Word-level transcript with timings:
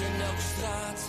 in 0.00 0.20
elke 0.20 0.40
straat, 0.56 1.00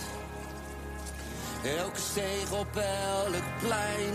elke 1.78 2.00
steeg 2.00 2.52
op 2.52 2.76
elk 2.76 3.42
plein. 3.60 4.14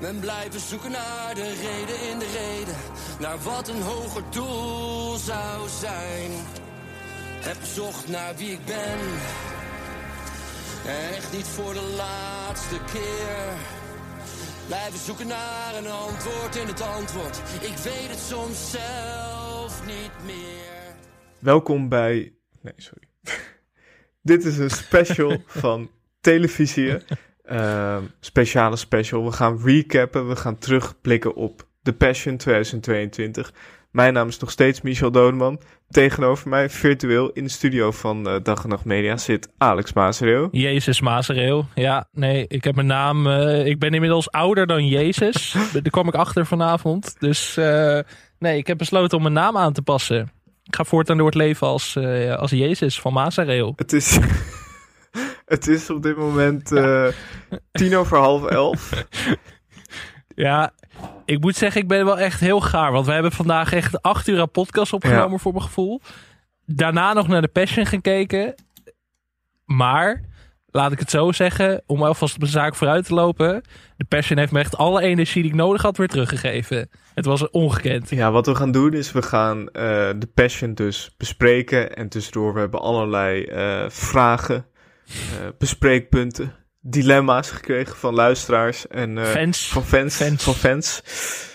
Men 0.00 0.20
blijven 0.20 0.60
zoeken 0.60 0.90
naar 0.90 1.34
de 1.34 1.48
reden 1.48 2.10
in 2.10 2.18
de 2.18 2.30
reden, 2.32 2.74
naar 3.18 3.38
wat 3.38 3.68
een 3.68 3.82
hoger 3.82 4.22
doel 4.30 5.16
zou 5.16 5.68
zijn. 5.68 6.30
Heb 7.40 7.56
gezocht 7.60 8.08
naar 8.08 8.36
wie 8.36 8.52
ik 8.52 8.64
ben, 8.64 8.98
echt 10.86 11.32
niet 11.32 11.46
voor 11.46 11.72
de 11.72 11.94
laatste 11.96 12.78
keer. 12.92 13.52
Blijven 14.66 14.98
zoeken 14.98 15.26
naar 15.26 15.74
een 15.74 15.90
antwoord 15.90 16.56
in 16.56 16.66
het 16.66 16.80
antwoord. 16.80 17.38
Ik 17.60 17.76
weet 17.76 18.08
het 18.08 18.18
soms 18.18 18.70
zelf 18.70 19.86
niet 19.86 20.24
meer. 20.24 20.96
Welkom 21.38 21.88
bij. 21.88 22.34
Nee, 22.60 22.74
sorry. 22.76 23.13
Dit 24.24 24.44
is 24.44 24.58
een 24.58 24.70
special 24.70 25.42
van 25.64 25.90
televisie. 26.20 26.96
Uh, 27.50 27.96
speciale 28.20 28.76
special. 28.76 29.24
We 29.24 29.32
gaan 29.32 29.60
recappen. 29.64 30.28
We 30.28 30.36
gaan 30.36 30.58
terugblikken 30.58 31.34
op 31.34 31.66
The 31.82 31.92
Passion 31.92 32.36
2022. 32.36 33.52
Mijn 33.90 34.12
naam 34.12 34.28
is 34.28 34.38
nog 34.38 34.50
steeds 34.50 34.80
Michel 34.80 35.10
Dodeman. 35.10 35.60
Tegenover 35.88 36.48
mij, 36.48 36.70
virtueel 36.70 37.30
in 37.30 37.44
de 37.44 37.50
studio 37.50 37.90
van 37.90 38.28
uh, 38.28 38.36
Dag 38.42 38.62
en 38.62 38.68
Nacht 38.68 38.84
Media, 38.84 39.16
zit 39.16 39.48
Alex 39.58 39.92
Maasreel. 39.92 40.48
Jezus 40.50 41.00
Maasreel. 41.00 41.66
Ja, 41.74 42.08
nee, 42.12 42.44
ik 42.48 42.64
heb 42.64 42.74
mijn 42.74 42.86
naam. 42.86 43.26
Uh, 43.26 43.66
ik 43.66 43.78
ben 43.78 43.94
inmiddels 43.94 44.30
ouder 44.30 44.66
dan 44.66 44.86
Jezus. 44.86 45.52
Daar 45.72 45.82
kwam 45.82 46.08
ik 46.08 46.14
achter 46.14 46.46
vanavond. 46.46 47.16
Dus 47.18 47.56
uh, 47.56 47.98
nee, 48.38 48.58
ik 48.58 48.66
heb 48.66 48.78
besloten 48.78 49.16
om 49.16 49.22
mijn 49.22 49.34
naam 49.34 49.56
aan 49.56 49.72
te 49.72 49.82
passen. 49.82 50.30
Ik 50.64 50.76
ga 50.76 50.84
voortaan 50.84 51.16
door 51.16 51.26
het 51.26 51.34
leven 51.34 51.66
als, 51.66 51.96
als 52.36 52.50
Jezus 52.50 53.00
van 53.00 53.12
Maasreel. 53.12 53.72
Het 53.76 53.92
is. 53.92 54.18
het 55.54 55.68
is 55.68 55.90
op 55.90 56.02
dit 56.02 56.16
moment 56.16 56.72
tien 57.72 57.96
over 57.96 58.18
half 58.18 58.44
elf. 58.44 58.90
Ja, 60.34 60.72
ik 61.24 61.40
moet 61.40 61.56
zeggen, 61.56 61.80
ik 61.80 61.88
ben 61.88 62.04
wel 62.04 62.18
echt 62.18 62.40
heel 62.40 62.60
gaar. 62.60 62.92
Want 62.92 63.06
we 63.06 63.12
hebben 63.12 63.32
vandaag 63.32 63.72
echt 63.72 64.02
acht 64.02 64.28
uur 64.28 64.40
aan 64.40 64.50
podcast 64.50 64.92
opgenomen 64.92 65.30
ja. 65.30 65.38
voor 65.38 65.52
mijn 65.52 65.64
gevoel. 65.64 66.00
Daarna 66.66 67.12
nog 67.12 67.28
naar 67.28 67.40
de 67.40 67.48
Passion 67.48 67.86
gekeken. 67.86 68.54
Maar, 69.64 70.22
laat 70.74 70.92
ik 70.92 70.98
het 70.98 71.10
zo 71.10 71.32
zeggen, 71.32 71.82
om 71.86 72.02
alvast 72.02 72.34
op 72.34 72.40
de 72.40 72.46
zaak 72.46 72.74
vooruit 72.74 73.06
te 73.06 73.14
lopen. 73.14 73.62
De 73.96 74.04
Passion 74.04 74.38
heeft 74.38 74.52
me 74.52 74.58
echt 74.58 74.76
alle 74.76 75.02
energie 75.02 75.42
die 75.42 75.50
ik 75.50 75.56
nodig 75.56 75.82
had 75.82 75.96
weer 75.96 76.08
teruggegeven. 76.08 76.90
Het 77.14 77.24
was 77.24 77.50
ongekend. 77.50 78.10
Ja, 78.10 78.30
wat 78.30 78.46
we 78.46 78.54
gaan 78.54 78.72
doen 78.72 78.92
is, 78.92 79.12
we 79.12 79.22
gaan 79.22 79.58
uh, 79.58 79.68
de 80.18 80.28
Passion 80.34 80.74
dus 80.74 81.14
bespreken. 81.16 81.96
En 81.96 82.08
tussendoor, 82.08 82.54
we 82.54 82.60
hebben 82.60 82.80
allerlei 82.80 83.46
uh, 83.46 83.84
vragen, 83.88 84.66
uh, 85.06 85.14
bespreekpunten 85.58 86.54
dilemma's 86.80 87.50
gekregen 87.50 87.96
van 87.96 88.14
luisteraars 88.14 88.86
en 88.86 89.26
fans. 89.26 89.68
van 89.68 89.84
fans, 89.84 90.16
fans. 90.16 90.42
Van 90.42 90.54
fans. 90.54 91.02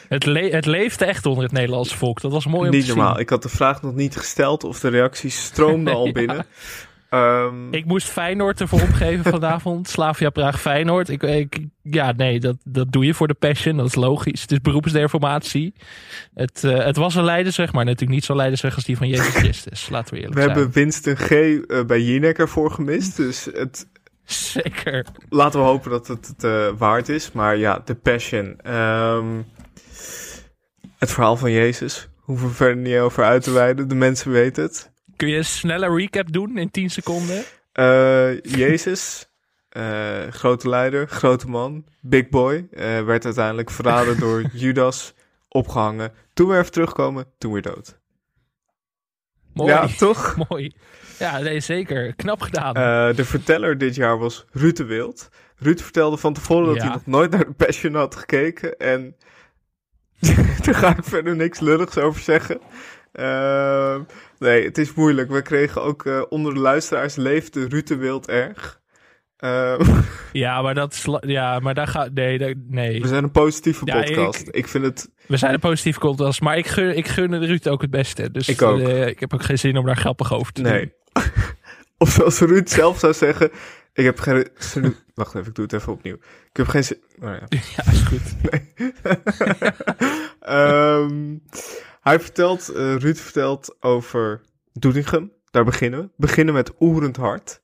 Het, 0.09 0.25
le 0.25 0.49
het 0.49 0.65
leefde 0.65 1.05
echt 1.05 1.25
onder 1.25 1.43
het 1.43 1.51
Nederlandse 1.51 1.97
volk. 1.97 2.21
Dat 2.21 2.31
was 2.31 2.45
mooi 2.45 2.69
om 2.69 2.75
niet 2.75 2.85
te 2.85 2.89
normaal. 2.89 3.11
zien. 3.11 3.21
Ik 3.21 3.29
had 3.29 3.41
de 3.41 3.49
vraag 3.49 3.81
nog 3.81 3.93
niet 3.93 4.15
gesteld 4.15 4.63
of 4.63 4.79
de 4.79 4.87
reacties 4.87 5.43
stroomden 5.43 5.93
al 6.01 6.11
binnen. 6.11 6.45
Um, 7.09 7.73
ik 7.73 7.85
moest 7.85 8.07
Feyenoord 8.09 8.61
ervoor 8.61 8.81
opgeven 8.81 9.31
vanavond. 9.39 9.89
Slavia 9.89 10.29
Praag 10.29 10.61
Feyenoord. 10.61 11.09
Ik, 11.09 11.23
ik, 11.23 11.59
ja, 11.81 12.11
nee, 12.11 12.39
dat, 12.39 12.55
dat 12.63 12.91
doe 12.91 13.05
je 13.05 13.13
voor 13.13 13.27
de 13.27 13.33
passion. 13.33 13.77
Dat 13.77 13.85
is 13.85 13.95
logisch. 13.95 14.41
Het 14.41 14.51
is 14.51 14.61
beroepsdeformatie. 14.61 15.73
Het, 16.33 16.63
uh, 16.65 16.85
het 16.85 16.95
was 16.95 17.15
een 17.15 17.23
leidersweg, 17.23 17.73
maar 17.73 17.85
natuurlijk 17.85 18.11
niet 18.11 18.25
zo 18.25 18.35
leidersweg 18.35 18.75
als 18.75 18.83
die 18.83 18.97
van 18.97 19.07
Jezus 19.07 19.35
Christus. 19.43 19.89
Laten 19.89 20.13
we 20.13 20.19
eerlijk 20.19 20.35
we 20.35 20.41
zijn. 20.41 20.55
hebben 20.55 20.73
Winston 20.73 21.15
G. 21.15 21.31
Uh, 21.31 21.83
bij 21.85 22.01
Jinek 22.01 22.37
ervoor 22.37 22.71
gemist. 22.71 23.17
Dus 23.17 23.47
het, 23.53 23.87
Zeker. 24.29 25.05
Laten 25.29 25.59
we 25.59 25.65
hopen 25.65 25.91
dat 25.91 26.07
het 26.07 26.27
het 26.27 26.43
uh, 26.43 26.67
waard 26.77 27.09
is. 27.09 27.31
Maar 27.31 27.57
ja, 27.57 27.81
de 27.85 27.95
Passion. 27.95 28.59
Um, 28.73 29.45
het 30.97 31.11
verhaal 31.11 31.37
van 31.37 31.51
Jezus. 31.51 32.09
Hoeven 32.17 32.47
we 32.47 32.53
verder 32.53 32.77
niet 32.77 32.97
over 32.97 33.23
uit 33.23 33.43
te 33.43 33.51
wijden. 33.51 33.87
De 33.87 33.95
mensen 33.95 34.31
weten 34.31 34.63
het. 34.63 34.91
Kun 35.19 35.27
je 35.27 35.37
een 35.37 35.45
snelle 35.45 35.95
recap 35.95 36.31
doen 36.31 36.57
in 36.57 36.71
10 36.71 36.89
seconden? 36.89 37.43
Uh, 37.73 38.41
Jezus, 38.41 39.29
uh, 39.77 40.27
grote 40.29 40.69
leider, 40.69 41.07
grote 41.07 41.47
man, 41.47 41.85
big 42.01 42.29
boy. 42.29 42.67
werd 43.05 43.25
uiteindelijk 43.25 43.69
verraden 43.69 44.19
door 44.25 44.41
Judas, 44.53 45.13
opgehangen. 45.47 46.11
Toen 46.33 46.47
weer 46.47 46.59
even 46.59 46.71
terugkomen, 46.71 47.25
toen 47.37 47.51
weer 47.53 47.61
dood. 47.61 47.99
Mooi. 49.53 49.71
Ja, 49.71 49.87
toch? 49.87 50.35
Mooi. 50.49 50.75
Ja, 51.19 51.39
nee, 51.39 51.59
zeker. 51.59 52.15
Knap 52.15 52.41
gedaan. 52.41 52.73
De 53.15 53.25
verteller 53.25 53.77
dit 53.77 53.95
jaar 53.95 54.17
was 54.17 54.45
Ruud 54.51 54.75
de 54.77 54.85
Wild. 54.85 55.29
Ruud 55.55 55.79
vertelde 55.81 56.17
van 56.17 56.33
tevoren 56.33 56.65
dat 56.67 56.75
Ja. 56.75 56.81
hij 56.81 56.91
nog 56.91 57.05
nooit 57.05 57.31
naar 57.31 57.45
de 57.45 57.51
Passion 57.53 57.95
had 57.95 58.15
gekeken. 58.15 58.77
En 58.77 59.15
daar 60.65 60.75
ga 60.75 60.97
ik 60.97 61.03
verder 61.03 61.35
niks 61.35 61.59
lulligs 61.59 61.97
over 61.97 62.21
zeggen. 62.21 62.59
Uh, 63.13 63.95
nee, 64.39 64.63
het 64.65 64.77
is 64.77 64.93
moeilijk. 64.93 65.31
We 65.31 65.41
kregen 65.41 65.81
ook 65.83 66.05
uh, 66.05 66.21
onder 66.29 66.53
de 66.53 66.59
luisteraars 66.59 67.15
leefde 67.15 67.67
Ruud 67.67 67.87
de 67.87 67.95
Wild 67.95 68.27
erg. 68.27 68.79
Uh, 69.39 69.79
ja, 70.31 70.61
maar 70.61 70.73
dat 70.75 70.93
is... 70.93 71.05
Ja, 71.21 71.59
maar 71.59 71.73
daar 71.73 71.87
gaat... 71.87 72.13
Nee, 72.13 72.37
daar, 72.37 72.53
nee. 72.67 73.01
we 73.01 73.07
zijn 73.07 73.23
een 73.23 73.31
positieve 73.31 73.85
Ja, 73.85 74.01
podcast. 74.01 74.47
ik- 74.47 74.55
Ik, 74.55 74.67
vind 74.67 74.83
het... 74.85 75.09
We 75.27 75.37
zijn 75.37 75.53
een 75.53 75.59
positieve 75.59 75.99
podcast, 75.99 76.41
maar 76.41 76.57
ik 76.57 76.67
gun, 76.67 76.97
ik 76.97 77.07
gun 77.07 77.45
Ruud 77.45 77.67
ook 77.67 77.81
het 77.81 77.91
beste. 77.91 78.31
Dus 78.31 78.49
Ik 78.49 78.61
ook. 78.61 78.79
eh, 78.79 79.07
ik 79.07 79.19
heb 79.19 79.33
ook 79.33 79.43
geen 79.43 79.59
zin 79.59 79.77
om 79.77 79.85
daar 79.85 79.97
grappig 79.97 80.33
over 80.33 80.53
te 80.53 80.61
doen. 80.61 80.71
Nee. 80.71 80.93
of 81.97 82.09
zoals 82.09 82.39
Ruud 82.39 82.67
zelf 82.69 82.99
zou 82.99 83.13
zeggen... 83.13 83.51
Ik 83.93 84.05
heb 84.05 84.19
geen... 84.19 84.47
Wacht 85.13 85.35
even, 85.35 85.47
ik 85.47 85.55
doe 85.55 85.63
het 85.65 85.73
even 85.73 85.93
opnieuw. 85.93 86.15
Ik 86.49 86.57
heb 86.57 86.67
geen 86.67 86.83
zin... 86.83 86.97
Oh 87.21 87.29
ja. 87.29 87.45
Ja, 87.75 87.91
is 87.91 88.01
goed. 88.01 88.35
Ehm, 90.39 91.37
hij 92.01 92.19
vertelt, 92.19 92.69
eh, 92.69 92.95
Ruud 92.95 93.17
vertelt 93.17 93.75
over 93.79 94.41
Doetinchem. 94.73 95.31
Daar 95.51 95.65
beginnen 95.65 95.99
we. 95.99 96.09
Beginnen 96.17 96.53
met 96.53 96.71
Oerend 96.79 97.17
Hart. 97.17 97.61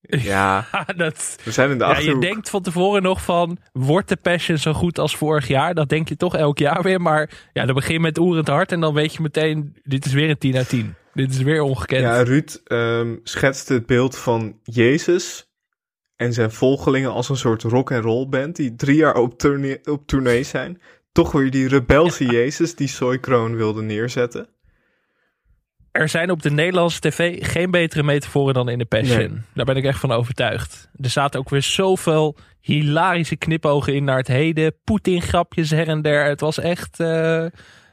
Ja, 0.00 0.66
dat, 0.96 1.36
we 1.44 1.50
zijn 1.50 1.70
in 1.70 1.78
de 1.78 1.84
ja, 1.84 1.98
je 1.98 2.18
denkt 2.18 2.50
van 2.50 2.62
tevoren 2.62 3.02
nog 3.02 3.22
van, 3.22 3.58
wordt 3.72 4.08
de 4.08 4.16
Passion 4.16 4.58
zo 4.58 4.72
goed 4.72 4.98
als 4.98 5.16
vorig 5.16 5.48
jaar? 5.48 5.74
Dat 5.74 5.88
denk 5.88 6.08
je 6.08 6.16
toch 6.16 6.36
elk 6.36 6.58
jaar 6.58 6.82
weer. 6.82 7.00
Maar 7.00 7.48
ja, 7.52 7.64
dan 7.64 7.74
begin 7.74 7.94
je 7.94 8.00
met 8.00 8.18
oerend 8.18 8.48
hart 8.48 8.72
en 8.72 8.80
dan 8.80 8.94
weet 8.94 9.14
je 9.14 9.22
meteen, 9.22 9.76
dit 9.82 10.04
is 10.04 10.12
weer 10.12 10.30
een 10.30 10.38
10 10.38 10.56
uit 10.56 10.68
10. 10.68 10.94
Dit 11.14 11.30
is 11.30 11.38
weer 11.38 11.62
ongekend. 11.62 12.02
Ja, 12.02 12.22
Ruud 12.22 12.60
ehm, 12.64 13.16
schetste 13.22 13.72
het 13.72 13.86
beeld 13.86 14.18
van 14.18 14.58
Jezus 14.62 15.48
en 16.16 16.32
zijn 16.32 16.50
volgelingen 16.50 17.12
als 17.12 17.28
een 17.28 17.36
soort 17.36 17.62
rock 17.62 17.92
and 17.92 18.04
roll 18.04 18.28
band 18.28 18.56
die 18.56 18.74
drie 18.74 18.96
jaar 18.96 19.14
op 19.14 19.38
tournee, 19.38 19.80
op 19.84 20.06
tournee 20.06 20.42
zijn. 20.42 20.80
Toch 21.14 21.32
weer 21.32 21.50
die 21.50 21.68
rebelse 21.68 22.24
Jezus 22.24 22.74
die 22.74 22.88
Soy 22.88 23.18
Kroon 23.18 23.56
wilde 23.56 23.82
neerzetten. 23.82 24.48
Er 25.92 26.08
zijn 26.08 26.30
op 26.30 26.42
de 26.42 26.50
Nederlandse 26.50 27.00
tv 27.00 27.46
geen 27.52 27.70
betere 27.70 28.02
metaforen 28.02 28.54
dan 28.54 28.68
in 28.68 28.78
de 28.78 28.84
Passion. 28.84 29.18
Nee. 29.18 29.42
Daar 29.54 29.64
ben 29.64 29.76
ik 29.76 29.84
echt 29.84 29.98
van 30.00 30.12
overtuigd. 30.12 30.88
Er 31.00 31.10
zaten 31.10 31.40
ook 31.40 31.48
weer 31.48 31.62
zoveel 31.62 32.36
hilarische 32.60 33.36
knipogen 33.36 33.94
in 33.94 34.04
naar 34.04 34.16
het 34.16 34.26
heden. 34.26 34.74
Poetin-grapjes 34.84 35.70
her 35.70 35.88
en 35.88 36.02
der. 36.02 36.24
Het 36.24 36.40
was 36.40 36.58
echt... 36.58 37.00
eh, 37.00 37.46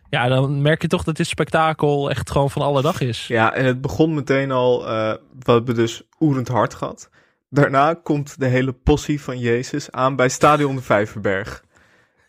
ja, 0.09 0.27
dan 0.27 0.61
merk 0.61 0.81
je 0.81 0.87
toch 0.87 1.03
dat 1.03 1.15
dit 1.17 1.27
spektakel 1.27 2.09
echt 2.09 2.31
gewoon 2.31 2.51
van 2.51 2.61
alle 2.61 2.81
dag 2.81 3.01
is. 3.01 3.27
Ja, 3.27 3.53
en 3.53 3.65
het 3.65 3.81
begon 3.81 4.13
meteen 4.13 4.51
al, 4.51 4.87
eh 4.87 5.13
we 5.39 5.51
hebben 5.51 5.75
dus 5.75 6.03
Oerend 6.19 6.47
Hart 6.47 6.73
gehad. 6.73 7.09
Daarna 7.49 7.93
komt 7.93 8.39
de 8.39 8.47
hele 8.47 8.73
possie 8.73 9.21
van 9.21 9.39
Jezus 9.39 9.91
aan 9.91 10.15
bij 10.15 10.29
Stadion 10.29 10.75
de 10.75 10.81
Vijverberg. 10.81 11.63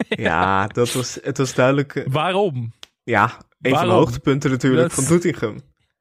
Ja, 0.28 0.66
dat 0.66 0.92
was, 0.92 1.18
het 1.22 1.38
was 1.38 1.54
duidelijk, 1.54 1.94
eh, 1.94 2.06
Waarom? 2.08 2.72
ja, 3.04 3.38
een 3.60 3.75
van 3.76 3.87
de 3.87 3.93
hoogtepunten 3.93 4.50
natuurlijk 4.50 4.82
Dat- 4.82 4.93
van 4.93 5.04
Doetinchem. 5.04 5.60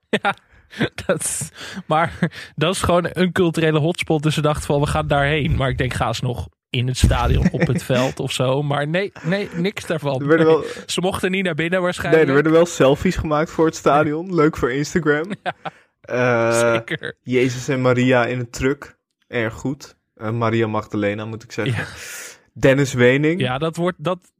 Dat, 1.05 1.19
is- 1.21 1.49
maar 1.87 2.31
dat 2.55 2.75
is 2.75 2.81
gewoon 2.81 3.09
een 3.11 3.31
culturele 3.31 3.79
hotspot. 3.79 4.23
Dus 4.23 4.33
ze 4.33 4.41
dachten 4.41 4.63
van, 4.65 4.79
we 4.79 4.87
gaan 4.87 5.07
daarheen. 5.07 5.55
Maar 5.55 5.69
ik 5.69 5.77
denk, 5.77 5.93
ga 5.93 6.07
eens 6.07 6.21
nog 6.21 6.47
in 6.69 6.87
het 6.87 6.97
stadion, 6.97 7.51
op 7.51 7.67
het 7.67 7.83
veld 7.93 8.19
of 8.19 8.31
zo. 8.31 8.63
Maar 8.63 8.87
nee, 8.87 9.11
nee, 9.23 9.49
niks 9.53 9.85
daarvan. 9.85 10.27
Wel, 10.27 10.63
Ze 10.85 11.01
mochten 11.01 11.31
niet 11.31 11.43
naar 11.43 11.53
binnen 11.55 11.73
nee, 11.73 11.81
waarschijnlijk. 11.81 12.27
er 12.27 12.33
werden 12.33 12.51
wel 12.51 12.65
selfies 12.65 13.15
gemaakt 13.15 13.51
voor 13.51 13.65
het 13.65 13.75
stadion. 13.75 14.35
Leuk 14.35 14.57
voor 14.57 14.71
Instagram. 14.71 15.31
Eh, 16.01 16.59
Zeker. 16.59 17.17
Jezus 17.21 17.67
en 17.67 17.81
Maria 17.81 18.25
in 18.25 18.39
een 18.39 18.49
truck. 18.49 18.97
Erg 19.27 19.53
goed. 19.53 19.95
Eh, 20.15 20.29
Maria 20.31 20.67
Magdalena 20.67 21.25
moet 21.25 21.43
ik 21.43 21.51
zeggen. 21.51 21.75
Ja. 21.75 21.87
Dennis 22.53 22.93
Wening. 22.93 23.41
Ja, 23.41 23.57
dat 23.57 23.75
wordt... 23.75 23.97
Dat... 24.03 24.31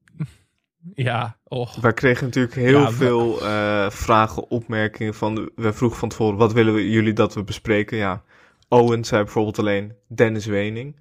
Ja, 0.96 1.38
och. 1.44 1.76
Wij 1.76 1.94
kregen 1.94 2.26
natuurlijk 2.26 2.56
heel 2.56 2.80
Ja, 2.80 2.88
we- 2.88 2.94
veel 2.94 3.42
eh, 3.46 3.90
vragen, 3.90 4.50
opmerkingen 4.50 5.14
van. 5.14 5.52
We 5.56 5.74
vroegen 5.74 6.00
van 6.00 6.10
tevoren: 6.10 6.38
wat 6.38 6.54
willen 6.54 6.74
we, 6.74 6.90
jullie 6.90 7.14
dat 7.14 7.34
we 7.34 7.44
bespreken? 7.44 7.98
Ja, 7.98 8.24
Owen 8.68 9.04
zei 9.06 9.24
bijvoorbeeld 9.24 9.60
alleen 9.60 9.94
Dennis 10.08 10.46
Wening. 10.46 10.96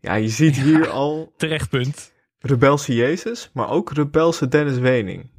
Ja, 0.00 0.14
je 0.14 0.28
ziet 0.28 0.56
hier 0.56 0.88
al 0.88 1.32
Terecht 1.36 1.68
punt. 1.70 2.12
rebelse 2.38 2.94
Jezus, 2.94 3.50
maar 3.52 3.70
ook 3.70 3.92
rebelse 3.92 4.48
Dennis 4.48 4.78
Wening. 4.78 5.30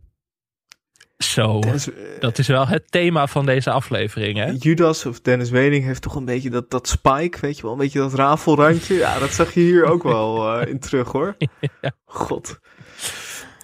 Zo, 1.24 1.60
Dennis, 1.60 1.90
dat 2.20 2.38
is 2.38 2.48
wel 2.48 2.68
het 2.68 2.92
thema 2.92 3.28
van 3.28 3.46
deze 3.46 3.72
aflevering, 3.72 4.38
hè? 4.38 4.54
Judas 4.60 5.06
of 5.06 5.22
Dennis 5.22 5.50
Wening 5.50 5.84
heeft 5.86 6.02
toch 6.02 6.16
een 6.16 6.26
beetje 6.26 6.50
dat, 6.50 6.70
dat 6.70 6.88
spike, 6.88 7.38
weet 7.42 7.56
je 7.56 7.62
wel, 7.62 7.72
een 7.72 7.78
beetje 7.78 8.00
dat 8.00 8.14
rafelrandje. 8.14 8.96
Ja, 8.96 9.20
dat 9.20 9.32
zag 9.32 9.54
je 9.54 9.60
hier 9.60 9.86
ook 9.86 10.04
wel 10.04 10.60
eh, 10.60 10.68
in 10.72 10.80
terug 10.80 11.12
hoor. 11.12 11.36
God. 12.06 12.60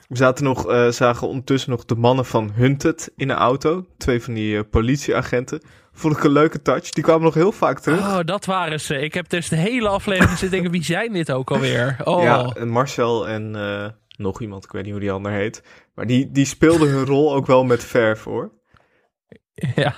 We 0.08 0.18
zaten 0.18 0.44
nog, 0.44 0.70
eh, 0.70 0.88
zagen 0.88 1.28
ondertussen 1.28 1.70
nog 1.70 1.86
de 1.86 1.96
mannen 1.96 2.26
van 2.26 2.52
Hunted 2.56 3.12
in 3.16 3.28
de 3.28 3.34
auto. 3.34 3.86
Twee 3.98 4.22
van 4.22 4.34
die 4.34 4.58
eh, 4.58 4.64
politieagenten. 4.70 5.62
Vond 5.94 6.18
ik 6.18 6.24
een 6.24 6.32
leuke 6.32 6.62
touch. 6.62 6.90
Die 6.90 7.04
kwamen 7.04 7.24
nog 7.24 7.34
heel 7.34 7.52
vaak 7.52 7.80
terug. 7.80 8.00
Oh, 8.00 8.20
dat 8.26 8.46
waren 8.46 8.82
ze. 8.82 9.00
Ik 9.00 9.14
heb 9.14 9.30
dus 9.30 9.50
de 9.50 9.56
hele 9.56 9.88
aflevering 9.88 10.30
zitten 10.30 10.52
denken, 10.52 10.72
wie 10.72 10.84
zijn 10.84 11.14
dit 11.14 11.32
ook 11.32 11.52
alweer? 11.52 11.98
Oh, 12.04 12.24
Ja, 12.24 12.44
en 12.44 12.70
Marcel 12.70 13.28
en 13.28 13.56
eh, 13.56 13.86
nog 14.18 14.42
iemand, 14.42 14.64
ik 14.64 14.72
weet 14.72 14.84
niet 14.84 14.92
hoe 14.92 15.02
die 15.02 15.12
ander 15.12 15.32
heet. 15.32 15.64
Maar 15.96 16.08
die, 16.08 16.32
die 16.32 16.46
speelden 16.46 16.90
hun 16.90 17.06
rol 17.06 17.34
ook 17.36 17.46
wel 17.46 17.64
met 17.64 17.84
verf 17.84 18.24
hoor. 18.24 18.52
Ja, 19.76 19.96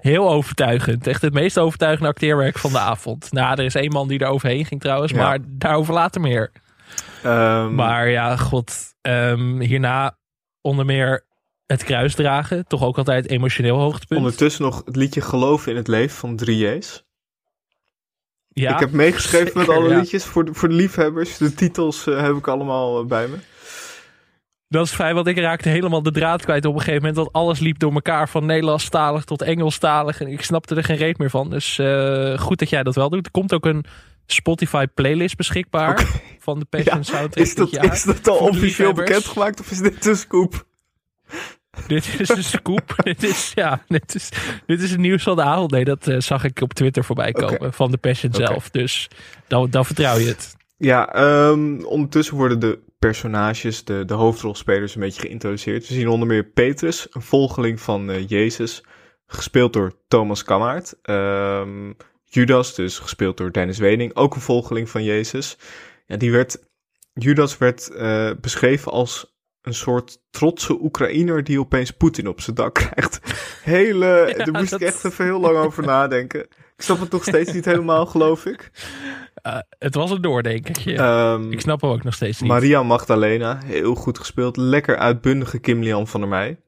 heel 0.00 0.30
overtuigend. 0.30 1.06
Echt 1.06 1.22
het 1.22 1.32
meest 1.34 1.58
overtuigende 1.58 2.08
acteerwerk 2.08 2.58
van 2.58 2.72
de 2.72 2.78
avond. 2.78 3.32
Nou, 3.32 3.58
er 3.58 3.64
is 3.64 3.74
één 3.74 3.92
man 3.92 4.08
die 4.08 4.18
er 4.18 4.28
overheen 4.28 4.64
ging 4.64 4.80
trouwens, 4.80 5.12
Ja. 5.12 5.18
maar 5.18 5.38
daarover 5.48 5.94
later 5.94 6.20
meer. 6.20 6.52
Ehm, 7.22 7.74
Maar 7.74 8.08
ja, 8.08 8.36
god, 8.36 8.94
ehm, 9.00 9.58
hierna 9.60 10.18
onder 10.60 10.84
meer 10.84 11.26
het 11.66 11.84
kruis 11.84 12.14
dragen. 12.14 12.66
Toch 12.66 12.82
ook 12.82 12.98
altijd 12.98 13.28
emotioneel 13.28 13.78
hoogtepunt. 13.78 14.20
ondertussen 14.20 14.62
nog 14.64 14.82
het 14.84 14.96
liedje 14.96 15.20
Geloven 15.20 15.70
in 15.70 15.76
het 15.76 15.88
Leven 15.88 16.16
van 16.16 16.36
3J's. 16.36 17.06
Ja, 18.60 18.72
ik 18.72 18.80
heb 18.80 18.92
meegeschreven 18.92 19.58
met 19.58 19.68
alle 19.68 19.88
ja. 19.88 19.98
liedjes 19.98 20.24
voor 20.24 20.44
de, 20.44 20.54
voor 20.54 20.68
de 20.68 20.74
liefhebbers. 20.74 21.36
De 21.36 21.54
titels 21.54 22.06
eh, 22.06 22.20
heb 22.20 22.36
ik 22.36 22.48
allemaal 22.48 23.00
eh, 23.00 23.06
bij 23.06 23.26
me. 23.28 23.36
Dat 24.68 24.86
is 24.86 24.92
fijn, 24.92 25.14
want 25.14 25.26
ik 25.26 25.38
raakte 25.38 25.68
helemaal 25.68 26.02
de 26.02 26.10
draad 26.10 26.44
kwijt 26.44 26.64
op 26.64 26.72
een 26.72 26.78
gegeven 26.80 27.00
moment. 27.00 27.16
Want 27.16 27.32
alles 27.32 27.58
liep 27.58 27.78
door 27.78 27.92
elkaar, 27.92 28.28
van 28.28 28.46
Nederlandstalig 28.46 29.24
tot 29.24 29.42
Engelstalig. 29.42 30.20
En 30.20 30.26
ik 30.26 30.42
snapte 30.42 30.74
er 30.74 30.84
geen 30.84 30.96
reet 30.96 31.18
meer 31.18 31.30
van. 31.30 31.50
Dus 31.50 31.78
eh, 31.78 32.38
goed 32.38 32.58
dat 32.58 32.70
jij 32.70 32.82
dat 32.82 32.94
wel 32.94 33.10
doet. 33.10 33.24
Er 33.24 33.30
komt 33.30 33.54
ook 33.54 33.66
een 33.66 33.84
Spotify 34.26 34.86
playlist 34.94 35.36
beschikbaar 35.36 36.06
van 36.38 36.58
de 36.58 36.64
Passion 36.64 36.96
Ja, 36.96 37.02
Soundtrack 37.02 37.46
Is 37.46 37.54
dat, 37.54 37.70
dit 37.70 37.82
jaar. 37.82 37.92
is 37.92 38.02
dat 38.02 38.28
al 38.28 38.36
officieel 38.36 38.92
bekendgemaakt 38.92 39.60
of 39.60 39.70
is 39.70 39.78
dit 39.78 40.06
een 40.06 40.16
scoop? 40.16 40.66
Dit 41.86 42.20
is 42.20 42.28
een 42.28 42.44
scoop. 42.44 42.94
dit, 43.02 43.22
is, 43.22 43.52
ja, 43.54 43.84
dit, 43.88 44.14
is, 44.14 44.28
dit 44.66 44.82
is 44.82 44.90
het 44.90 45.00
nieuws 45.00 45.22
van 45.22 45.36
de 45.36 45.42
avond. 45.42 45.70
Nee, 45.70 45.84
dat 45.84 46.06
eh, 46.06 46.20
zag 46.20 46.44
ik 46.44 46.60
op 46.60 46.74
Twitter 46.74 47.04
voorbij 47.04 47.32
komen 47.32 47.72
van 47.72 47.90
de 47.90 47.96
Passion 47.96 48.34
zelf. 48.34 48.70
Dus 48.70 49.08
dan, 49.46 49.70
dan 49.70 49.84
vertrouw 49.84 50.18
je 50.18 50.26
het. 50.26 50.56
Ja, 50.76 51.12
ehm, 51.12 51.80
ondertussen 51.84 52.36
worden 52.36 52.58
de 52.58 52.78
personages, 52.98 53.84
de, 53.84 54.04
de 54.04 54.14
hoofdrolspelers, 54.14 54.94
een 54.94 55.00
beetje 55.00 55.20
geïntroduceerd. 55.20 55.88
We 55.88 55.94
zien 55.94 56.08
onder 56.08 56.28
meer 56.28 56.44
Petrus, 56.44 57.06
een 57.10 57.22
volgeling 57.22 57.80
van 57.80 58.10
eh, 58.10 58.28
Jezus, 58.28 58.84
gespeeld 59.26 59.72
door 59.72 59.92
Thomas 60.08 60.42
Kammaert. 60.42 60.94
Ehm, 61.02 61.92
Judas, 62.24 62.74
dus 62.74 62.98
gespeeld 62.98 63.36
door 63.36 63.52
Dennis 63.52 63.78
Wening, 63.78 64.14
ook 64.14 64.34
een 64.34 64.40
volgeling 64.40 64.90
van 64.90 65.04
Jezus. 65.04 65.58
Ja, 66.06 66.16
die 66.16 66.32
werd, 66.32 66.58
Judas 67.12 67.58
werd 67.58 67.90
eh, 67.90 68.30
beschreven 68.40 68.92
als 68.92 69.37
een 69.62 69.74
soort 69.74 70.18
trotse 70.30 70.82
Oekraïner 70.82 71.44
die 71.44 71.60
opeens 71.60 71.90
Poetin 71.90 72.28
op 72.28 72.40
zijn 72.40 72.56
dak 72.56 72.74
krijgt. 72.74 73.20
Hele, 73.62 74.06
Ja, 74.36 74.44
daar 74.44 74.52
moest 74.52 74.70
dat- 74.70 74.80
ik 74.80 74.86
echt 74.86 75.04
even 75.04 75.24
heel 75.24 75.40
lang 75.40 75.56
over 75.56 75.84
nadenken. 75.86 76.40
Ik 76.76 76.84
snap 76.84 77.00
het 77.00 77.10
nog 77.10 77.22
steeds 77.24 77.52
niet 77.52 77.64
helemaal, 77.64 78.06
geloof 78.06 78.46
ik. 78.46 78.70
Eh, 79.34 79.58
het 79.78 79.94
was 79.94 80.10
een 80.10 80.20
doordenkertje. 80.22 80.96
Ehm, 80.96 81.52
ik 81.52 81.60
snap 81.60 81.80
hem 81.80 81.90
ook 81.90 82.02
nog 82.02 82.14
steeds 82.14 82.40
niet. 82.40 82.50
Maria 82.50 82.82
Magdalena, 82.82 83.58
heel 83.64 83.94
goed 83.94 84.18
gespeeld. 84.18 84.56
Lekker 84.56 84.96
uitbundige 84.96 85.58
Kim 85.58 85.82
Lian 85.82 86.06
van 86.08 86.20
der 86.20 86.28
Meij. 86.28 86.60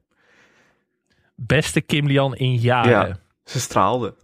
Beste 1.34 1.80
Kim 1.80 2.06
Lian 2.06 2.36
in 2.36 2.54
jaren. 2.56 2.90
Ja. 3.08 3.16
Ze 3.44 3.60
straalde. 3.60 4.14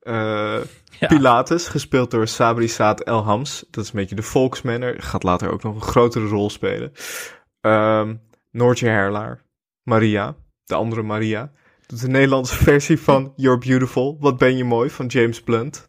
Eh, 0.00 0.56
Ja. 1.00 1.06
Pilatus, 1.06 1.68
gespeeld 1.68 2.10
door 2.10 2.28
Sabri 2.28 2.68
Saad 2.68 3.00
El 3.00 3.24
Hams. 3.24 3.64
Dat 3.70 3.84
is 3.84 3.90
een 3.90 3.98
beetje 4.00 4.14
de 4.14 4.22
volksmanner. 4.22 5.02
Gaat 5.02 5.22
later 5.22 5.50
ook 5.50 5.62
nog 5.62 5.74
een 5.74 5.80
grotere 5.82 6.26
rol 6.26 6.50
spelen. 6.50 6.92
Ehm 7.64 8.14
Noortje 8.50 8.88
Herlaar. 8.88 9.42
Maria, 9.82 10.34
de 10.64 10.74
andere 10.74 11.02
Maria. 11.02 11.52
Is 11.86 12.00
de 12.00 12.08
Nederlandse 12.08 12.54
versie 12.64 13.00
van 13.00 13.32
You're 13.36 13.58
Beautiful. 13.58 14.16
Wat 14.20 14.38
ben 14.38 14.56
je 14.56 14.64
mooi 14.64 14.90
van 14.90 15.06
James 15.06 15.42
Blunt. 15.42 15.88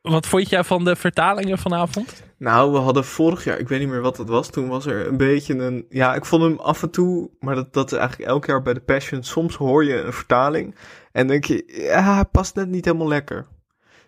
Wat 0.00 0.26
vond 0.26 0.48
jij 0.48 0.64
van 0.64 0.84
de 0.84 0.96
vertalingen 0.96 1.58
vanavond? 1.58 2.22
Nou, 2.38 2.72
we 2.72 2.78
hadden 2.78 3.04
vorig 3.04 3.44
jaar, 3.44 3.58
ik 3.58 3.68
weet 3.68 3.80
niet 3.80 3.88
meer 3.88 4.00
wat 4.00 4.16
dat 4.16 4.28
was. 4.28 4.50
Toen 4.50 4.68
was 4.68 4.86
er 4.86 5.06
een 5.06 5.16
beetje 5.16 5.54
een. 5.58 5.86
Ja, 5.88 6.14
ik 6.14 6.24
vond 6.24 6.42
hem 6.42 6.58
af 6.58 6.82
en 6.82 6.90
toe. 6.90 7.30
Maar 7.40 7.54
dat, 7.54 7.72
dat 7.72 7.92
is 7.92 7.98
eigenlijk 7.98 8.28
elk 8.30 8.46
jaar 8.46 8.62
bij 8.62 8.74
de 8.74 8.80
Passion. 8.80 9.22
Soms 9.22 9.56
hoor 9.56 9.84
je 9.84 10.00
een 10.00 10.12
vertaling. 10.12 10.74
En 11.12 11.26
denk 11.26 11.44
je, 11.44 11.64
ja, 11.66 12.14
hij 12.14 12.24
past 12.24 12.54
net 12.54 12.68
niet 12.68 12.84
helemaal 12.84 13.08
lekker. 13.08 13.46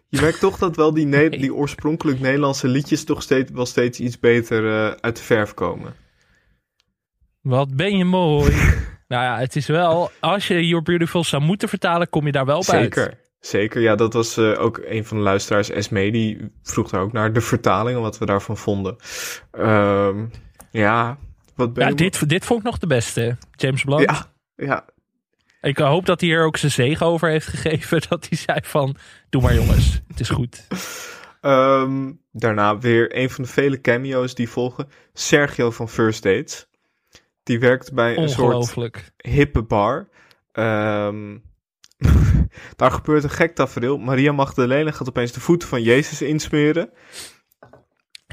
Je 0.09 0.21
merkt 0.21 0.41
toch 0.41 0.59
dat 0.59 0.77
wel 0.77 0.95
die, 0.95 1.07
ne- 1.07 1.17
Nee. 1.29 1.41
die 1.41 1.55
oorspronkelijk 1.55 2.21
Nederlandse 2.21 2.69
liedjes. 2.69 3.05
toch 3.05 3.23
steeds, 3.23 3.51
wel 3.51 3.67
steeds 3.67 4.01
iets 4.01 4.19
beter 4.19 4.67
eh, 4.67 4.93
uit 5.01 5.17
de 5.17 5.23
verf 5.23 5.55
komen. 5.55 5.95
Wat 7.47 7.77
ben 7.77 7.97
je 7.97 8.05
mooi. 8.05 8.51
nou 9.09 9.25
ja, 9.25 9.39
het 9.39 9.57
is 9.57 9.67
wel... 9.67 10.11
Als 10.21 10.49
je 10.49 10.67
You're 10.67 10.83
Beautiful 10.85 11.25
zou 11.25 11.43
moeten 11.43 11.69
vertalen, 11.69 12.09
kom 12.09 12.27
je 12.27 12.33
daar 12.33 12.45
wel 12.45 12.65
bij 12.67 12.79
uit. 12.79 12.95
Zeker. 12.95 13.19
Zeker, 13.41 13.81
ja, 13.81 13.95
dat 13.95 14.13
was 14.13 14.37
eh, 14.37 14.61
ook 14.63 14.81
een 14.85 15.05
van 15.05 15.17
de 15.17 15.23
luisteraars, 15.23 15.71
Esme, 15.71 16.11
die 16.11 16.53
vroeg 16.63 16.91
daar 16.91 17.01
ook 17.01 17.13
naar 17.13 17.33
de 17.33 17.41
vertaling 17.41 17.97
en 17.97 18.03
wat 18.03 18.19
we 18.19 18.27
daarvan 18.27 18.57
vonden. 18.57 18.97
Ehm, 19.51 20.25
ja, 20.71 21.19
wat 21.55 21.73
ben 21.73 21.83
Ja, 21.83 21.89
je- 21.89 21.95
dit, 21.95 22.29
dit 22.29 22.45
vond 22.45 22.59
ik 22.61 22.67
nog 22.67 22.79
de 22.79 22.87
beste. 22.87 23.37
James 23.53 23.85
Blunt. 23.85 24.11
Ja, 24.11 24.27
ja, 24.57 24.85
Ik 25.61 25.79
hoop 25.79 26.07
dat 26.07 26.21
hij 26.21 26.29
hier 26.29 26.45
ook 26.45 26.57
zijn 26.57 26.73
zegen 26.73 27.07
over 27.07 27.29
heeft 27.29 27.47
gegeven. 27.47 28.03
Dat 28.09 28.27
hij 28.29 28.39
zei 28.39 28.59
van, 28.63 28.97
doe 29.31 29.43
maar 29.43 29.55
jongens, 29.55 30.01
het 30.09 30.21
is 30.21 30.29
goed. 30.29 30.67
Ehm, 31.41 32.13
daarna 32.33 32.79
weer 32.79 33.17
een 33.17 33.31
van 33.31 33.45
de 33.45 33.51
vele 33.51 33.81
cameo's 33.81 34.35
die 34.35 34.49
volgen. 34.49 34.89
Sergio 35.13 35.71
van 35.71 35.89
First 35.89 36.23
Dates. 36.23 36.67
Die 37.47 37.59
werkt 37.59 37.93
bij 37.93 38.17
een 38.19 38.29
soort 38.29 39.13
hippe 39.17 39.63
bar. 39.63 40.09
Ehm, 40.53 41.37
daar 42.77 42.91
gebeurt 42.91 43.25
een 43.25 43.31
gek 43.31 43.55
tafereel. 43.55 43.99
Maria 43.99 44.33
Magdalena 44.33 44.91
gaat 44.91 45.09
opeens 45.09 45.33
de 45.33 45.41
voeten 45.41 45.69
van 45.69 45.83
Jezus 45.83 46.23
insmeren. 46.23 46.91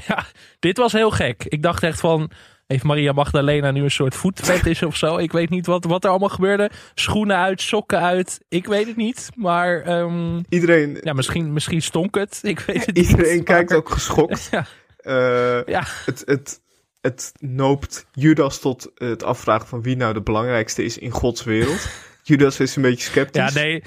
Ja, 0.07 0.25
dit 0.59 0.77
was 0.77 0.91
heel 0.91 1.11
gek. 1.11 1.43
Ik 1.47 1.61
dacht 1.63 1.83
echt 1.83 1.99
van, 1.99 2.31
heeft 2.67 2.83
Maria 2.83 3.11
Magdalena 3.11 3.71
nu 3.71 3.83
een 3.83 3.91
soort 3.91 4.15
voetfetish 4.15 4.81
of 4.81 4.95
zo? 4.97 5.17
Ik 5.17 5.31
weet 5.31 5.49
niet 5.49 5.65
wat, 5.65 5.85
wat 5.85 6.03
er 6.03 6.09
allemaal 6.09 6.29
gebeurde. 6.29 6.69
Schoenen 6.93 7.37
uit, 7.37 7.61
sokken 7.61 7.99
uit. 7.99 8.39
Ik 8.49 8.65
weet 8.65 8.87
het 8.87 8.95
niet. 8.95 9.29
Maar 9.35 9.81
ehm, 9.81 10.41
Iedereen, 10.49 10.97
ja, 11.01 11.13
misschien, 11.13 11.53
misschien 11.53 11.81
stonk 11.81 12.15
het. 12.15 12.39
Ik 12.41 12.59
weet 12.59 12.85
het 12.85 12.95
niet. 12.95 13.09
iedereen 13.09 13.43
kijkt 13.43 13.69
maar- 13.69 13.77
ook 13.79 13.89
geschokt. 13.89 14.49
Ja, 14.51 14.65
Eh, 14.97 15.65
ja. 15.65 15.83
het, 16.05 16.23
het, 16.25 16.61
het 17.03 17.33
noopt 17.39 18.05
Judas 18.11 18.59
tot 18.59 18.91
het 18.95 19.23
afvragen 19.23 19.67
van 19.67 19.81
wie 19.81 19.95
nou 19.95 20.13
de 20.13 20.21
belangrijkste 20.21 20.83
is 20.83 20.97
in 20.97 21.11
Gods 21.11 21.43
wereld. 21.43 21.87
Judas 22.23 22.59
is 22.59 22.75
een 22.75 22.81
beetje 22.81 23.09
sceptisch. 23.09 23.53
ja, 23.53 23.59
nee. 23.61 23.83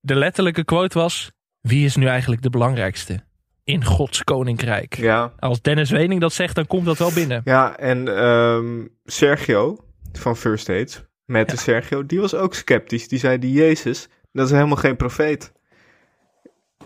De 0.00 0.14
letterlijke 0.14 0.64
quote 0.64 0.98
was, 0.98 1.32
wie 1.60 1.84
is 1.84 1.96
nu 1.96 2.06
eigenlijk 2.06 2.42
de 2.42 2.50
belangrijkste 2.50 3.24
in 3.64 3.84
Gods 3.84 4.24
koninkrijk? 4.24 4.94
Ja, 4.96 5.32
Als 5.38 5.62
Dennis 5.62 5.90
Wening 5.90 6.20
dat 6.20 6.32
zegt, 6.32 6.54
dan 6.54 6.66
komt 6.66 6.84
dat 6.86 6.98
wel 6.98 7.12
binnen. 7.12 7.40
Ja, 7.44 7.76
en 7.78 8.16
ehm, 8.16 8.86
Sergio 9.04 9.76
van 10.12 10.36
First 10.36 10.66
Dates, 10.66 11.02
met 11.24 11.50
de 11.50 11.56
Sergio, 11.56 12.06
die 12.06 12.20
was 12.20 12.34
ook 12.34 12.54
sceptisch. 12.54 13.08
Die 13.08 13.18
zei, 13.18 13.38
die 13.38 13.52
Jezus, 13.52 14.08
dat 14.32 14.46
is 14.46 14.52
helemaal 14.52 14.76
geen 14.76 14.96
profeet. 14.96 15.52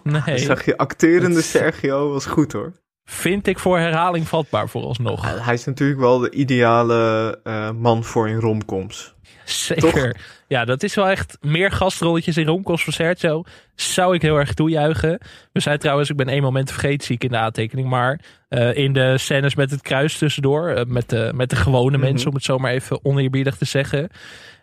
Dan 0.02 0.22
Nee, 0.26 0.38
zag 0.38 0.64
je, 0.64 0.76
acterende 0.76 1.42
Sergio 1.42 2.10
was 2.12 2.26
goed 2.26 2.52
hoor. 2.52 2.72
Vind 3.10 3.46
ik 3.46 3.58
voor 3.58 3.78
herhaling 3.78 4.28
vatbaar 4.28 4.68
vooralsnog. 4.68 5.44
Hij 5.44 5.54
is 5.54 5.64
natuurlijk 5.64 6.00
wel 6.00 6.18
de 6.18 6.30
ideale 6.30 7.40
eh, 7.44 7.70
man 7.70 8.04
voor 8.04 8.28
in 8.28 8.36
romcoms. 8.38 9.14
Zeker. 9.44 10.16
Ja, 10.48 10.64
dat 10.64 10.82
is 10.82 10.94
wel 10.94 11.08
echt 11.08 11.38
meer 11.40 11.70
gastrolletjes 11.70 12.36
in 12.36 12.46
Romkos 12.46 12.84
van 12.84 12.92
Sergio. 12.92 13.42
Zou 13.74 14.14
ik 14.14 14.22
heel 14.22 14.36
erg 14.36 14.54
toejuichen. 14.54 15.18
We 15.52 15.60
zijn 15.60 15.78
trouwens, 15.78 16.10
ik 16.10 16.16
ben 16.16 16.28
één 16.28 16.42
moment 16.42 16.70
vergeten, 16.70 17.06
zie 17.06 17.14
ik 17.14 17.24
in 17.24 17.30
de 17.30 17.36
aantekening. 17.36 17.88
Maar 17.88 18.20
eh, 18.48 18.76
in 18.76 18.92
de 18.92 19.18
scènes 19.18 19.54
met 19.54 19.70
het 19.70 19.82
kruis 19.82 20.18
tussendoor, 20.18 20.68
eh, 20.68 20.84
met, 20.86 21.08
de, 21.08 21.32
met 21.34 21.50
de 21.50 21.56
gewone 21.56 21.96
Mhm. 21.96 22.06
mensen, 22.06 22.28
om 22.28 22.34
het 22.34 22.44
zo 22.44 22.58
maar 22.58 22.72
even 22.72 23.04
oneerbiedig 23.04 23.56
te 23.56 23.64
zeggen, 23.64 24.08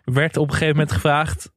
werd 0.04 0.36
op 0.36 0.46
een 0.46 0.52
gegeven 0.52 0.74
moment 0.76 0.92
gevraagd. 0.92 1.50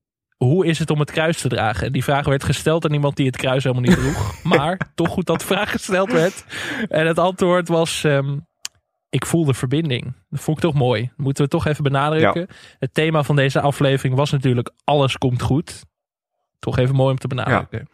Hoe 0.46 0.66
is 0.66 0.80
het 0.80 0.90
om 0.90 1.00
het 1.00 1.12
kruis 1.12 1.42
te 1.42 1.48
dragen? 1.48 1.86
En 1.86 1.92
die 1.92 2.04
vraag 2.04 2.26
werd 2.26 2.44
gesteld 2.44 2.86
aan 2.86 2.94
iemand 2.94 3.16
die 3.16 3.26
het 3.26 3.38
kruis 3.38 3.64
helemaal 3.64 3.84
niet 3.84 4.00
droeg. 4.00 4.44
maar 4.56 4.92
toch 4.96 5.10
goed 5.10 5.26
dat 5.26 5.40
de 5.40 5.46
vraag 5.46 5.72
gesteld 5.72 6.12
werd. 6.12 6.46
En 6.90 7.08
het 7.08 7.20
antwoord 7.20 7.68
was: 7.68 8.04
ehm, 8.04 8.38
Ik 9.10 9.26
voel 9.26 9.46
de 9.46 9.54
verbinding. 9.54 10.16
Dat 10.30 10.40
vond 10.40 10.58
ik 10.58 10.64
toch 10.64 10.74
mooi. 10.74 11.02
Dat 11.02 11.18
moeten 11.18 11.44
we 11.44 11.50
toch 11.50 11.66
even 11.66 11.84
benadrukken. 11.84 12.48
Het 12.80 12.94
thema 12.94 13.24
van 13.24 13.36
deze 13.36 13.62
aflevering 13.62 14.16
was 14.16 14.32
natuurlijk: 14.32 14.72
alles 14.84 15.18
komt 15.18 15.42
goed. 15.42 15.84
Toch 16.60 16.78
even 16.78 16.96
mooi 16.96 17.12
om 17.12 17.18
te 17.18 17.28
benadrukken. 17.28 17.90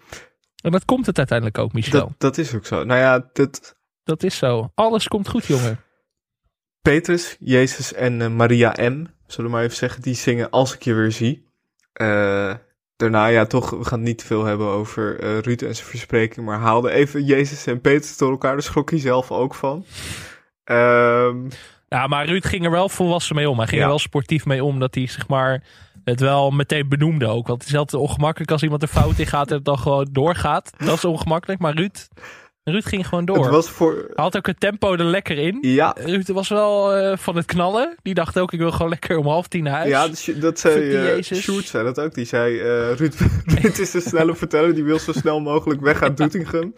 En 0.64 0.72
dat 0.72 0.86
komt 0.86 1.06
het 1.06 1.18
uiteindelijk 1.18 1.58
ook, 1.58 1.74
Michel. 1.74 2.00
Dat, 2.00 2.14
dat 2.18 2.38
is 2.38 2.54
ook 2.54 2.66
zo. 2.66 2.84
Nou 2.84 3.00
ja, 3.00 3.30
dat, 3.34 3.76
Dat 4.04 4.24
is 4.24 4.38
zo. 4.38 4.72
Alles 4.76 5.08
komt 5.08 5.28
goed, 5.28 5.46
jongen. 5.46 5.80
Petrus, 6.82 7.36
Jezus 7.40 7.94
en 7.94 8.22
eh, 8.22 8.30
Maria 8.30 8.70
M. 8.72 9.06
Zullen 9.28 9.50
we 9.50 9.56
maar 9.56 9.64
even 9.64 9.78
zeggen. 9.78 10.02
Die 10.02 10.16
zingen 10.16 10.50
Als 10.50 10.74
ik 10.76 10.84
je 10.84 10.94
weer 10.94 11.12
zie. 11.12 11.46
Eh, 11.96 12.54
daarna, 12.96 13.26
ja, 13.28 13.46
toch, 13.46 13.70
we 13.70 13.86
gaan 13.86 14.00
het 14.00 14.08
niet 14.08 14.24
veel 14.24 14.44
hebben 14.46 14.68
over 14.68 15.20
eh, 15.20 15.40
Ruud 15.40 15.62
en 15.62 15.76
zijn 15.76 15.88
verspreking. 15.88 16.46
Maar 16.46 16.60
haalde 16.60 16.92
even 16.92 17.24
Jezus 17.24 17.66
en 17.66 17.82
Petrus 17.82 18.18
door 18.18 18.32
elkaar. 18.32 18.52
Daar 18.54 18.62
schrok 18.62 18.90
hij 18.90 19.00
zelf 19.00 19.32
ook 19.32 19.56
van. 19.56 19.86
Ehm, 20.64 21.38
Ja, 21.90 22.08
maar 22.08 22.26
Ruud 22.26 22.46
ging 22.46 22.66
er 22.66 22.72
wel 22.72 22.90
volwassen 22.90 23.36
mee 23.36 23.50
om. 23.50 23.58
Hij 23.58 23.66
ging 23.68 23.78
Ja. 23.78 23.84
er 23.84 23.90
wel 23.90 24.00
sportief 24.00 24.46
mee 24.46 24.64
om. 24.64 24.80
Dat 24.80 24.96
hij 24.96 25.08
zeg 25.08 25.28
maar 25.28 25.64
het 26.04 26.20
wel 26.20 26.52
meteen 26.52 26.90
benoemde 26.90 27.28
ook. 27.28 27.48
Want 27.48 27.60
het 27.62 27.70
is 27.72 27.78
altijd 27.78 28.02
ongemakkelijk 28.02 28.52
als 28.52 28.64
iemand 28.64 28.82
er 28.82 28.88
fout 28.88 29.20
in 29.20 29.26
gaat 29.28 29.50
en 29.50 29.56
het 29.56 29.66
dan 29.66 29.80
gewoon 29.80 30.08
doorgaat. 30.12 30.72
Dat 30.78 30.96
is 30.98 31.06
ongemakkelijk. 31.06 31.60
Maar 31.60 31.74
Ruud, 31.76 32.08
Ruud 32.72 32.86
ging 32.86 33.08
gewoon 33.08 33.26
door. 33.26 33.38
het 33.44 33.50
was 33.50 33.70
voor... 33.70 33.94
Hij 33.94 34.24
had 34.24 34.38
ook 34.38 34.48
het 34.48 34.60
tempo 34.60 34.94
er 34.94 35.04
lekker 35.04 35.38
in. 35.38 35.58
Ja, 35.62 35.96
Ruud 36.00 36.28
was 36.28 36.50
wel 36.50 36.94
eh, 36.96 37.18
van 37.18 37.36
het 37.36 37.46
knallen. 37.46 37.96
Die 38.02 38.14
dacht 38.14 38.40
ook, 38.40 38.54
ik 38.54 38.60
wil 38.60 38.72
gewoon 38.72 38.90
lekker 38.90 39.18
om 39.18 39.28
half 39.28 39.48
tien 39.48 39.64
naar 39.64 39.74
huis. 39.74 40.26
Ja, 40.26 40.34
dat 40.40 40.60
zei 40.60 40.76
eh 40.94 41.04
Jezus. 41.04 41.42
Sjoerd 41.42 41.66
zei 41.68 41.84
dat 41.84 42.00
ook. 42.00 42.14
Die 42.14 42.26
zei, 42.26 42.60
eh 42.60 42.92
Ruud, 42.96 43.14
Ruud 43.62 43.78
is 43.78 43.92
de 43.92 44.00
snelle 44.02 44.36
verteller, 44.36 44.74
die 44.76 44.84
wil 44.84 45.00
zo 45.00 45.12
snel 45.12 45.40
mogelijk 45.40 45.82
weg 45.82 46.02
uit 46.02 46.18
Doetinchem. 46.18 46.74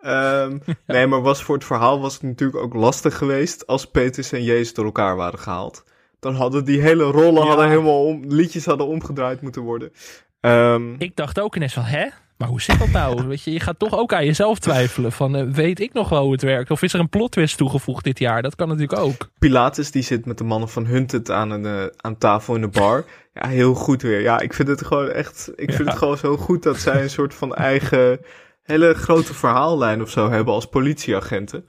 Ehm, 0.00 0.58
Nee, 0.86 1.06
maar 1.06 1.22
was 1.22 1.42
voor 1.42 1.54
het 1.54 1.64
verhaal 1.64 2.00
was 2.00 2.12
het 2.14 2.22
natuurlijk 2.22 2.62
ook 2.62 2.74
lastig 2.74 3.16
geweest 3.18 3.66
als 3.66 3.86
Petrus 3.86 4.32
en 4.32 4.42
Jezus 4.44 4.74
door 4.74 4.84
elkaar 4.84 5.16
waren 5.16 5.38
gehaald. 5.38 5.84
Dan 6.20 6.34
hadden 6.34 6.64
die 6.64 6.80
hele 6.80 7.04
rollen 7.04 7.42
Ja. 7.42 7.48
hadden 7.48 7.68
helemaal 7.68 8.04
om, 8.04 8.22
liedjes 8.28 8.64
hadden 8.64 8.86
omgedraaid 8.86 9.40
moeten 9.42 9.62
worden. 9.62 9.92
Ehm, 10.40 10.94
Ik 10.98 11.16
dacht 11.16 11.40
ook 11.40 11.56
ineens 11.56 11.72
van, 11.74 11.82
hè? 11.84 12.06
Maar 12.42 12.50
hoe 12.50 12.62
zit 12.62 12.78
dat 12.78 12.88
nou? 12.88 13.22
Weet 13.28 13.42
je, 13.42 13.52
je 13.52 13.60
gaat 13.60 13.78
toch 13.78 13.98
ook 13.98 14.12
aan 14.12 14.24
jezelf 14.24 14.58
twijfelen. 14.58 15.12
Van, 15.12 15.36
eh, 15.36 15.44
weet 15.46 15.80
ik 15.80 15.92
nog 15.92 16.08
wel 16.08 16.22
hoe 16.22 16.32
het 16.32 16.42
werkt? 16.42 16.70
Of 16.70 16.82
is 16.82 16.92
er 16.92 17.00
een 17.00 17.08
plot 17.08 17.30
twist 17.32 17.56
toegevoegd 17.56 18.04
dit 18.04 18.18
jaar? 18.18 18.42
Dat 18.42 18.54
kan 18.54 18.68
natuurlijk 18.68 18.98
ook. 19.00 19.30
Pilatus 19.38 19.90
die 19.90 20.02
zit 20.02 20.26
met 20.26 20.38
de 20.38 20.44
mannen 20.44 20.68
van 20.68 20.86
Hunted 20.86 21.30
aan, 21.30 21.50
een, 21.50 21.66
eh, 21.66 21.84
aan 21.96 22.18
tafel 22.18 22.54
in 22.54 22.60
de 22.60 22.68
bar. 22.68 23.04
Ja, 23.34 23.48
heel 23.48 23.74
goed 23.74 24.02
weer. 24.02 24.20
Ja, 24.20 24.40
ik 24.40 24.54
vind 24.54 24.68
het 24.68 24.86
gewoon 24.86 25.08
echt. 25.08 25.52
Ik 25.56 25.72
vind 25.72 25.88
het 25.88 25.98
gewoon 25.98 26.16
zo 26.16 26.36
goed 26.36 26.62
dat 26.62 26.78
zij 26.78 27.02
een 27.02 27.10
soort 27.10 27.34
van 27.34 27.54
eigen 27.54 28.20
hele 28.62 28.94
grote 28.94 29.34
verhaallijn 29.34 30.02
of 30.02 30.10
zo 30.10 30.30
hebben 30.30 30.54
als 30.54 30.66
politieagenten. 30.66 31.66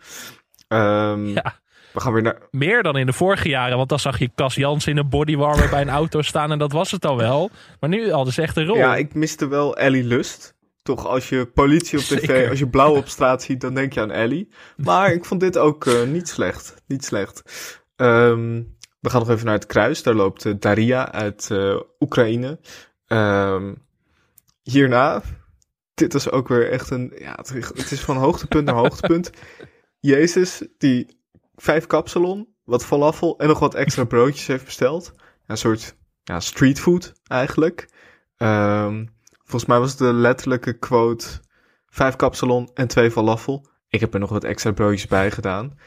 Ehm, 0.67 1.25
Ja. 1.25 1.61
We 1.93 1.99
gaan 1.99 2.13
weer 2.13 2.21
naar. 2.21 2.37
Meer 2.51 2.83
dan 2.83 2.97
in 2.97 3.05
de 3.05 3.13
vorige 3.13 3.49
jaren. 3.49 3.77
Want 3.77 3.89
dan 3.89 3.99
zag 3.99 4.19
je 4.19 4.31
Cas 4.35 4.55
Jans 4.55 4.87
in 4.87 4.97
een 4.97 5.09
bodywarmer 5.09 5.69
bij 5.69 5.81
een 5.81 5.89
auto 5.89 6.21
staan. 6.21 6.51
En 6.51 6.59
dat 6.59 6.71
was 6.71 6.91
het 6.91 7.01
dan 7.01 7.17
wel. 7.17 7.49
Maar 7.79 7.89
nu 7.89 8.11
hadden 8.11 8.33
ze 8.33 8.41
echt 8.41 8.57
een 8.57 8.65
rol. 8.65 8.77
Ja, 8.77 8.95
ik 8.95 9.13
miste 9.13 9.47
wel 9.47 9.77
Ellie 9.77 10.03
Lust. 10.03 10.52
Toch, 10.83 11.07
als 11.07 11.29
je 11.29 11.45
politie 11.45 11.97
op 11.97 12.03
tv, 12.03 12.19
Zeker. 12.19 12.49
als 12.49 12.59
je 12.59 12.69
blauw 12.69 12.95
op 12.95 13.07
straat 13.07 13.43
ziet, 13.43 13.61
dan 13.61 13.73
denk 13.73 13.93
je 13.93 14.01
aan 14.01 14.11
Ellie. 14.11 14.49
Maar 14.77 15.11
ik 15.11 15.25
vond 15.25 15.39
dit 15.41 15.57
ook 15.57 15.85
eh, 15.85 16.03
niet 16.03 16.29
slecht. 16.29 16.75
Niet 16.87 17.05
slecht. 17.05 17.43
Ehm, 17.95 18.63
we 18.99 19.09
gaan 19.09 19.19
nog 19.19 19.29
even 19.29 19.45
naar 19.45 19.53
het 19.53 19.65
kruis. 19.65 20.03
Daar 20.03 20.13
loopt 20.13 20.45
eh, 20.45 20.53
Daria 20.59 21.11
uit 21.11 21.51
eh, 21.51 21.79
Oekraïne. 21.99 22.59
Ehm, 23.07 23.73
hierna, 24.61 25.21
dit 25.93 26.13
is 26.13 26.29
ook 26.29 26.47
weer 26.47 26.71
echt 26.71 26.89
een, 26.89 27.13
ja, 27.17 27.35
het, 27.35 27.91
is 27.91 28.01
van 28.01 28.17
hoogtepunt 28.17 28.65
naar 28.65 28.75
hoogtepunt. 28.75 29.29
Jezus, 29.99 30.67
die 30.77 31.19
vijf 31.55 31.87
kapsalon, 31.87 32.55
wat 32.63 32.85
falafel 32.85 33.39
en 33.39 33.47
nog 33.47 33.59
wat 33.59 33.75
extra 33.75 34.03
broodjes 34.03 34.47
heeft 34.47 34.65
besteld. 34.65 35.13
Een 35.47 35.57
soort 35.57 35.95
ja, 36.23 36.39
streetfood 36.39 37.13
eigenlijk. 37.23 37.89
Ehm, 38.37 39.05
volgens 39.53 39.71
mij 39.71 39.79
was 39.79 39.95
de 39.95 40.13
letterlijke 40.13 40.73
quote 40.73 41.27
vijf 41.85 42.15
kapsalon 42.15 42.69
en 42.73 42.87
twee 42.87 43.11
falafel. 43.11 43.65
Ik 43.87 43.99
heb 43.99 44.13
er 44.13 44.19
nog 44.19 44.29
wat 44.29 44.43
extra 44.43 44.71
broodjes 44.71 45.07
bij 45.07 45.31
gedaan. 45.31 45.77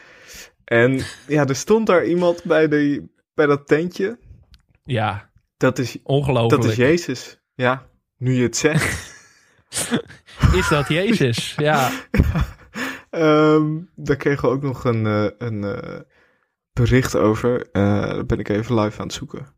En 0.65 1.01
ja, 1.27 1.47
er 1.47 1.57
stond 1.57 1.87
daar 1.87 2.05
iemand 2.05 2.45
bij, 2.45 2.69
de, 2.69 3.09
bij 3.35 3.47
dat 3.47 3.67
tentje. 3.67 4.19
Ja, 4.85 5.31
Dat 5.57 5.79
is, 5.79 5.99
ongelooflijk. 6.03 6.63
dat 6.63 6.71
is 6.71 6.77
Jezus. 6.77 7.41
Ja, 7.55 7.87
nu 8.17 8.33
je 8.33 8.43
het 8.43 8.57
zegt. 8.57 9.15
Is 10.61 10.69
dat 10.69 10.89
Jezus? 10.89 11.55
Ja. 11.57 11.91
Ehm, 13.11 13.79
daar 13.95 14.17
kregen 14.17 14.49
we 14.49 14.55
ook 14.55 14.63
nog 14.63 14.85
een, 14.85 15.07
eh, 15.07 15.29
een 15.39 15.65
eh, 15.65 16.01
bericht 16.73 17.17
over. 17.17 17.71
Eh 17.73 17.83
daar 18.01 18.27
ben 18.27 18.39
ik 18.39 18.49
even 18.49 18.81
live 18.81 19.01
aan 19.01 19.07
het 19.07 19.17
zoeken. 19.17 19.56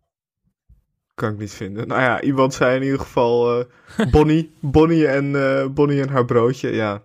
Kan 1.18 1.32
ik 1.32 1.38
niet 1.38 1.52
vinden. 1.54 1.88
Nou 1.88 2.00
ja, 2.00 2.20
iemand 2.20 2.54
zei 2.54 2.76
in 2.76 2.82
ieder 2.82 2.98
geval 2.98 3.60
eh, 3.60 4.10
Bonnie, 4.10 4.52
Bonnie, 4.60 5.06
en, 5.06 5.36
eh, 5.36 5.66
Bonnie 5.66 6.00
en 6.00 6.08
haar 6.08 6.24
broodje. 6.24 6.70
Ja, 6.70 7.02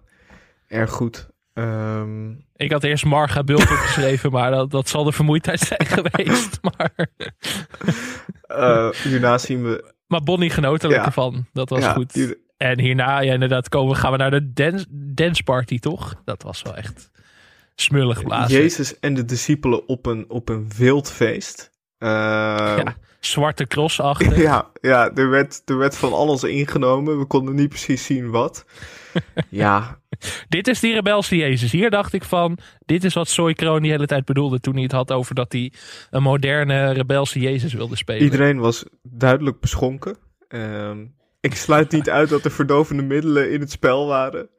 erg 0.68 0.92
goed. 0.92 1.28
Ehm, 1.54 2.30
Ik 2.56 2.72
had 2.72 2.84
eerst 2.84 3.06
Marga 3.06 3.44
Bult 3.44 3.62
opgeschreven. 3.72 4.32
maar 4.32 4.52
dat, 4.52 4.72
dat 4.72 4.90
zal 4.90 5.04
de 5.04 5.12
vermoeidheid 5.12 5.60
zijn 5.60 5.86
geweest. 5.98 6.60
Maar, 6.62 7.10
eh, 8.42 8.90
hierna 8.90 9.38
zien 9.38 9.64
we... 9.64 9.94
maar 10.08 10.24
Bonnie 10.24 10.50
lekker 10.62 10.90
Ja. 10.90 11.12
van. 11.12 11.46
Dat 11.54 11.70
was 11.70 11.80
ja, 11.84 11.94
goed. 11.94 12.36
En 12.58 12.80
hierna, 12.80 13.20
ja, 13.22 13.34
inderdaad, 13.34 13.70
komen, 13.70 13.96
gaan 13.96 14.12
we 14.12 14.18
naar 14.18 14.32
de 14.32 14.54
dance, 14.54 14.86
dance 14.90 15.44
party, 15.44 15.80
toch? 15.80 16.16
Dat 16.26 16.44
was 16.44 16.62
wel 16.62 16.76
echt 16.76 17.10
smullig 17.76 18.24
blazen. 18.24 18.58
Jezus 18.62 19.00
en 19.00 19.14
de 19.14 19.26
discipelen 19.26 19.88
op 19.88 20.06
een, 20.06 20.26
op 20.30 20.50
een 20.50 20.72
wild 20.78 21.12
feest. 21.12 21.72
Ehm, 22.04 22.78
Ja, 22.78 22.96
zwarte 23.20 23.68
cross 23.68 24.00
achter. 24.00 24.40
Ja, 24.50 24.72
ja 24.82 25.12
er, 25.16 25.30
werd, 25.30 25.62
er 25.66 25.78
werd 25.78 25.98
van 25.98 26.14
alles 26.14 26.44
ingenomen. 26.44 27.20
We 27.20 27.26
konden 27.26 27.56
niet 27.56 27.70
precies 27.70 28.06
zien 28.06 28.30
wat. 28.30 28.66
Ja, 29.50 30.00
Dit 30.50 30.68
is 30.68 30.80
die 30.80 30.94
rebelse 30.94 31.36
Jezus. 31.36 31.72
Hier 31.72 31.90
dacht 31.90 32.14
ik 32.14 32.24
van, 32.24 32.58
dit 32.86 33.04
is 33.04 33.14
wat 33.14 33.28
Soy 33.28 33.54
Kroon 33.54 33.82
die 33.82 33.92
hele 33.92 34.06
tijd 34.06 34.26
bedoelde 34.26 34.60
toen 34.60 34.74
hij 34.74 34.84
het 34.84 34.92
had 34.92 35.12
over 35.12 35.36
dat 35.36 35.52
hij 35.52 35.72
een 36.10 36.24
moderne 36.24 36.92
rebelse 36.92 37.40
Jezus 37.40 37.74
wilde 37.74 37.96
spelen. 37.96 38.24
iedereen 38.24 38.60
was 38.60 38.84
duidelijk 39.04 39.60
beschonken. 39.60 40.18
Ehm, 40.48 41.06
ik 41.42 41.56
sluit 41.56 41.92
niet 41.92 42.10
uit 42.10 42.30
dat 42.30 42.46
er 42.46 42.52
verdovende 42.52 43.04
middelen 43.04 43.52
in 43.52 43.60
het 43.60 43.72
spel 43.72 44.08
waren. 44.08 44.50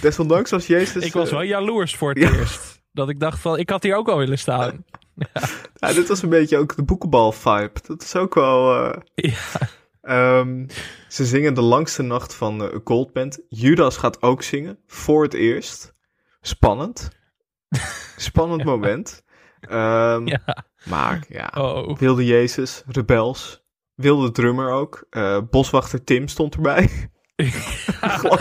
Desondanks 0.00 0.50
was 0.50 0.66
Jezus... 0.66 1.04
ik 1.06 1.12
was 1.12 1.28
eh, 1.28 1.34
wel 1.34 1.42
jaloers 1.42 1.96
voor 1.96 2.08
het 2.08 2.18
ja. 2.18 2.32
eerst. 2.32 2.82
Dat 2.92 3.08
ik 3.08 3.20
dacht 3.20 3.40
van, 3.40 3.58
ik 3.58 3.70
had 3.70 3.82
hier 3.82 3.96
ook 3.96 4.06
wel 4.06 4.18
willen 4.18 4.38
staan. 4.38 4.84
ja, 5.80 5.92
dit 5.92 6.08
was 6.08 6.22
een 6.22 6.28
beetje 6.28 6.58
ook 6.58 6.76
de 6.76 6.82
boekenbal-vibe. 6.82 7.80
Dat 7.86 8.02
is 8.02 8.16
ook 8.16 8.34
wel... 8.34 8.84
eh, 8.92 9.00
Ja. 9.14 9.38
ehm, 10.00 10.66
ze 11.08 11.24
zingen 11.26 11.54
de 11.54 11.60
langste 11.62 12.02
nacht 12.02 12.34
van 12.34 12.62
uh, 12.62 12.68
Goldband. 12.84 13.40
Judas 13.48 13.96
gaat 13.96 14.22
ook 14.22 14.42
zingen, 14.42 14.78
voor 14.86 15.22
het 15.22 15.34
eerst. 15.34 15.94
Spannend. 16.40 17.08
Spannend 18.16 18.64
moment. 18.64 19.24
Ehm, 19.60 20.26
Ja. 20.26 20.64
Maar 20.84 21.24
ja, 21.28 21.50
Oh. 21.56 21.96
wilde 21.98 22.24
Jezus, 22.24 22.82
rebels, 22.86 23.64
wilde 23.94 24.30
drummer 24.30 24.70
ook. 24.70 25.06
Eh, 25.10 25.38
boswachter 25.50 26.04
Tim 26.04 26.28
stond 26.28 26.54
erbij. 26.54 26.88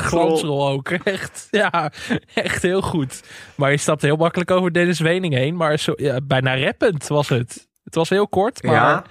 Glansrol. 0.09 0.69
Ook. 0.69 0.89
Echt, 0.89 1.47
ja, 1.51 1.91
echt 2.33 2.61
heel 2.61 2.81
goed. 2.81 3.23
Maar 3.55 3.71
je 3.71 3.77
stapte 3.77 4.05
heel 4.05 4.15
makkelijk 4.15 4.51
over 4.51 4.73
Dennis 4.73 4.99
Wening 4.99 5.33
heen. 5.33 5.55
Maar 5.55 5.79
zo, 5.79 5.93
ja, 5.95 6.21
bijna 6.21 6.59
rappend 6.59 7.07
was 7.07 7.29
het. 7.29 7.67
Het 7.83 7.95
was 7.95 8.09
heel 8.09 8.27
kort, 8.27 8.63
maar 8.63 8.73
ja, 8.73 9.03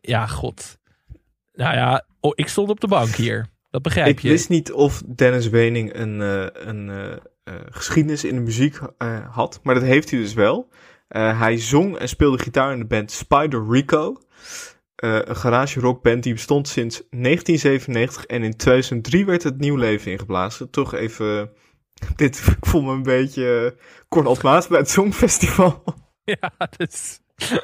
ja, 0.00 0.26
god. 0.26 0.78
Nou 1.52 1.74
ja, 1.74 2.04
oh, 2.20 2.32
ik 2.34 2.48
stond 2.48 2.68
op 2.68 2.80
de 2.80 2.86
bank 2.86 3.14
hier. 3.14 3.46
Dat 3.74 3.82
begrijp 3.82 4.08
ik 4.08 4.18
je. 4.18 4.28
wist 4.28 4.48
niet 4.48 4.72
of 4.72 5.02
Dennis 5.06 5.48
Wening 5.48 5.94
een, 5.94 6.20
eh, 6.22 6.46
een 6.52 6.90
eh, 6.90 7.12
eh, 7.44 7.54
geschiedenis 7.70 8.24
in 8.24 8.34
de 8.34 8.40
muziek 8.40 8.78
had, 9.30 9.60
maar 9.62 9.74
dat 9.74 9.82
heeft 9.82 10.10
hij 10.10 10.20
dus 10.20 10.34
wel. 10.34 10.68
Hij 11.08 11.58
zong 11.58 11.96
en 11.96 12.08
speelde 12.08 12.38
gitaar 12.38 12.72
in 12.72 12.78
de 12.78 12.84
band 12.84 13.10
Spider 13.10 13.66
Rico. 13.68 14.20
Eh, 15.04 15.18
een 15.24 15.36
garage 15.36 15.80
rockband 15.80 16.22
die 16.22 16.32
bestond 16.32 16.68
sinds 16.68 17.02
1997 17.10 18.26
en 18.26 18.42
in 18.42 18.56
2003 18.56 19.26
werd 19.26 19.42
het 19.42 19.58
nieuw 19.58 19.76
leven 19.76 20.10
ingeblazen. 20.10 20.70
Toch 20.70 20.94
even, 20.94 21.50
dit 22.16 22.46
ik 22.46 22.66
voel 22.66 22.82
me 22.82 22.92
een 22.92 23.02
beetje 23.02 23.76
Cornel 24.08 24.36
Maas 24.42 24.66
bij 24.66 24.78
het 24.78 24.90
Songfestival. 24.90 25.82
Ja, 26.26 26.52
dus... 26.76 27.20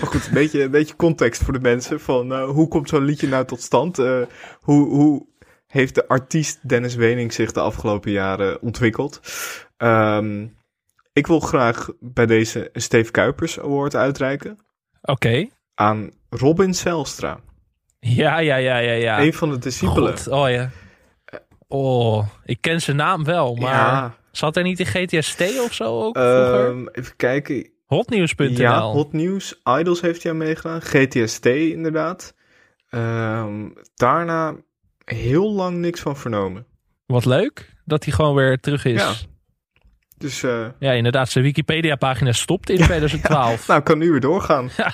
Maar 0.00 0.10
goed, 0.10 0.26
een 0.26 0.32
beetje, 0.32 0.62
een 0.62 0.70
beetje 0.70 0.96
context 0.96 1.42
voor 1.42 1.52
de 1.52 1.60
mensen 1.60 2.00
van 2.00 2.32
uh, 2.32 2.44
hoe 2.44 2.68
komt 2.68 2.88
zo'n 2.88 3.04
liedje 3.04 3.28
nou 3.28 3.44
tot 3.44 3.60
stand? 3.60 3.98
Uh, 3.98 4.22
hoe, 4.60 4.88
hoe 4.88 5.26
heeft 5.66 5.94
de 5.94 6.08
artiest 6.08 6.68
Dennis 6.68 6.94
Wening 6.94 7.32
zich 7.32 7.52
de 7.52 7.60
afgelopen 7.60 8.10
jaren 8.10 8.62
ontwikkeld? 8.62 9.20
Um, 9.76 10.56
ik 11.12 11.26
wil 11.26 11.40
graag 11.40 11.90
bij 12.00 12.26
deze 12.26 12.70
een 12.72 12.82
Steve 12.82 13.10
Kuipers 13.10 13.60
Award 13.60 13.94
uitreiken. 13.94 14.58
Oké. 15.02 15.12
Okay. 15.12 15.50
Aan 15.74 16.10
Robin 16.30 16.74
Zelstra. 16.74 17.40
Ja, 18.00 18.38
ja, 18.38 18.56
ja, 18.56 18.78
ja, 18.78 18.92
ja. 18.92 19.20
Een 19.20 19.34
van 19.34 19.50
de 19.50 19.58
discipelen. 19.58 20.18
God, 20.18 20.28
oh 20.28 20.50
ja. 20.50 20.70
Oh, 21.68 22.26
ik 22.44 22.60
ken 22.60 22.80
zijn 22.80 22.96
naam 22.96 23.24
wel, 23.24 23.54
maar 23.54 23.72
ja. 23.72 24.16
zat 24.30 24.54
hij 24.54 24.64
niet 24.64 24.80
in 24.80 24.86
GTST 24.86 25.40
of 25.40 25.72
zo 25.72 26.02
ook 26.02 26.18
vroeger? 26.18 26.66
Um, 26.66 26.88
even 26.92 27.16
kijken. 27.16 27.70
Hotnieuws.nl. 27.86 28.50
Ja, 28.50 28.80
Hotnieuws. 28.80 29.60
Idols 29.78 30.00
heeft 30.00 30.22
hij 30.22 30.32
aan 30.32 30.38
meegedaan. 30.38 30.80
GTST 30.82 31.46
inderdaad. 31.46 32.34
Um, 32.90 33.72
daarna 33.94 34.54
heel 35.04 35.52
lang 35.52 35.76
niks 35.76 36.00
van 36.00 36.16
vernomen. 36.16 36.66
Wat 37.06 37.24
leuk 37.24 37.74
dat 37.84 38.04
hij 38.04 38.12
gewoon 38.12 38.34
weer 38.34 38.60
terug 38.60 38.84
is. 38.84 39.00
Ja. 39.00 39.12
Dus, 40.24 40.42
uh... 40.42 40.66
Ja, 40.78 40.92
inderdaad. 40.92 41.28
Zijn 41.30 41.44
Wikipedia-pagina 41.44 42.32
stopt 42.32 42.70
in 42.70 42.76
2012. 42.76 43.66
nou, 43.66 43.82
kan 43.82 43.98
nu 43.98 44.10
weer 44.10 44.20
doorgaan. 44.20 44.70
Ja 44.76 44.92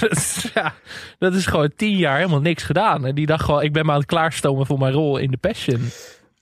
dat, 0.00 0.10
is, 0.16 0.50
ja, 0.54 0.74
dat 1.18 1.34
is 1.34 1.46
gewoon 1.46 1.72
tien 1.76 1.96
jaar 1.96 2.16
helemaal 2.16 2.40
niks 2.40 2.62
gedaan. 2.62 3.06
En 3.06 3.14
die 3.14 3.26
dacht 3.26 3.44
gewoon, 3.44 3.62
ik 3.62 3.72
ben 3.72 3.84
maar 3.84 3.94
aan 3.94 4.00
het 4.00 4.08
klaarstomen 4.10 4.66
voor 4.66 4.78
mijn 4.78 4.92
rol 4.92 5.16
in 5.16 5.30
The 5.30 5.36
Passion. 5.36 5.80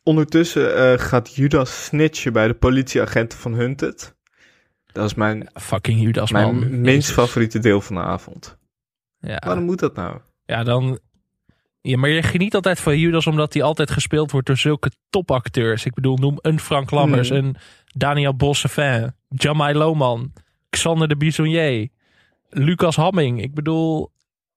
Ondertussen 0.03 0.93
uh, 0.93 0.99
gaat 0.99 1.35
Judas 1.35 1.85
snitchen 1.85 2.33
bij 2.33 2.47
de 2.47 2.55
politieagenten 2.55 3.39
van 3.39 3.53
Hunted. 3.53 4.17
Dat 4.93 5.05
is 5.05 5.15
mijn, 5.15 5.51
Fucking 5.55 6.01
Judas, 6.01 6.31
mijn 6.31 6.59
man. 6.59 6.81
minst 6.81 7.11
favoriete 7.11 7.59
deel 7.59 7.81
van 7.81 7.97
de 7.97 8.03
avond. 8.03 8.57
Ja. 9.19 9.43
Waarom 9.47 9.65
moet 9.65 9.79
dat 9.79 9.95
nou? 9.95 10.19
Ja, 10.45 10.63
dan. 10.65 10.99
Ja, 11.83 11.97
maar 11.97 12.11
je 12.11 12.23
geniet 12.23 12.55
altijd 12.55 12.81
van 12.81 12.99
Judas 12.99 13.27
omdat 13.27 13.53
hij 13.53 13.63
altijd 13.63 13.91
gespeeld 13.91 14.31
wordt 14.31 14.47
door 14.47 14.57
zulke 14.57 14.91
topacteurs. 15.11 15.85
Ik 15.85 15.95
bedoel, 15.95 16.17
noem 16.17 16.39
een 16.41 16.61
Frank 16.61 16.91
Lammers, 16.91 17.29
Hmm. 17.29 17.39
een 17.39 17.57
Daniel 17.95 18.35
Bossevin, 18.37 19.15
Jamai 19.29 19.75
Lohman, 19.75 20.33
Xander 20.71 21.09
de 21.09 21.17
Bisonnier, 21.17 21.89
Lucas 22.49 22.97
Hamming. 22.97 23.43
Ik 23.43 23.55
bedoel, 23.55 24.11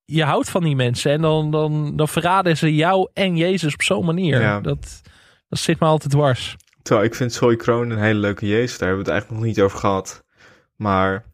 je 0.05 0.23
houdt 0.23 0.49
van 0.49 0.63
die 0.63 0.75
mensen 0.75 1.11
en 1.11 1.21
dan, 1.21 1.51
dan, 1.51 1.95
dan 1.95 2.07
verraden 2.07 2.57
ze 2.57 2.75
jou 2.75 3.09
en 3.13 3.37
Jezus 3.37 3.73
op 3.73 3.81
zo'n 3.81 4.05
manier. 4.05 4.41
Ja. 4.41 4.59
Dat, 4.61 5.01
dat 5.49 5.59
zit 5.59 5.79
me 5.79 5.85
altijd 5.85 6.11
dwars. 6.11 6.55
Terwijl 6.81 7.05
ik 7.07 7.15
vind 7.15 7.33
Zoe 7.33 7.55
Kroon 7.55 7.89
een 7.89 7.97
hele 7.99 8.19
leuke 8.19 8.47
Jezus. 8.47 8.77
Daar 8.77 8.87
hebben 8.87 9.05
we 9.05 9.11
het 9.11 9.19
eigenlijk 9.21 9.41
nog 9.41 9.49
niet 9.55 9.61
over 9.65 9.79
gehad. 9.79 10.23
Maar 10.75 11.25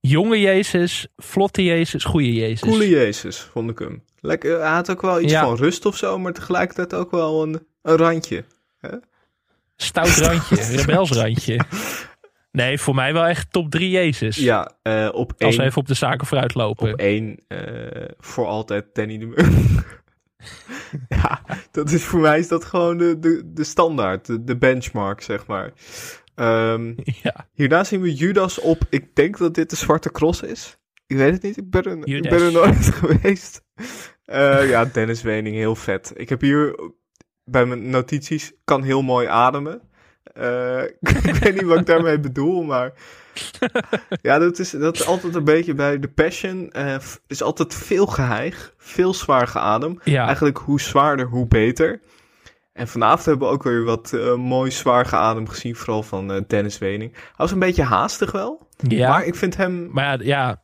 Jonge 0.00 0.40
Jezus, 0.40 1.06
vlotte 1.16 1.64
Jezus, 1.64 2.04
goede 2.04 2.32
Jezus. 2.32 2.60
coole 2.68 2.88
Jezus, 2.88 3.38
vond 3.40 3.70
ik 3.70 3.78
hem. 3.78 4.02
Lekker, 4.20 4.60
hij 4.60 4.70
had 4.70 4.90
ook 4.90 5.02
wel 5.02 5.20
iets 5.20 5.32
Ja. 5.32 5.44
van 5.44 5.56
rust 5.56 5.86
of 5.86 5.96
zo, 5.96 6.18
maar 6.18 6.32
tegelijkertijd 6.32 6.94
ook 6.94 7.10
wel 7.10 7.42
een, 7.42 7.66
een 7.82 7.96
randje. 7.96 8.44
Stout 9.82 10.16
randje, 10.16 10.56
rebels 10.76 11.10
randje. 11.10 11.60
Nee, 12.52 12.78
voor 12.78 12.94
mij 12.94 13.12
wel 13.12 13.24
echt 13.26 13.52
top 13.52 13.70
3 13.70 13.90
Jezus. 13.90 14.36
Ja, 14.36 14.72
eh, 14.82 15.08
op 15.12 15.32
Als 15.38 15.56
we 15.56 15.62
even 15.62 15.80
op 15.80 15.86
de 15.86 15.94
zaken 15.94 16.26
vooruit 16.26 16.54
lopen. 16.54 16.92
op 16.92 16.98
één 16.98 17.36
eh, 17.48 18.08
voor 18.18 18.46
altijd 18.46 18.84
Danny 18.92 19.18
de 19.18 19.26
Meur. 19.26 20.00
ja, 21.22 21.42
dat 21.70 21.90
is 21.90 22.04
voor 22.04 22.20
mij 22.20 22.38
is 22.38 22.48
dat 22.48 22.64
gewoon 22.64 22.98
de, 22.98 23.18
de, 23.18 23.42
de 23.54 23.64
standaard, 23.64 24.26
de, 24.26 24.44
de 24.44 24.56
benchmark, 24.56 25.20
zeg 25.20 25.46
maar. 25.46 25.72
Ehm, 26.34 26.92
Ja. 27.22 27.48
hierna 27.52 27.84
zien 27.84 28.00
we 28.00 28.14
Judas 28.14 28.60
op, 28.60 28.82
ik 28.90 29.14
denk 29.14 29.38
dat 29.38 29.54
dit 29.54 29.70
de 29.70 29.76
Zwarte 29.76 30.10
Cross 30.12 30.42
is. 30.42 30.78
Ik 31.06 31.16
weet 31.16 31.32
het 31.32 31.42
niet, 31.42 31.56
ik 31.56 31.70
ben 31.70 31.82
er, 31.82 32.06
ik 32.06 32.22
ben 32.22 32.42
er 32.42 32.52
nooit 32.52 32.90
geweest. 32.94 33.62
Eh, 34.24 34.68
ja, 34.68 34.84
Dennis 34.84 35.22
Wening, 35.22 35.56
heel 35.56 35.76
vet. 35.76 36.12
Ik 36.16 36.28
heb 36.28 36.40
hier 36.40 36.90
bij 37.50 37.64
mijn 37.66 37.90
notities, 37.90 38.52
kan 38.64 38.82
heel 38.82 39.02
mooi 39.02 39.26
ademen. 39.26 39.80
Eh, 40.34 40.82
ik 41.32 41.34
weet 41.40 41.54
niet 41.54 41.62
wat 41.64 41.78
ik 41.78 41.86
daarmee 41.86 42.20
bedoel, 42.20 42.62
maar... 42.62 42.92
ja, 44.22 44.38
dat 44.38 44.58
is, 44.58 44.70
dat 44.70 44.94
is 44.94 45.06
altijd 45.06 45.34
een 45.34 45.44
beetje 45.44 45.74
bij 45.74 45.98
de 45.98 46.08
Passion. 46.08 46.72
f- 47.00 47.20
is 47.26 47.42
altijd 47.42 47.74
veel 47.74 48.06
geheig, 48.06 48.74
veel 48.76 49.14
zwaar 49.14 49.46
geadem. 49.46 50.00
Ja. 50.04 50.24
Eigenlijk 50.26 50.58
hoe 50.58 50.80
zwaarder, 50.80 51.26
hoe 51.26 51.46
beter. 51.46 52.00
En 52.72 52.88
vanavond 52.88 53.24
hebben 53.24 53.48
we 53.48 53.54
ook 53.54 53.62
weer 53.62 53.84
wat 53.84 54.12
eh, 54.12 54.34
mooi 54.34 54.70
zwaar 54.70 55.06
geadem 55.06 55.48
gezien, 55.48 55.76
vooral 55.76 56.02
van 56.02 56.44
Dennis 56.46 56.78
Wening. 56.78 57.12
Hij 57.12 57.22
was 57.36 57.50
een 57.52 57.58
beetje 57.58 57.82
haastig 57.82 58.32
wel, 58.32 58.68
Ja. 58.76 59.08
maar 59.08 59.24
ik 59.24 59.34
vind, 59.34 59.56
hem, 59.56 59.88
Maar 59.92 60.04
ja, 60.04 60.18
ja, 60.24 60.62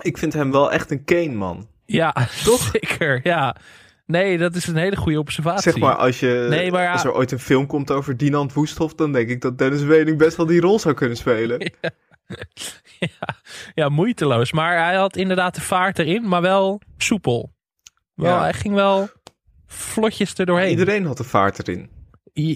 ik 0.00 0.18
vind 0.18 0.32
hem 0.32 0.50
wel 0.50 0.72
echt 0.72 0.90
een 0.90 1.04
Kane, 1.04 1.32
man. 1.34 1.68
ja 1.86 2.14
zeker. 2.72 3.20
Ja. 3.22 3.56
Nee, 4.06 4.38
dat 4.38 4.54
is 4.54 4.66
een 4.66 4.76
hele 4.76 4.96
goede 4.96 5.18
observatie. 5.18 5.72
Zeg 5.72 5.80
maar, 5.80 5.94
als, 5.94 6.20
je, 6.20 6.46
Nee, 6.50 6.70
maar 6.70 6.82
ja. 6.82 6.92
als 6.92 7.04
er 7.04 7.14
ooit 7.14 7.32
een 7.32 7.38
film 7.38 7.66
komt 7.66 7.90
over 7.90 8.16
Dinant 8.16 8.52
Woesthof, 8.52 8.94
dan 8.94 9.12
denk 9.12 9.28
ik 9.28 9.40
dat 9.40 9.58
Dennis 9.58 9.82
Wening 9.82 10.18
best 10.18 10.36
wel 10.36 10.46
die 10.46 10.60
rol 10.60 10.78
zou 10.78 10.94
kunnen 10.94 11.16
spelen. 11.16 11.58
ja, 12.98 13.36
ja, 13.74 13.88
moeiteloos. 13.88 14.52
Maar 14.52 14.84
hij 14.84 14.94
had 14.94 15.16
inderdaad 15.16 15.54
de 15.54 15.60
vaart 15.60 15.98
erin, 15.98 16.28
maar 16.28 16.42
wel 16.42 16.80
soepel. 16.98 17.52
Wel. 18.14 18.40
Hij 18.40 18.52
ging 18.52 18.74
wel 18.74 19.08
vlotjes 19.66 20.34
er 20.38 20.46
doorheen. 20.46 20.70
Iedereen 20.70 21.06
had 21.06 21.16
de 21.16 21.24
vaart 21.24 21.68
erin. 21.68 21.90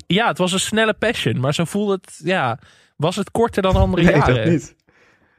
Ja, 0.07 0.27
het 0.29 0.39
was 0.39 0.53
een 0.53 0.61
snelle 0.61 0.95
passion, 0.95 1.41
maar 1.41 1.55
zo 1.55 1.65
voelde 1.65 1.93
het, 1.93 2.21
ja, 2.25 2.59
was 2.97 3.17
het 3.17 3.31
korter 3.31 3.63
dan 3.63 3.77
andere 3.77 4.03
Nee, 4.03 4.15
jaren. 4.15 4.35
dat 4.35 4.45
niet. 4.45 4.77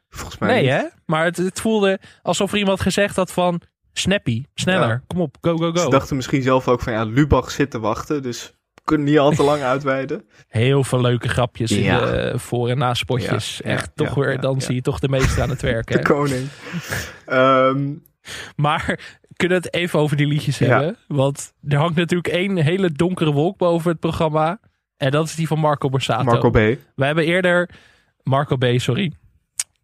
Volgens 0.09 0.37
mij 0.37 0.49
Nee, 0.49 0.61
niet. 0.61 0.71
hè? 0.71 0.83
Maar 1.05 1.25
het, 1.25 1.37
het 1.37 1.61
voelde 1.61 1.99
alsof 2.21 2.51
er 2.51 2.57
iemand 2.57 2.81
gezegd 2.81 3.15
had 3.15 3.31
van, 3.31 3.61
snappy, 3.93 4.43
sneller, 4.53 4.87
Ja. 4.87 5.01
kom 5.07 5.21
op, 5.21 5.37
go, 5.41 5.57
go, 5.57 5.75
Ze 5.75 5.81
go. 5.83 5.89
dachten 5.89 6.15
misschien 6.15 6.41
zelf 6.41 6.67
ook 6.67 6.81
van, 6.81 6.93
ja, 6.93 7.03
Lubach 7.03 7.51
zit 7.51 7.71
te 7.71 7.79
wachten, 7.79 8.21
dus 8.21 8.53
we 8.73 8.81
kunnen 8.83 9.07
niet 9.07 9.19
al 9.19 9.31
te 9.31 9.43
lang 9.43 9.61
uitweiden. 9.73 10.23
Heel 10.47 10.83
veel 10.83 11.01
leuke 11.01 11.27
grapjes 11.29 11.71
in 11.71 11.83
Ja. 11.83 11.99
de 11.99 12.33
voor- 12.39 12.69
en 12.69 12.77
naspotjes. 12.77 13.59
Ja, 13.63 13.69
ja, 13.69 13.75
Echt, 13.75 13.91
toch 13.95 14.13
weer, 14.13 14.39
dan 14.39 14.61
zie 14.61 14.75
je 14.75 14.81
toch 14.81 14.99
de 14.99 15.09
meeste 15.09 15.41
aan 15.41 15.49
het 15.49 15.61
werk. 15.61 15.87
De 15.91 15.93
Hè? 15.97 16.01
koning. 16.03 16.47
Ehm, 17.25 17.93
Maar 18.55 18.99
kunnen 19.35 19.61
we 19.61 19.65
het 19.65 19.73
even 19.73 19.99
over 19.99 20.17
die 20.17 20.27
liedjes 20.27 20.57
hebben? 20.59 20.97
Want 21.07 21.53
er 21.67 21.77
hangt 21.77 21.95
natuurlijk 21.95 22.33
één 22.33 22.57
hele 22.57 22.91
donkere 22.91 23.31
wolk 23.31 23.57
boven 23.57 23.91
het 23.91 23.99
programma. 23.99 24.59
En 24.97 25.11
dat 25.11 25.25
is 25.25 25.35
die 25.35 25.47
van 25.47 25.59
Marco 25.59 25.89
Borsato. 25.89 26.23
Marco 26.23 26.49
B. 26.49 26.53
We 26.95 27.05
hebben 27.05 27.25
eerder... 27.25 27.69
Marco 28.23 28.55
B, 28.57 28.65
sorry. 28.75 29.11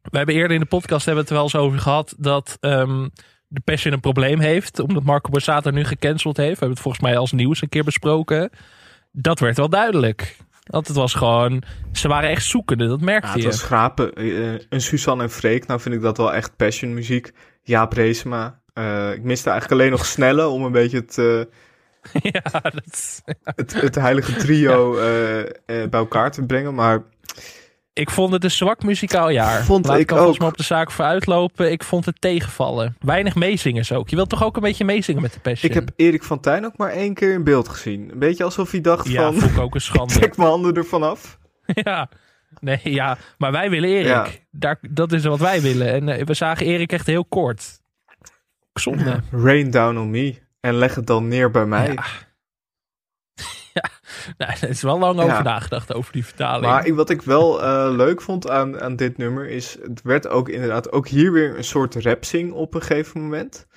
We 0.02 0.18
hebben 0.18 0.36
eerder 0.36 0.52
in 0.56 0.60
de 0.60 0.66
podcast 0.68 1.06
hebben 1.06 1.24
we 1.26 1.30
het 1.30 1.40
er 1.40 1.46
wel 1.52 1.62
eens 1.62 1.68
over 1.68 1.80
gehad... 1.84 2.16
dat 2.18 2.58
ehm, 2.60 3.08
de 3.56 3.62
Passion 3.64 3.94
een 3.94 4.00
probleem 4.00 4.40
heeft. 4.40 4.80
Omdat 4.80 5.04
Marco 5.04 5.30
Borsato 5.30 5.72
nu 5.72 5.84
gecanceld 5.84 6.38
heeft. 6.38 6.50
We 6.50 6.58
hebben 6.58 6.70
het 6.70 6.80
volgens 6.80 7.04
mij 7.04 7.18
als 7.18 7.32
nieuws 7.32 7.62
een 7.62 7.70
keer 7.70 7.84
besproken. 7.84 8.50
Dat 9.12 9.40
werd 9.40 9.58
wel 9.58 9.70
duidelijk. 9.70 10.38
Want 10.66 10.88
het 10.88 10.96
was 10.96 11.14
gewoon... 11.14 11.64
Ze 11.92 12.08
waren 12.08 12.30
echt 12.30 12.46
zoekende, 12.46 12.88
dat 12.88 13.02
merkte 13.02 13.28
Ja, 13.28 13.34
het 13.34 13.42
je. 13.42 13.48
was 13.48 13.60
schrapen. 13.60 14.14
Eh, 14.14 14.54
een 14.70 14.82
Suzanne 14.82 15.24
en 15.24 15.30
Freek, 15.30 15.68
nou 15.68 15.80
vind 15.80 15.96
ik 15.96 16.02
dat 16.02 16.18
wel 16.18 16.34
echt 16.34 16.56
passion 16.56 16.94
muziek. 16.94 17.32
Jaap 17.64 17.94
Reesema. 17.94 18.60
Eh, 18.74 19.12
ik 19.14 19.24
miste 19.24 19.50
eigenlijk 19.50 19.82
alleen 19.82 19.92
nog 19.92 20.06
Snelle 20.06 20.48
om 20.48 20.64
een 20.64 20.72
beetje 20.72 20.98
het, 20.98 21.18
eh, 21.18 22.22
ja, 22.32 22.60
dat... 22.62 23.24
het, 23.44 23.82
het 23.82 23.96
heilige 23.96 24.36
trio 24.36 24.94
bij 25.66 25.88
elkaar 25.92 26.32
te 26.32 26.46
brengen. 26.46 26.74
Maar 26.74 27.04
Ik 27.96 28.10
vond 28.10 28.34
het 28.34 28.44
een 28.44 28.52
zwak 28.52 28.84
muzikaal 28.84 29.30
jaar. 29.30 29.64
Vond 29.64 29.86
Laat 29.86 30.00
ik 30.00 30.12
ook. 30.12 30.42
op 30.42 30.58
de 30.58 30.64
zaak 30.64 30.92
vooruitlopen. 30.92 31.72
Ik 31.72 31.84
vond 31.84 32.06
het 32.06 32.22
tegenvallen. 32.22 32.96
Weinig 33.00 33.36
meezingers 33.36 33.92
ook. 33.92 34.10
Je 34.10 34.16
wilt 34.16 34.30
toch 34.30 34.44
ook 34.44 34.56
een 34.56 34.62
beetje 34.62 34.86
meezingen 34.86 35.22
met 35.22 35.34
de 35.34 35.40
Passion? 35.40 35.70
ik 35.72 35.78
heb 35.78 35.90
Erik 35.96 36.24
van 36.24 36.40
Tijn 36.40 36.66
ook 36.66 36.78
maar 36.78 36.90
één 36.92 37.14
keer 37.14 37.34
in 37.34 37.44
beeld 37.44 37.68
gezien. 37.70 38.10
Een 38.12 38.20
beetje 38.20 38.44
alsof 38.44 38.72
hij 38.72 38.82
dacht 38.82 39.08
Ja, 39.08 39.22
van, 39.32 39.40
vond 39.40 39.52
ik 39.52 39.60
ook 39.60 39.76
een 39.76 39.82
schande. 39.92 40.14
trek 40.14 40.38
mijn 40.38 40.50
handen 40.50 40.74
ervan 40.74 41.04
af. 41.04 41.38
ja. 41.66 42.10
Nee, 42.60 42.80
ja. 42.84 43.18
Maar 43.38 43.52
wij 43.52 43.70
willen 43.70 43.90
Erik. 43.90 44.06
Ja. 44.06 44.26
Daar, 44.52 44.78
dat 44.82 45.12
is 45.12 45.24
wat 45.26 45.40
wij 45.40 45.62
willen. 45.62 45.92
En 45.94 46.10
eh, 46.10 46.26
we 46.26 46.34
zagen 46.34 46.66
Erik 46.66 46.92
echt 46.92 47.06
heel 47.08 47.26
kort. 47.26 47.80
Zonde. 48.74 49.20
Rain 49.32 49.72
down 49.72 49.98
on 49.98 50.10
me. 50.10 50.36
En 50.60 50.74
leg 50.74 50.96
het 50.96 51.08
dan 51.08 51.28
neer 51.28 51.52
bij 51.52 51.66
mij. 51.66 51.92
Ja. 51.94 52.04
Ja. 53.80 53.90
Nou, 54.38 54.52
er 54.62 54.70
is 54.70 54.82
wel 54.82 55.00
lang 55.00 55.20
over 55.20 55.44
nagedacht 55.44 55.94
over 55.94 56.14
die 56.14 56.26
vertaling. 56.26 56.66
Maar 56.72 56.94
wat 56.96 57.10
ik 57.10 57.22
wel 57.22 57.64
eh, 57.64 57.88
leuk 57.96 58.22
vond 58.22 58.50
aan, 58.50 58.82
aan 58.82 58.96
dit 58.96 59.18
nummer 59.18 59.50
is, 59.50 59.78
het 59.82 60.02
werd 60.02 60.28
ook 60.28 60.50
inderdaad 60.50 60.92
ook 60.92 61.08
hier 61.08 61.32
weer 61.32 61.58
een 61.58 61.64
soort 61.64 61.96
rapsing 61.96 62.52
op 62.52 62.74
een 62.74 62.82
gegeven 62.82 63.22
moment. 63.22 63.68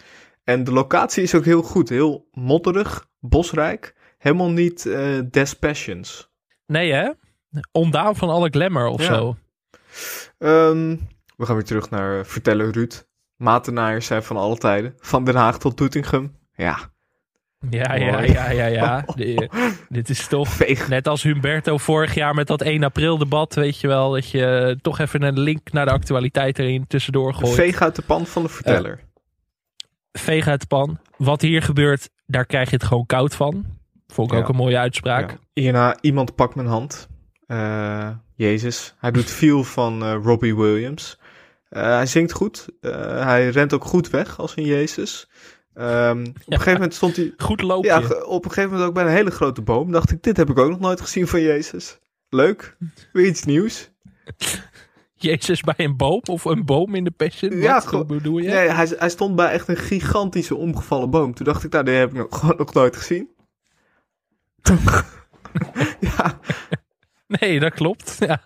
En 0.45 0.65
de 0.65 0.73
locatie 0.73 1.23
is 1.23 1.35
ook 1.35 1.45
heel 1.45 1.63
goed, 1.63 1.89
heel 1.89 2.29
modderig, 2.33 3.07
bosrijk, 3.21 3.95
helemaal 4.19 4.51
niet 4.51 4.87
eh 4.87 5.19
Des 5.31 5.55
Passions. 5.55 6.31
Nee, 6.67 6.93
hè? 6.93 7.11
Ondaan 7.73 8.17
van 8.17 8.29
alle 8.29 8.49
glamour 8.51 8.87
of 8.87 9.01
Ja. 9.01 9.15
zo. 9.15 9.37
Ehm, 10.39 10.97
we 11.37 11.47
gaan 11.47 11.55
weer 11.55 11.65
terug 11.65 11.91
naar 11.91 12.19
eh, 12.19 12.25
Verteller 12.25 12.71
Ruud. 12.71 13.07
Matenaaiers 13.37 14.07
zijn 14.07 14.23
van 14.23 14.37
alle 14.37 14.57
tijden, 14.59 14.95
van 14.99 15.25
Den 15.25 15.35
Haag 15.37 15.59
tot 15.59 15.77
Doetinchem. 15.77 16.37
Ja, 16.55 16.79
Ja, 17.71 17.95
ja, 17.95 18.21
ja, 18.21 18.51
ja, 18.51 18.67
ja. 18.81 19.05
De- 19.15 19.49
dit 19.89 20.09
is 20.09 20.27
toch 20.27 20.49
veeg. 20.49 20.89
Net 20.89 21.09
als 21.09 21.23
Humberto 21.23 21.79
vorig 21.79 22.15
jaar 22.15 22.35
met 22.35 22.47
dat 22.47 22.63
1 22.63 22.83
april 22.85 23.19
debat, 23.19 23.55
weet 23.55 23.81
je 23.81 23.87
wel, 23.87 24.11
dat 24.11 24.31
je 24.31 24.79
toch 24.83 24.99
even 24.99 25.23
een 25.23 25.39
link 25.41 25.73
naar 25.73 25.85
de 25.87 25.93
actualiteit 25.93 26.59
erin 26.59 26.87
tussendoor 26.87 27.35
gooit. 27.35 27.55
Veeg 27.55 27.81
uit 27.83 27.97
de 27.97 28.03
pan 28.03 28.27
van 28.27 28.43
de 28.43 28.49
Verteller. 28.49 29.01
Veeg 30.13 30.47
uit 30.47 30.61
de 30.61 30.67
pan. 30.67 30.99
Wat 31.17 31.41
hier 31.43 31.63
gebeurt, 31.63 32.11
daar 32.27 32.47
krijg 32.47 32.71
je 32.71 32.77
het 32.77 32.85
gewoon 32.85 33.07
koud 33.07 33.35
van. 33.35 33.65
Vond 34.07 34.31
ik 34.31 34.37
Ja. 34.37 34.43
ook 34.43 34.49
een 34.49 34.57
mooie 34.57 34.79
uitspraak. 34.79 35.31
Ja. 35.31 35.37
Hierna, 35.63 35.97
iemand 36.01 36.35
pakt 36.35 36.55
mijn 36.55 36.69
hand. 36.69 37.09
Eh, 37.47 38.11
Jezus. 38.35 38.95
Hij 38.99 39.11
doet 39.11 39.31
veel 39.31 39.65
van 39.65 40.03
eh, 40.03 40.17
Robbie 40.23 40.57
Williams. 40.57 41.19
Eh, 41.69 41.83
hij 41.83 42.07
zingt 42.07 42.33
goed. 42.33 42.69
Eh, 42.81 43.25
hij 43.25 43.49
rent 43.49 43.73
ook 43.73 43.85
goed 43.85 44.11
weg 44.11 44.39
als 44.39 44.57
een 44.57 44.65
Jezus. 44.65 45.29
Ehm, 45.79 46.21
op 46.21 46.27
een 46.27 46.45
gegeven 46.47 46.73
moment 46.73 46.95
stond 46.95 47.17
hij... 47.17 47.33
Goed 47.37 47.63
loopje. 47.63 47.91
Ja, 47.91 48.23
op 48.23 48.45
een 48.45 48.51
gegeven 48.51 48.71
moment 48.71 48.89
ook 48.89 48.95
bij 48.95 49.05
een 49.05 49.11
hele 49.11 49.31
grote 49.31 49.63
boom. 49.63 49.93
Dacht 49.93 50.11
ik, 50.11 50.23
dit 50.23 50.37
heb 50.37 50.51
ik 50.51 50.59
ook 50.59 50.71
nog 50.71 50.81
nooit 50.81 51.01
gezien 51.01 51.27
van 51.27 51.41
Jezus. 51.41 51.99
Leuk. 52.29 52.77
Weer 53.13 53.27
iets 53.27 53.45
nieuws. 53.45 53.91
Jezus 55.15 55.61
bij 55.61 55.75
een 55.77 55.97
boom 55.97 56.23
of 56.31 56.45
een 56.45 56.65
boom 56.65 56.95
in 56.95 57.05
de 57.05 57.11
passion. 57.11 57.57
Ja, 57.57 57.83
Wat 57.91 58.07
bedoel 58.07 58.39
je? 58.39 58.49
Nee, 58.49 58.69
hij, 58.69 58.95
hij 58.99 59.09
stond 59.09 59.37
bij 59.37 59.51
echt 59.51 59.69
een 59.69 59.77
gigantische 59.77 60.55
omgevallen 60.55 61.11
boom. 61.11 61.35
Toen 61.35 61.47
dacht 61.47 61.65
ik, 61.65 61.73
nou, 61.73 61.85
die 61.85 61.95
heb 61.95 62.11
ik 62.11 62.17
nog, 62.17 62.39
gewoon 62.39 62.57
nog 62.65 62.75
nooit 62.75 62.97
gezien. 62.97 63.29
ja. 66.01 66.39
Nee, 67.41 67.61
dat 67.61 67.75
klopt. 67.75 68.17
Ja. 68.19 68.41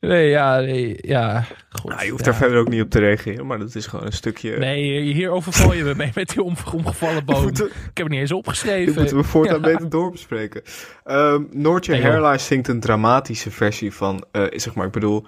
Nee, 0.00 0.28
ja, 0.28 0.60
nee, 0.60 0.96
ja. 1.00 1.44
God, 1.68 1.90
Nou, 1.90 2.04
je 2.04 2.10
hoeft 2.10 2.24
ja. 2.24 2.30
daar 2.30 2.40
verder 2.40 2.58
ook 2.58 2.68
niet 2.68 2.82
op 2.82 2.90
te 2.90 2.98
reageren, 2.98 3.46
maar 3.46 3.58
dat 3.58 3.74
is 3.74 3.86
gewoon 3.86 4.06
een 4.06 4.12
stukje... 4.12 4.58
Nee, 4.58 5.00
hier 5.12 5.30
overval 5.30 5.72
je 5.74 5.82
me 5.82 5.94
mee 5.94 6.10
met 6.14 6.28
die 6.28 6.42
om, 6.42 6.56
omgevallen 6.72 7.24
boom. 7.26 7.42
Moeten- 7.42 7.66
Ik 7.66 7.72
heb 7.94 7.96
het 7.96 8.08
niet 8.08 8.20
eens 8.20 8.32
opgeschreven. 8.32 8.94
moeten 8.94 9.16
we 9.16 9.22
voortaan 9.22 9.54
Ja. 9.54 9.60
beter 9.60 9.88
doorbespreken. 9.88 10.62
Ehm 11.04 11.42
Noortje 11.50 11.92
Nee, 11.92 12.38
zingt 12.38 12.68
een 12.68 12.80
dramatische 12.80 13.50
versie 13.50 13.92
van... 13.92 14.24
eh, 14.32 14.42
zeg 14.50 14.74
maar, 14.74 14.86
ik 14.86 14.92
bedoel... 14.92 15.26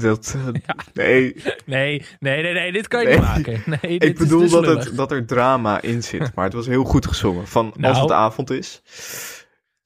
dat, 0.00 0.36
Nee, 0.94 1.36
Nee, 1.64 2.02
nee, 2.20 2.42
nee, 2.42 2.52
nee, 2.52 2.72
dit 2.72 2.88
kan 2.88 3.00
je 3.00 3.06
Nee. 3.06 3.16
niet 3.16 3.24
maken. 3.26 3.62
Nee, 3.82 3.98
dit 3.98 4.08
ik 4.10 4.18
bedoel 4.18 4.42
is 4.42 4.50
dat, 4.50 4.66
het, 4.66 4.96
dat 4.96 5.12
er 5.12 5.26
drama 5.26 5.80
in 5.82 6.02
zit. 6.02 6.34
Maar 6.34 6.44
het 6.44 6.54
was 6.54 6.66
heel 6.66 6.84
goed 6.84 7.06
gezongen. 7.06 7.46
Van 7.46 7.66
als 7.66 7.76
Nou. 7.80 8.00
het 8.00 8.10
avond 8.12 8.50
is. 8.50 8.82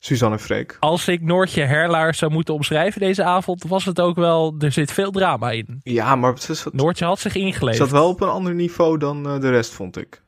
Suzanne 0.02 0.38
Freek. 0.38 0.76
Als 0.78 1.08
ik 1.08 1.22
Noortje 1.22 1.62
Herlaar 1.62 2.14
zou 2.14 2.32
moeten 2.32 2.54
omschrijven 2.54 3.00
deze 3.00 3.24
avond, 3.24 3.64
was 3.68 3.84
het 3.84 4.00
ook 4.00 4.16
wel, 4.16 4.54
er 4.58 4.72
zit 4.72 4.92
veel 4.92 5.10
drama 5.10 5.50
in. 5.50 5.80
Ja, 5.82 6.16
maar 6.16 6.38
zat, 6.38 6.72
Noortje 6.72 7.04
had 7.04 7.18
zich 7.18 7.34
ingeleefd. 7.34 7.76
zat 7.76 7.90
wel 7.90 8.08
op 8.08 8.20
een 8.20 8.28
ander 8.28 8.54
niveau 8.54 8.98
dan 8.98 9.28
eh, 9.28 9.40
de 9.40 9.50
rest, 9.50 9.72
vond 9.72 9.96
ik. 9.96 10.22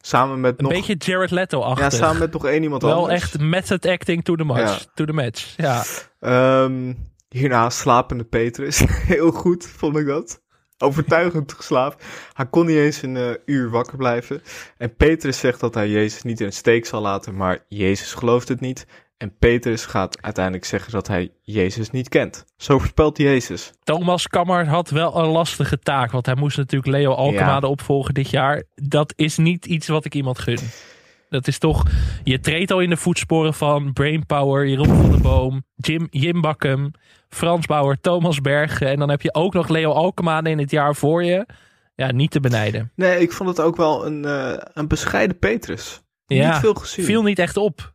Samen 0.00 0.40
met 0.40 0.58
Een 0.58 0.64
nog... 0.64 0.72
beetje 0.72 0.94
Jared 0.94 1.28
ja, 1.30 1.34
Leto-achtig. 1.34 1.92
samen 1.92 2.18
met 2.18 2.32
nog 2.32 2.46
één 2.46 2.62
iemand 2.62 2.82
wel 2.82 2.94
anders. 2.96 3.22
echt 3.22 3.38
method 3.38 3.86
acting 3.86 4.24
to 4.24 4.34
the 4.34 4.44
match. 4.44 4.78
Ja. 4.78 4.90
To 4.94 5.04
the 5.04 5.12
match. 5.12 5.54
Ja. 5.56 5.84
Ehm, 6.20 6.92
hierna 7.28 7.70
slapende 7.70 8.24
Petrus. 8.24 8.78
Heel 9.14 9.30
goed, 9.30 9.66
vond 9.66 9.96
ik 9.96 10.06
dat. 10.06 10.40
Overtuigend 10.78 11.52
geslapen. 11.52 11.98
Hij 12.32 12.46
kon 12.46 12.66
niet 12.66 12.76
eens 12.76 13.02
een 13.02 13.16
eh, 13.16 13.30
uur 13.44 13.70
wakker 13.70 13.96
blijven. 13.96 14.42
En 14.76 14.96
Petrus 14.96 15.38
zegt 15.38 15.60
dat 15.60 15.74
hij 15.74 15.88
Jezus 15.88 16.22
niet 16.22 16.40
in 16.40 16.46
de 16.46 16.52
steek 16.52 16.86
zal 16.86 17.00
laten, 17.00 17.36
maar 17.36 17.58
Jezus 17.68 18.14
gelooft 18.14 18.48
het 18.48 18.60
niet. 18.60 18.86
En 19.16 19.36
Petrus 19.38 19.86
gaat 19.86 20.22
uiteindelijk 20.22 20.64
zeggen 20.64 20.92
dat 20.92 21.08
hij 21.08 21.30
Jezus 21.42 21.90
niet 21.90 22.08
kent. 22.08 22.44
Zo 22.56 22.78
voorspelt 22.78 23.18
Jezus. 23.18 23.72
Thomas 23.82 24.28
Kammer 24.28 24.66
had 24.66 24.90
wel 24.90 25.18
een 25.18 25.26
lastige 25.28 25.78
taak, 25.78 26.10
want 26.10 26.26
hij 26.26 26.34
moest 26.34 26.56
natuurlijk 26.56 26.92
Leo 26.92 27.12
Alkemade 27.12 27.66
opvolgen 27.66 28.14
dit 28.14 28.30
jaar. 28.30 28.62
Dat 28.74 29.12
is 29.16 29.36
niet 29.36 29.66
iets 29.66 29.88
wat 29.88 30.04
ik 30.04 30.14
iemand 30.14 30.38
gun. 30.38 30.58
Dat 31.28 31.46
is 31.46 31.58
toch, 31.58 31.82
je 32.24 32.40
treedt 32.40 32.70
al 32.70 32.80
in 32.80 32.90
de 32.90 32.96
voetsporen 32.96 33.54
van 33.54 33.92
Brainpower, 33.92 34.68
Jeroen 34.68 34.96
van 34.96 35.10
der 35.10 35.20
Boom, 35.20 35.62
Jim, 35.76 36.06
Jim 36.10 36.40
Bakkum, 36.40 36.90
Frans 37.28 37.66
Bauer, 37.66 38.00
Thomas 38.00 38.40
Bergen. 38.40 38.88
En 38.88 38.98
dan 38.98 39.10
heb 39.10 39.22
je 39.22 39.34
ook 39.34 39.54
nog 39.54 39.68
Leo 39.68 39.92
Alkemade 39.92 40.50
in 40.50 40.58
het 40.58 40.70
jaar 40.70 40.94
voor 40.94 41.24
je. 41.24 41.46
Ja, 41.94 42.12
niet 42.12 42.30
te 42.30 42.40
benijden. 42.40 42.92
Nee, 42.94 43.20
ik 43.20 43.32
vond 43.32 43.48
het 43.48 43.60
ook 43.60 43.76
wel 43.76 44.06
een, 44.06 44.24
eh, 44.24 44.52
een 44.74 44.88
bescheiden 44.88 45.38
Petrus. 45.38 46.00
Ja, 46.26 46.50
niet 46.50 46.60
veel 46.60 46.74
gezien. 46.74 47.04
Viel 47.04 47.22
niet 47.22 47.38
echt 47.38 47.56
op. 47.56 47.92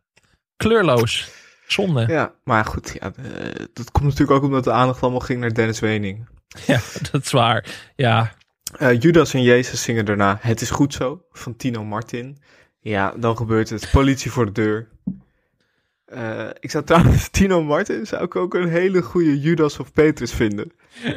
Kleurloos. 0.56 1.30
Zonde. 1.66 2.04
Ja, 2.08 2.32
maar 2.44 2.64
goed, 2.64 2.96
ja, 3.00 3.12
dat 3.72 3.90
komt 3.90 4.04
natuurlijk 4.04 4.30
ook 4.38 4.42
omdat 4.42 4.64
de 4.64 4.72
aandacht 4.72 5.02
allemaal 5.02 5.20
ging 5.20 5.40
naar 5.40 5.54
Dennis 5.54 5.80
Wening. 5.80 6.26
Ja, 6.66 6.80
dat 7.12 7.24
is 7.24 7.32
waar. 7.32 7.66
Ja, 7.96 8.32
Eh, 8.78 9.00
Judas 9.00 9.34
en 9.34 9.42
Jezus 9.42 9.82
zingen 9.82 10.04
daarna 10.04 10.38
Het 10.40 10.60
is 10.60 10.70
goed 10.70 10.94
zo 10.94 11.22
van 11.30 11.56
Tino 11.56 11.84
Martin. 11.84 12.38
Ja, 12.80 13.14
dan 13.16 13.36
gebeurt 13.36 13.70
het. 13.70 13.88
Politie 13.92 14.30
voor 14.30 14.46
de 14.46 14.52
deur. 14.52 14.88
Eh, 16.04 16.48
ik 16.60 16.70
zou 16.70 16.84
trouwens 16.84 17.28
Tino 17.38 17.62
Martin 17.62 18.06
zou 18.06 18.24
ik 18.24 18.36
ook 18.36 18.54
een 18.54 18.68
hele 18.68 19.02
goede 19.02 19.40
Judas 19.40 19.78
of 19.78 19.92
Petrus 19.92 20.32
vinden. 20.32 20.72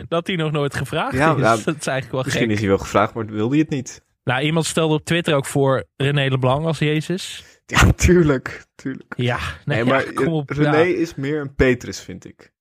dat 0.08 0.28
hij 0.28 0.36
nog 0.36 0.52
nooit 0.52 0.76
gevraagd 0.76 1.14
Ja, 1.16 1.34
is. 1.36 1.40
ja, 1.42 1.56
dat 1.66 1.76
is 1.80 1.88
eigenlijk 1.88 2.12
wel 2.12 2.22
Misschien 2.24 2.44
gek. 2.46 2.54
is 2.54 2.60
hij 2.60 2.68
wel 2.70 2.78
gevraagd, 2.78 3.14
maar 3.14 3.26
wilde 3.26 3.50
hij 3.50 3.60
het 3.60 3.70
niet. 3.70 4.06
Nou, 4.24 4.42
iemand 4.42 4.66
stelde 4.66 4.94
op 4.94 5.06
Twitter 5.06 5.36
ook 5.36 5.46
voor 5.46 5.84
René 5.96 6.28
Leblanc 6.30 6.66
als 6.66 6.80
Jezus. 6.80 7.44
Ja, 7.66 7.92
tuurlijk. 8.06 8.66
tuurlijk. 8.76 9.14
Ja, 9.18 9.40
nee, 9.66 9.78
Nee, 9.78 9.86
maar 9.86 10.06
ja, 10.06 10.12
kom 10.14 10.28
op. 10.28 10.50
René 10.50 10.78
ja. 10.78 10.96
is 10.98 11.16
meer 11.16 11.42
een 11.42 11.56
Petrus, 11.56 12.00
vind 12.02 12.26
ik. 12.26 12.52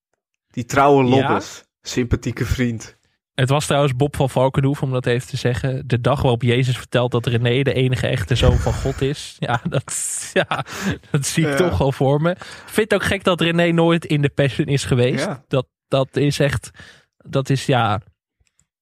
Die 0.50 0.64
trouwe 0.64 1.02
lobbes. 1.04 1.64
Sympathieke 1.82 2.44
vriend. 2.44 2.95
Het 3.36 3.48
was 3.48 3.66
trouwens 3.66 3.96
Bob 3.96 4.16
van 4.16 4.30
Valkenhoef, 4.30 4.82
om 4.82 4.90
dat 4.90 5.06
even 5.06 5.28
te 5.28 5.36
zeggen. 5.36 5.82
De 5.86 6.00
dag 6.00 6.20
waarop 6.22 6.42
Jezus 6.42 6.76
vertelt 6.76 7.10
dat 7.10 7.26
René 7.26 7.62
de 7.62 7.72
enige 7.72 8.06
echte 8.06 8.34
zoon 8.34 8.56
van 8.58 8.72
God 8.72 9.00
is. 9.00 9.36
Ja, 9.38 9.60
dat, 9.68 10.30
ja, 10.32 10.64
dat 11.10 11.26
zie 11.26 11.44
ik 11.44 11.50
Ja. 11.50 11.56
toch 11.56 11.78
wel 11.78 11.92
voor 11.92 12.22
me. 12.22 12.36
Vind 12.66 12.90
het 12.90 12.94
ook 13.00 13.06
gek 13.06 13.24
dat 13.24 13.40
René 13.40 13.70
nooit 13.70 14.04
in 14.04 14.22
de 14.22 14.28
Passion 14.28 14.66
is 14.66 14.84
geweest. 14.84 15.24
Ja. 15.24 15.44
Dat, 15.48 15.66
dat 15.88 16.16
is 16.16 16.38
echt, 16.38 16.70
dat 17.16 17.50
is 17.50 17.66
ja, 17.66 18.00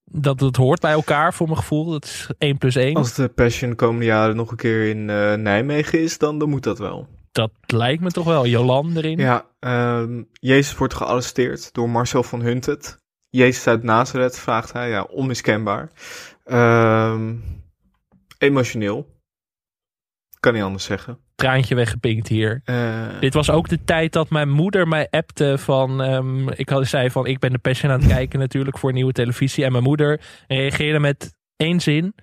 dat, 0.05 0.39
dat 0.39 0.57
hoort 0.57 0.81
bij 0.81 0.93
elkaar 0.93 1.35
voor 1.35 1.47
mijn 1.47 1.59
gevoel. 1.59 1.91
Dat 1.91 2.05
is 2.05 2.29
1 2.39 2.59
plus 2.59 2.75
1. 2.77 2.95
Als 2.97 3.15
de 3.15 3.29
Passion 3.29 3.71
de 3.71 3.77
komende 3.77 4.05
jaren 4.05 4.37
nog 4.37 4.51
een 4.51 4.57
keer 4.57 4.89
in 4.89 5.11
eh, 5.11 5.35
Nijmegen 5.35 6.01
is, 6.03 6.19
dan, 6.19 6.39
dan 6.39 6.49
moet 6.49 6.63
dat 6.63 6.79
wel. 6.79 7.09
Dat 7.33 7.51
lijkt 7.67 8.03
me 8.03 8.11
toch 8.11 8.25
wel. 8.27 8.47
Jolan 8.47 8.97
erin. 8.97 9.19
Ja, 9.19 9.47
ehm, 9.61 10.23
Jezus 10.33 10.77
wordt 10.77 10.95
gearresteerd 10.95 11.73
door 11.73 11.91
Marcel 11.91 12.23
van 12.23 12.41
Huntet. 12.43 13.03
Jezus 13.35 13.67
uit 13.67 13.83
Nazareth, 13.83 14.39
vraagt 14.39 14.73
hij. 14.73 14.89
Ja, 14.89 15.03
onmiskenbaar. 15.03 15.91
Ehm, 16.45 17.35
emotioneel. 18.39 19.13
Kan 20.41 20.53
niet 20.53 20.63
anders 20.63 20.85
zeggen. 20.85 21.19
Traantje 21.35 21.75
weggepinkt 21.75 22.29
hier. 22.29 22.61
Eh, 22.65 23.21
Dit 23.21 23.35
was 23.35 23.51
ook 23.51 23.69
de 23.69 23.85
tijd 23.85 24.13
dat 24.13 24.31
mijn 24.31 24.51
moeder 24.51 24.89
mij 24.89 25.07
appte 25.11 25.59
van... 25.59 26.03
ehm, 26.03 26.49
ik 26.49 26.69
had, 26.69 26.87
zei 26.87 27.11
van, 27.11 27.27
ik 27.27 27.39
ben 27.39 27.53
de 27.53 27.59
Passion 27.59 27.91
aan 27.93 28.01
het 28.01 28.09
kijken 28.17 28.39
natuurlijk 28.39 28.79
voor 28.79 28.93
nieuwe 28.93 29.13
televisie. 29.13 29.65
En 29.65 29.73
mijn 29.73 29.85
moeder 29.85 30.21
reageerde 30.49 30.99
met 31.01 31.35
één 31.57 31.81
zin. 31.81 32.15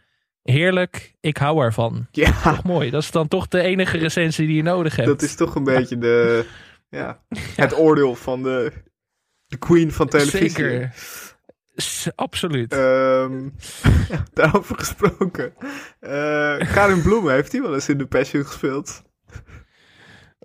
Heerlijk, 0.42 1.16
ik 1.20 1.38
hou 1.38 1.64
ervan. 1.64 2.08
ja, 2.12 2.32
Toch 2.44 2.64
mooi. 2.64 2.90
Dat 2.90 3.02
is 3.02 3.12
dan 3.12 3.28
toch 3.28 3.48
de 3.48 3.62
enige 3.62 3.98
recensie 3.98 4.48
die 4.48 4.56
je 4.56 4.64
nodig 4.64 4.96
hebt. 4.96 5.08
dat 5.08 5.22
is 5.22 5.36
toch 5.36 5.56
een 5.56 5.64
beetje 5.64 5.98
de, 5.98 6.46
ja, 6.90 7.22
het 7.56 7.78
oordeel 7.78 8.16
van 8.16 8.44
de, 8.44 8.72
de 9.52 9.58
queen 9.58 9.92
van 9.92 10.08
televisie. 10.08 10.50
Zeker. 10.50 10.94
Absoluut. 12.16 12.74
Ehm, 12.74 13.44
ja, 14.10 14.24
daarover 14.34 14.76
gesproken. 14.78 15.54
Eh, 16.00 16.58
Karin 16.74 17.02
Bloemen, 17.02 17.34
heeft 17.34 17.52
hij 17.52 17.62
wel 17.62 17.74
eens 17.74 17.90
in 17.90 17.98
de 17.98 18.06
Passion 18.06 18.46
gespeeld? 18.46 19.04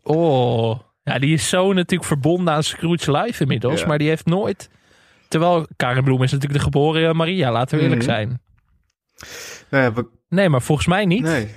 oh. 0.03 0.81
Ja, 1.03 1.19
die 1.19 1.35
is 1.35 1.49
zo 1.49 1.73
natuurlijk 1.73 2.09
verbonden 2.09 2.55
aan 2.55 2.62
Scrooge 2.62 3.12
Live 3.12 3.42
inmiddels. 3.42 3.81
Ja. 3.81 3.87
Maar 3.87 3.99
die 3.99 4.09
heeft 4.09 4.27
nooit... 4.27 4.71
Terwijl 5.29 5.66
Karen 5.77 6.05
Bloem 6.05 6.23
is 6.23 6.33
natuurlijk 6.33 6.59
de 6.59 6.64
geboren 6.64 7.16
Maria, 7.16 7.53
laten 7.53 7.77
we 7.79 7.83
eerlijk 7.83 8.01
Mhm. 8.03 8.11
zijn. 8.11 8.40
Nou 9.71 9.85
ja, 9.85 9.92
we, 9.92 10.07
Nee, 10.29 10.49
maar 10.49 10.62
volgens 10.62 10.87
mij 10.87 11.05
niet. 11.05 11.23
Nee, 11.23 11.55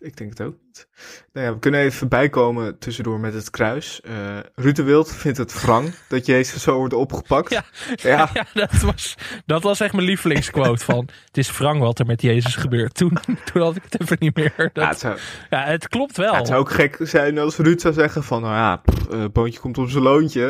ik 0.00 0.16
denk 0.16 0.30
het 0.30 0.40
ook 0.40 0.54
niet. 0.66 0.88
Nou 1.32 1.46
ja, 1.46 1.52
we 1.52 1.58
kunnen 1.58 1.80
even 1.80 2.08
bijkomen 2.08 2.78
tussendoor 2.78 3.20
met 3.20 3.34
het 3.34 3.50
kruis. 3.50 4.00
Eh 4.00 4.14
Ruud 4.54 4.76
de 4.76 4.82
Wild 4.82 5.14
vindt 5.14 5.38
het 5.38 5.60
wrang 5.62 5.94
dat 6.08 6.26
Jezus 6.26 6.62
zo 6.62 6.76
wordt 6.76 6.94
opgepakt. 6.94 7.50
Ja. 7.50 7.64
ja. 7.96 8.30
Ja, 8.34 8.44
dat 8.54 8.80
was, 8.80 9.14
dat 9.46 9.62
was 9.62 9.80
echt 9.80 9.92
mijn 9.92 10.06
lievelingsquote 10.06 10.84
van... 10.84 11.08
Het 11.26 11.36
is 11.36 11.58
wrang 11.58 11.80
wat 11.80 11.98
er 11.98 12.06
met 12.06 12.22
Jezus 12.22 12.54
gebeurt. 12.56 12.94
Toen, 12.94 13.18
toen 13.52 13.62
had 13.62 13.76
ik 13.76 13.82
het 13.88 14.00
even 14.00 14.16
niet 14.20 14.36
meer. 14.36 14.52
Dat, 14.56 14.70
Ja, 14.72 14.88
het, 14.88 14.98
zou, 14.98 15.18
ja, 15.50 15.64
het 15.64 15.88
klopt 15.88 16.16
wel. 16.16 16.32
ja, 16.32 16.38
het 16.38 16.46
zou 16.46 16.60
ook 16.60 16.70
gek 16.70 16.96
zijn 17.00 17.38
als 17.38 17.56
Ruud 17.56 17.80
zou 17.80 17.94
zeggen 17.94 18.24
van... 18.24 18.42
Nou 18.42 18.54
ja, 18.54 18.76
pff, 18.76 19.06
eh, 19.08 19.24
boontje 19.32 19.60
komt 19.60 19.78
op 19.78 19.88
zijn 19.90 20.02
loontje. 20.02 20.46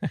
eh, 0.00 0.08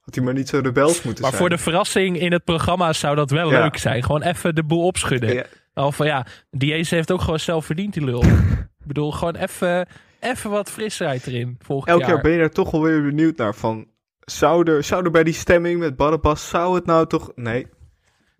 Had 0.00 0.14
hij 0.14 0.24
maar 0.24 0.34
niet 0.34 0.48
zo 0.48 0.60
rebels 0.62 1.02
moeten 1.02 1.22
maar 1.22 1.30
zijn. 1.32 1.42
voor 1.42 1.50
de 1.56 1.58
verrassing 1.62 2.20
in 2.20 2.32
het 2.32 2.44
programma 2.44 2.92
zou 2.92 3.16
dat 3.16 3.30
wel 3.30 3.48
leuk 3.50 3.76
zijn. 3.76 4.02
Gewoon 4.02 4.22
even 4.22 4.54
de 4.54 4.64
boel 4.64 4.84
opschudden. 4.86 5.46
Of 5.74 5.96
van 5.96 6.06
ja, 6.06 6.26
die 6.50 6.68
Jezus 6.68 6.90
heeft 6.90 7.10
ook 7.10 7.20
gewoon 7.20 7.40
zelf 7.40 7.66
verdiend, 7.66 7.92
die 7.94 8.04
lul. 8.04 8.24
ik 8.80 8.86
bedoel, 8.86 9.12
gewoon 9.12 9.34
even, 9.36 9.88
even 10.20 10.50
wat 10.50 10.70
frisheid 10.70 11.26
erin 11.26 11.56
volgend 11.60 11.90
elk 11.90 12.00
jaar. 12.00 12.10
jaar 12.10 12.20
ben 12.20 12.32
je 12.32 12.38
daar 12.38 12.50
toch 12.50 12.70
wel 12.70 12.82
weer 12.82 13.02
benieuwd 13.02 13.36
naar. 13.36 13.54
Van, 13.54 13.86
zou, 14.24 14.70
er, 14.70 14.84
zou 14.84 15.04
er 15.04 15.10
bij 15.10 15.24
die 15.24 15.34
stemming 15.34 15.78
met 15.78 15.96
Barabbas... 15.96 16.48
Zou 16.48 16.74
het 16.74 16.86
nou 16.86 17.06
toch... 17.06 17.32
Nee. 17.34 17.66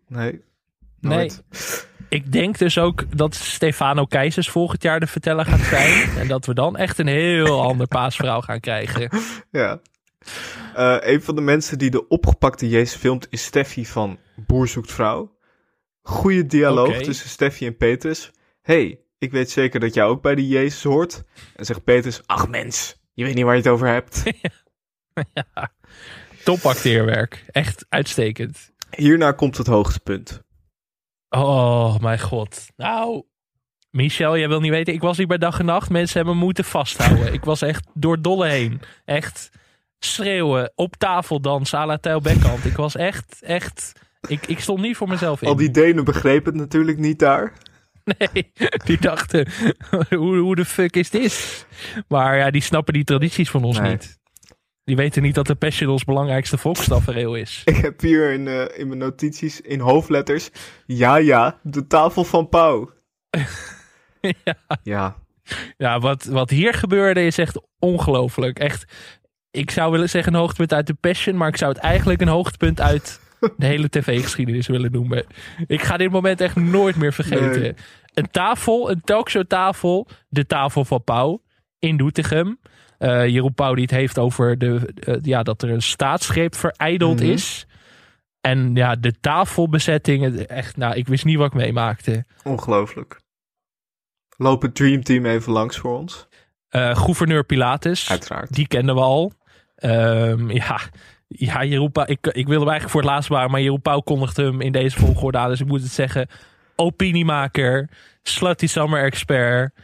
Nee. 0.09 0.42
Nooit. 1.01 1.44
Ik 2.09 2.33
denk 2.33 2.59
dus 2.59 2.79
ook 2.79 3.16
dat 3.16 3.35
Stefano 3.35 4.05
Keizers 4.05 4.51
volgend 4.51 4.83
jaar 4.83 5.01
de 5.01 5.07
verteller 5.07 5.44
gaat 5.44 5.61
zijn. 5.61 6.09
en 6.20 6.29
dat 6.29 6.47
we 6.47 6.55
dan 6.55 6.77
echt 6.77 6.99
een 6.99 7.07
heel 7.07 7.62
ander 7.62 7.87
paasverhaal 7.87 8.42
gaan 8.42 8.61
krijgen. 8.61 9.09
Ja. 9.51 9.81
Eh, 10.75 10.97
een 11.01 11.23
van 11.23 11.35
de 11.35 11.40
mensen 11.40 11.79
die 11.79 11.90
de 11.90 12.09
opgepakte 12.09 12.68
Jezus 12.68 12.97
filmt 12.97 13.27
is 13.31 13.44
Steffi 13.44 13.87
van 13.87 14.18
Boer 14.37 14.68
zoekt 14.68 14.92
vrouw. 14.92 15.34
Goeie 16.07 16.47
dialoog 16.47 17.03
tussen 17.03 17.29
Steffi 17.29 17.67
en 17.67 17.77
Petrus. 17.77 18.31
hey, 18.62 19.01
ik 19.19 19.31
weet 19.31 19.51
zeker 19.51 19.81
dat 19.81 19.95
jij 19.95 20.05
ook 20.05 20.23
bij 20.23 20.35
die 20.35 20.49
Jezus 20.49 20.83
hoort. 20.83 21.23
En 21.57 21.64
zegt 21.64 21.85
Petrus, 21.85 22.27
ach 22.27 22.49
mens, 22.49 22.97
je 23.12 23.25
weet 23.25 23.35
niet 23.35 23.45
waar 23.45 23.55
je 23.55 23.62
het 23.62 23.71
over 23.71 23.87
hebt. 23.87 24.23
Top 26.45 26.64
acteerwerk. 26.64 27.45
Echt 27.51 27.87
uitstekend. 27.88 28.73
Hierna 28.90 29.33
komt 29.33 29.57
het 29.57 29.67
hoogtepunt. 29.67 30.43
Oh, 31.29 31.99
mijn 31.99 32.21
god. 32.21 32.67
Nou, 32.77 33.23
Michel, 33.90 34.38
jij 34.38 34.49
wil 34.49 34.61
niet 34.61 34.71
weten. 34.71 34.95
Ik 34.95 35.01
was 35.01 35.17
hier 35.17 35.27
bij 35.27 35.38
dag 35.38 35.59
en 35.59 35.64
nacht. 35.64 35.90
Mensen 35.90 36.17
hebben 36.17 36.37
me 36.37 36.45
moeten 36.45 36.64
vasthouden. 36.64 37.33
ik 37.33 37.45
was 37.45 37.62
echt 37.62 37.87
door 37.95 38.23
dolle 38.23 38.49
heen. 38.49 38.81
Echt 39.05 39.51
schreeuwen, 39.99 40.73
op 40.75 40.97
tafel 40.97 41.40
dansen, 41.40 41.79
à 41.79 41.87
la 41.87 41.97
Tijl. 41.97 42.21
Ik 42.64 42.77
was 42.77 42.97
echt, 42.97 43.43
echt... 43.43 43.93
Ik, 44.27 44.47
ik 44.47 44.61
stond 44.61 44.81
niet 44.81 44.97
voor 44.97 45.09
mezelf 45.09 45.43
in. 45.43 45.49
Al 45.49 45.57
die 45.57 45.71
Denen 45.71 46.05
begrepen 46.05 46.53
het 46.53 46.61
natuurlijk 46.61 46.99
niet 46.99 47.19
daar. 47.19 47.53
Nee, 48.05 48.53
die 48.87 49.01
dachten, 49.01 49.49
hoe, 50.11 50.37
hoe 50.37 50.57
de 50.57 50.65
fuck 50.65 50.97
is 50.97 51.11
dit? 51.11 51.67
Maar 52.09 52.37
ja, 52.37 52.51
die 52.51 52.63
snappen 52.63 52.95
die 52.95 53.05
tradities 53.05 53.51
van 53.51 53.65
ons 53.65 53.79
Nee. 53.79 53.91
niet. 53.91 54.19
Die 54.85 54.97
weten 54.97 55.23
niet 55.23 55.35
dat 55.35 55.47
de 55.47 55.55
Passion 55.55 55.91
ons 55.91 56.05
belangrijkste 56.05 56.59
volkstafereel 56.59 57.35
is. 57.35 57.63
Ik 57.65 57.77
heb 57.77 58.01
hier 58.01 58.33
in, 58.33 58.47
uh, 58.47 58.79
in 58.79 58.87
mijn 58.87 58.99
notities 58.99 59.61
in 59.61 59.81
hoofdletters... 59.81 60.51
Ja, 60.87 61.17
ja, 61.17 61.59
de 61.63 61.87
tafel 61.87 62.25
van 62.25 62.49
Pauw. 62.49 62.91
ja. 64.45 64.57
Ja. 64.83 65.17
Ja, 65.77 65.99
wat, 66.01 66.25
wat 66.25 66.51
hier 66.51 66.75
gebeurde 66.75 67.27
is 67.27 67.39
echt 67.39 67.61
ongelooflijk. 67.79 68.59
Echt, 68.59 68.93
ik 69.51 69.71
zou 69.71 69.93
willen 69.93 70.11
zeggen 70.11 70.33
een 70.33 70.39
hoogtepunt 70.39 70.73
uit 70.73 70.87
de 70.87 70.95
Passion... 70.95 71.37
maar 71.37 71.49
ik 71.49 71.57
zou 71.57 71.73
het 71.73 71.81
eigenlijk 71.83 72.21
een 72.21 72.29
hoogtepunt 72.29 72.81
uit 72.81 73.21
de 73.57 73.66
hele 73.66 73.88
tv-geschiedenis 73.88 74.66
willen 74.66 74.92
noemen. 74.92 75.25
Ik 75.66 75.83
ga 75.83 75.97
dit 75.97 76.11
moment 76.11 76.40
echt 76.40 76.57
nooit 76.57 76.97
meer 76.97 77.12
vergeten. 77.12 77.61
Nee. 77.61 77.75
Een 78.14 78.31
tafel, 78.31 78.90
een 78.90 79.01
talkshow-tafel, 79.01 80.07
de 80.29 80.47
tafel 80.47 80.85
van 80.85 81.05
Pauw 81.05 81.42
in 81.79 81.97
Doetinchem. 81.97 82.59
Uh, 82.99 83.27
Jeroen 83.29 83.55
Pauw 83.55 83.75
die 83.75 83.83
het 83.83 83.90
heeft 83.90 84.18
over 84.18 84.59
de, 84.59 84.92
uh, 85.09 85.16
ja, 85.23 85.42
dat 85.42 85.62
er 85.62 85.70
een 85.70 85.83
staatsgreep 85.83 86.55
vereideld 86.55 87.20
Mhm. 87.20 87.31
is. 87.31 87.66
En 88.40 88.75
ja, 88.75 88.94
de 88.97 89.12
tafelbezetting, 89.20 90.37
echt, 90.38 90.77
nou, 90.77 90.94
ik 90.94 91.09
wist 91.09 91.25
niet 91.25 91.37
wat 91.37 91.47
ik 91.47 91.53
meemaakte. 91.55 92.25
Ongelooflijk. 92.42 93.20
Loop 94.37 94.62
het 94.62 94.75
Dream 94.75 95.03
Team 95.03 95.27
even 95.27 95.53
langs 95.53 95.77
voor 95.79 95.99
ons. 95.99 96.29
Eh, 96.68 96.97
gouverneur 96.97 97.44
Pilatus, 97.44 98.11
Uiteraard. 98.11 98.53
die 98.55 98.66
kenden 98.68 98.94
we 98.94 99.01
al. 99.01 99.33
Ehm, 99.75 100.51
ja, 100.51 100.81
ja 101.37 101.64
Jeroen 101.64 101.92
Pauw, 101.92 102.05
ik, 102.07 102.27
ik 102.27 102.47
wilde 102.47 102.64
hem 102.64 102.68
eigenlijk 102.68 102.90
voor 102.90 103.01
het 103.01 103.11
laatst 103.11 103.29
waren, 103.29 103.51
maar 103.51 103.61
Jeroen 103.61 103.83
Pauw 103.83 104.01
kondigde 104.01 104.44
hem 104.44 104.61
in 104.61 104.73
deze 104.73 104.99
volgorde 104.99 105.38
aan. 105.38 105.49
Dus 105.49 105.61
ik 105.61 105.66
moet 105.66 105.83
het 105.83 105.90
zeggen, 105.90 106.29
opiniemaker, 106.77 107.88
slutty 108.23 108.66
summer 108.66 109.03
expert, 109.03 109.75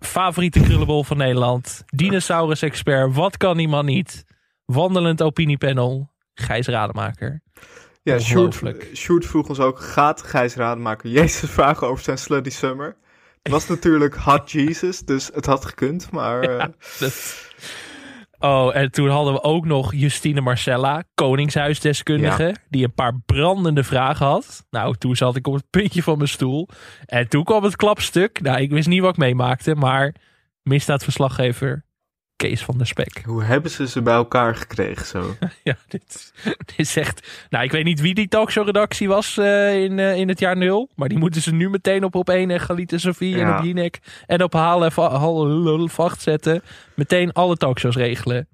favoriete 0.00 0.60
krullenbol 0.60 1.04
van 1.04 1.16
Nederland, 1.16 1.84
dinosaurus 1.86 2.62
expert, 2.62 3.14
wat 3.14 3.36
kan 3.36 3.56
die 3.56 3.68
man 3.68 3.84
niet? 3.84 4.24
Wandelend 4.64 5.22
opiniepanel, 5.22 6.10
Gijs 6.34 6.66
Rademaker. 6.66 7.42
Ja, 8.02 8.18
Sjoerd, 8.94 9.26
vroeg 9.26 9.48
ons 9.48 9.58
ook, 9.58 9.80
gaat 9.80 10.22
Gijs 10.22 10.54
Rademaker 10.54 11.10
Jezus 11.10 11.50
vragen 11.50 11.86
over 11.88 12.04
zijn 12.04 12.18
Slutty 12.18 12.50
Summer? 12.50 12.96
Het 13.42 13.52
was 13.52 13.68
natuurlijk 13.68 14.14
Hot 14.14 14.50
Jesus, 14.50 15.00
dus 15.00 15.30
het 15.34 15.46
had 15.46 15.64
gekund, 15.64 16.10
maar... 16.10 16.42
eh, 16.58 16.66
Dat- 16.98 17.52
Oh, 18.44 18.76
en 18.76 18.90
toen 18.90 19.08
hadden 19.08 19.32
we 19.32 19.42
ook 19.42 19.64
nog 19.64 19.94
Justine 19.94 20.40
Marcella, 20.40 21.02
koningshuisdeskundige, 21.14 22.54
die 22.68 22.84
een 22.84 22.94
paar 22.94 23.20
brandende 23.26 23.84
vragen 23.84 24.26
had. 24.26 24.66
Nou, 24.70 24.94
toen 24.96 25.16
zat 25.16 25.36
ik 25.36 25.46
op 25.46 25.54
het 25.54 25.70
puntje 25.70 26.02
van 26.02 26.16
mijn 26.16 26.28
stoel. 26.28 26.68
En 27.06 27.28
toen 27.28 27.44
kwam 27.44 27.64
het 27.64 27.76
klapstuk. 27.76 28.40
Nou, 28.40 28.60
ik 28.60 28.70
wist 28.70 28.88
niet 28.88 29.00
wat 29.00 29.10
ik 29.10 29.16
meemaakte, 29.16 29.74
maar 29.74 30.14
misdaadverslaggever 30.62 31.84
Kees 32.44 32.64
van 32.64 32.78
der 32.78 32.86
Spek. 32.86 33.22
hoe 33.26 33.42
hebben 33.42 33.70
ze 33.70 33.88
ze 33.88 34.02
bij 34.02 34.14
elkaar 34.14 34.54
gekregen 34.54 35.06
zo? 35.06 35.36
Ja, 35.62 35.76
dit, 35.88 36.32
dit 36.44 36.74
is 36.76 36.96
echt... 36.96 37.46
Nou, 37.50 37.64
ik 37.64 37.72
weet 37.72 37.84
niet 37.84 38.00
wie 38.00 38.14
die 38.14 38.28
talkshow-redactie 38.28 39.08
was 39.08 39.38
eh, 39.38 39.82
in, 39.82 39.98
eh, 39.98 40.16
in 40.16 40.28
het 40.28 40.38
jaar 40.38 40.56
nul. 40.56 40.88
Maar 40.96 41.08
die 41.08 41.18
moeten 41.18 41.42
ze 41.42 41.54
nu 41.54 41.70
meteen 41.70 42.04
op 42.04 42.14
op 42.14 42.28
1 42.28 42.50
en 42.50 42.60
Galite 42.60 42.98
Sofie 42.98 43.40
en 43.40 43.56
op 43.56 43.64
Jinek 43.64 43.98
en 44.26 44.42
op 44.42 44.52
Halen 44.52 44.92
en 44.92 45.90
Vacht 45.90 46.22
zetten. 46.22 46.62
Meteen 46.94 47.32
alle 47.32 47.56
talkshows 47.56 47.96
regelen. 47.96 48.48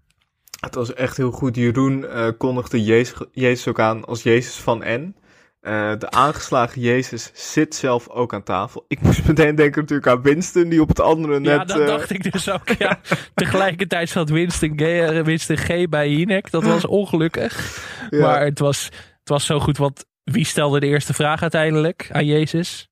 Het 0.61 0.75
was 0.75 0.95
echt 0.95 1.17
heel 1.17 1.31
goed. 1.31 1.57
Jeroen 1.57 2.09
eh, 2.09 2.29
kondigde 2.39 2.85
Jezus, 2.85 3.27
Jezus 3.33 3.69
ook 3.69 3.81
aan 3.81 4.05
als 4.05 4.23
Jezus 4.23 4.55
van 4.55 4.79
N. 4.79 5.15
Eh, 5.61 5.93
de 5.99 6.11
aangeslagen 6.11 6.81
Jezus 6.81 7.31
zit 7.35 7.75
zelf 7.75 8.09
ook 8.09 8.35
aan 8.35 8.43
tafel. 8.43 8.85
Ik 8.89 9.01
moest 9.01 9.27
meteen 9.27 9.55
denken 9.55 9.81
natuurlijk 9.81 10.09
aan 10.09 10.23
Winston, 10.23 10.69
die 10.69 10.81
op 10.81 10.89
het 10.89 11.01
andere 11.01 11.41
net... 11.41 11.59
ja, 11.59 11.65
dat 11.65 11.81
eh, 11.81 11.87
dacht 11.87 12.11
ik 12.11 12.33
dus 12.33 12.51
ook. 12.51 12.69
Ja. 12.69 13.01
Tegelijkertijd 13.35 14.09
zat 14.09 14.29
Winston 14.29 14.73
G, 14.77 14.81
eh, 14.81 15.21
Winston 15.21 15.57
G 15.57 15.89
bij 15.89 16.11
Jinek. 16.11 16.51
Dat 16.51 16.63
was 16.63 16.87
ongelukkig. 16.87 17.85
ja. 18.11 18.21
Maar 18.21 18.45
het 18.45 18.59
was, 18.59 18.85
het 19.19 19.29
was 19.29 19.47
zo 19.47 19.61
goed, 19.61 19.77
want 19.77 20.05
wie 20.25 20.45
stelde 20.45 20.81
de 20.81 20.87
eerste 20.87 21.15
vraag 21.15 21.43
uiteindelijk 21.43 22.09
aan 22.13 22.27
Jezus? 22.27 22.89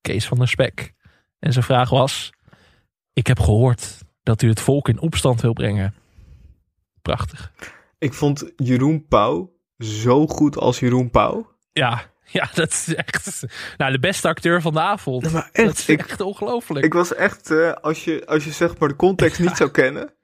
Kees 0.00 0.26
van 0.26 0.38
der 0.38 0.48
Spek. 0.48 0.92
En 1.38 1.52
zijn 1.52 1.64
vraag 1.64 1.90
was: 1.90 2.32
Ik 3.12 3.26
heb 3.26 3.40
gehoord 3.40 3.98
dat 4.22 4.42
u 4.42 4.48
het 4.48 4.60
volk 4.60 4.88
in 4.88 5.00
opstand 5.00 5.40
wil 5.40 5.52
brengen. 5.52 5.94
Prachtig. 7.02 7.52
Ik 7.98 8.12
vond 8.12 8.52
Jeroen 8.56 9.06
Pauw 9.08 9.52
zo 9.78 10.26
goed 10.26 10.56
als 10.56 10.78
Jeroen 10.78 11.10
Pauw. 11.10 11.50
Ja, 11.72 12.11
ja, 12.38 12.50
dat 12.54 12.70
is 12.70 12.94
echt. 12.94 13.44
Nou, 13.76 13.92
de 13.92 13.98
beste 13.98 14.28
acteur 14.28 14.62
van 14.62 14.72
de 14.72 14.80
avond. 14.80 15.32
Maar 15.32 15.50
dat 15.52 15.78
is 15.78 15.88
ik, 15.88 16.00
echt 16.00 16.20
ongelooflijk. 16.20 16.84
ik 16.84 16.92
was 16.92 17.14
echt, 17.14 17.50
eh, 17.50 17.72
als, 17.72 18.04
je, 18.04 18.26
als 18.26 18.44
je 18.44 18.50
zeg 18.50 18.78
maar 18.78 18.88
de 18.88 18.96
context 18.96 19.40
niet 19.40 19.56
zou 19.56 19.70
kennen. 19.70 20.14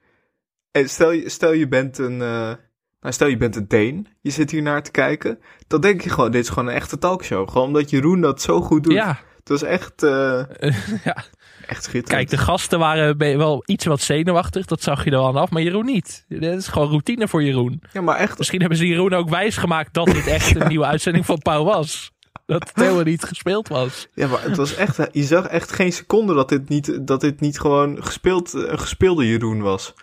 En 0.71 0.89
stel 0.89 1.11
je, 1.11 1.29
stel 1.29 1.51
je 1.51 1.67
bent 1.67 1.97
een, 1.97 2.21
eh, 2.21 2.53
nou 2.99 3.13
stel 3.13 3.27
je 3.27 3.37
bent 3.37 3.55
een 3.55 3.67
Deen, 3.67 4.07
je 4.21 4.31
zit 4.31 4.51
hier 4.51 4.61
naar 4.61 4.83
te 4.83 4.91
kijken. 4.91 5.39
Dan 5.67 5.81
denk 5.81 6.01
je 6.01 6.09
gewoon, 6.09 6.31
dit 6.31 6.43
is 6.43 6.49
gewoon 6.49 6.67
een 6.67 6.75
echte 6.75 6.97
talkshow. 6.97 7.49
Gewoon 7.49 7.67
omdat 7.67 7.89
Jeroen 7.89 8.21
dat 8.21 8.41
zo 8.41 8.61
goed 8.61 8.83
doet. 8.83 8.93
Ja, 8.93 9.19
Het 9.37 9.49
was 9.49 9.63
echt, 9.63 10.03
eh, 10.03 10.43
ja, 11.03 11.23
echt 11.69 11.83
schitterend. 11.83 12.09
kijk, 12.09 12.29
de 12.29 12.37
gasten 12.45 12.79
waren 12.79 13.17
wel 13.17 13.63
iets 13.65 13.85
wat 13.85 14.01
zenuwachtig. 14.01 14.65
Dat 14.65 14.81
zag 14.83 15.03
je 15.03 15.11
er 15.11 15.17
al 15.17 15.37
af. 15.39 15.49
Maar 15.49 15.61
Jeroen 15.61 15.85
niet. 15.85 16.25
Dat 16.27 16.41
is 16.57 16.67
gewoon 16.67 16.87
routine 16.89 17.27
voor 17.27 17.43
Jeroen. 17.43 17.81
Ja, 17.93 18.01
maar 18.01 18.15
echt, 18.15 18.37
Misschien 18.37 18.59
hebben 18.59 18.77
ze 18.77 18.87
Jeroen 18.87 19.13
ook 19.13 19.29
wijsgemaakt 19.29 19.93
dat 19.93 20.05
dit 20.05 20.27
echt 20.27 20.55
een 20.55 20.67
nieuwe 20.73 20.85
uitzending 20.85 21.25
van 21.25 21.37
Pauw 21.39 21.63
was. 21.63 22.11
Dat 22.45 22.67
het 22.67 22.83
helemaal 22.83 23.03
niet 23.03 23.23
gespeeld 23.23 23.67
was. 23.67 24.07
ja, 24.13 24.27
maar 24.27 24.43
het 24.43 24.57
was 24.57 24.75
echt, 24.75 24.97
je 25.11 25.23
zag 25.23 25.45
echt 25.45 25.71
geen 25.71 25.93
seconde 25.93 26.33
dat 26.33 26.49
dit 26.49 26.69
niet, 26.69 27.07
dat 27.07 27.21
dit 27.21 27.39
niet 27.39 27.59
gewoon 27.59 28.03
gespeeld, 28.03 28.53
een 28.53 28.79
gespeelde 28.79 29.27
Jeroen 29.27 29.61
was. 29.61 29.93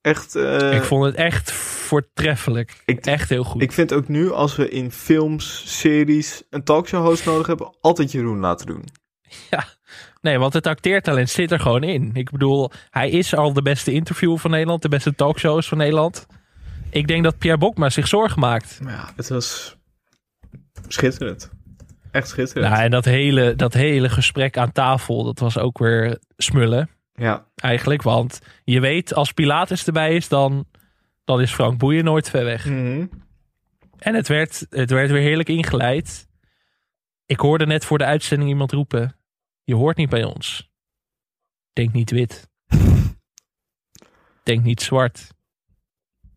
Echt, 0.00 0.34
eh, 0.36 0.74
ik 0.74 0.82
vond 0.82 1.04
het 1.04 1.14
echt 1.14 1.52
voortreffelijk. 1.52 2.82
Ik- 2.84 3.06
echt 3.06 3.28
heel 3.28 3.44
goed. 3.44 3.62
Ik 3.62 3.72
vind 3.72 3.92
ook 3.92 4.08
nu, 4.08 4.30
als 4.32 4.56
we 4.56 4.68
in 4.68 4.92
films, 4.92 5.62
series 5.80 6.42
een 6.50 6.64
talkshow 6.64 7.04
host 7.06 7.24
nodig 7.24 7.46
hebben, 7.46 7.72
altijd 7.80 8.12
Jeroen 8.12 8.38
laten 8.40 8.66
doen. 8.66 8.84
Nee, 10.24 10.38
want 10.38 10.52
het 10.52 10.66
acteertalent 10.66 11.30
zit 11.30 11.50
er 11.50 11.60
gewoon 11.60 11.82
in. 11.82 12.10
Ik 12.14 12.30
bedoel, 12.30 12.70
hij 12.90 13.10
is 13.10 13.34
al 13.34 13.52
de 13.52 13.62
beste 13.62 13.92
interviewer 13.92 14.38
van 14.38 14.50
Nederland. 14.50 14.82
De 14.82 14.88
beste 14.88 15.14
talkshows 15.14 15.68
van 15.68 15.78
Nederland. 15.78 16.26
Ik 16.90 17.06
denk 17.06 17.24
dat 17.24 17.38
Pierre 17.38 17.58
Bokma 17.58 17.90
zich 17.90 18.08
zorgen 18.08 18.40
maakt. 18.40 18.80
Ja, 18.84 19.08
het 19.16 19.28
was 19.28 19.76
schitterend. 20.88 21.50
Echt 22.10 22.28
schitterend. 22.28 22.72
Nou, 22.72 22.84
en 22.84 22.90
dat 22.90 23.04
hele, 23.04 23.54
dat 23.54 23.74
hele 23.74 24.08
gesprek 24.08 24.56
aan 24.56 24.72
tafel, 24.72 25.24
dat 25.24 25.38
was 25.38 25.58
ook 25.58 25.78
weer 25.78 26.18
smullen. 26.36 26.88
Ja, 27.14 27.46
Eigenlijk, 27.56 28.02
want 28.02 28.40
je 28.64 28.80
weet, 28.80 29.14
als 29.14 29.32
Pilatus 29.32 29.86
erbij 29.86 30.14
is, 30.14 30.28
dan, 30.28 30.66
dan 31.24 31.40
is 31.40 31.52
Frank 31.52 31.78
Boeien 31.78 32.04
nooit 32.04 32.30
ver 32.30 32.44
weg. 32.44 32.64
Mhm. 32.64 33.06
En 33.98 34.14
het 34.14 34.28
werd, 34.28 34.66
het 34.70 34.90
werd 34.90 35.10
weer 35.10 35.22
heerlijk 35.22 35.48
ingeleid. 35.48 36.28
Ik 37.26 37.40
hoorde 37.40 37.66
net 37.66 37.84
voor 37.84 37.98
de 37.98 38.04
uitzending 38.04 38.50
iemand 38.50 38.72
roepen: 38.72 39.16
Je 39.64 39.74
hoort 39.74 39.96
niet 39.96 40.08
bij 40.08 40.24
ons. 40.24 40.70
Denk 41.72 41.92
niet 41.92 42.10
wit. 42.10 42.48
Denk 44.42 44.62
niet 44.62 44.82
zwart. 44.82 45.28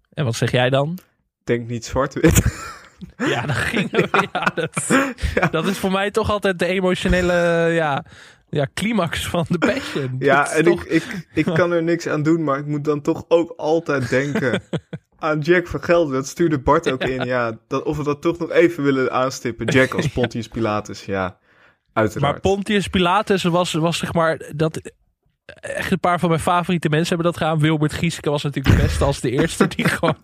En 0.09 0.25
wat 0.25 0.35
zeg 0.35 0.51
jij 0.51 0.69
dan? 0.69 0.97
denk 1.43 1.67
niet 1.67 1.85
zwart-wit. 1.85 2.45
Ja, 3.17 3.41
dan 3.51 3.55
ging 3.55 3.91
we. 3.91 4.27
Ja, 4.31 4.51
dat, 4.55 4.87
dat 5.51 5.65
is 5.67 5.77
voor 5.77 5.91
mij 5.91 6.11
toch 6.11 6.29
altijd 6.29 6.59
de 6.59 6.65
emotionele 6.65 7.33
ja, 7.73 8.05
ja, 8.49 8.67
climax 8.73 9.27
van 9.27 9.45
de 9.49 9.57
passion. 9.57 10.15
ja, 10.19 10.49
en 10.51 10.63
toch- 10.63 10.85
ik, 10.85 11.03
ik, 11.03 11.27
ik 11.33 11.53
kan 11.53 11.71
er 11.71 11.83
niks 11.83 12.07
aan 12.07 12.23
doen, 12.23 12.43
maar 12.43 12.59
ik 12.59 12.65
moet 12.65 12.83
dan 12.83 13.01
toch 13.01 13.25
ook 13.27 13.53
altijd 13.57 14.09
denken 14.09 14.61
aan 15.19 15.39
Jack 15.39 15.67
van 15.67 15.83
Gelder. 15.83 16.13
Dat 16.13 16.27
stuurde 16.27 16.59
Bart 16.59 16.91
ook 16.91 17.03
in. 17.03 17.23
Ja, 17.25 17.59
dat, 17.67 17.83
of 17.83 17.97
we 17.97 18.03
dat 18.03 18.21
toch 18.21 18.37
nog 18.39 18.51
even 18.51 18.83
willen 18.83 19.11
aanstippen. 19.11 19.65
Jack 19.65 19.93
als 19.93 20.07
Pontius 20.07 20.47
Pilatus, 20.47 21.05
ja. 21.05 21.39
Uiteraard. 21.97 22.33
Maar 22.33 22.41
Pontius 22.41 22.87
Pilatus 22.87 23.43
was, 23.43 23.73
was 23.73 23.97
zeg 23.97 24.13
maar 24.13 24.41
dat. 24.55 24.91
Echt 25.61 25.91
een 25.91 25.99
paar 25.99 26.19
van 26.19 26.29
mijn 26.29 26.41
favoriete 26.41 26.89
mensen 26.89 27.07
hebben 27.07 27.25
dat 27.25 27.37
gedaan. 27.37 27.59
Wilbert 27.59 27.93
Gieske 27.93 28.29
was 28.29 28.43
natuurlijk 28.43 28.75
de 28.75 28.81
beste 28.81 29.03
als 29.03 29.19
de 29.19 29.31
eerste 29.31 29.67
die 29.67 29.87
gewoon 29.97 30.17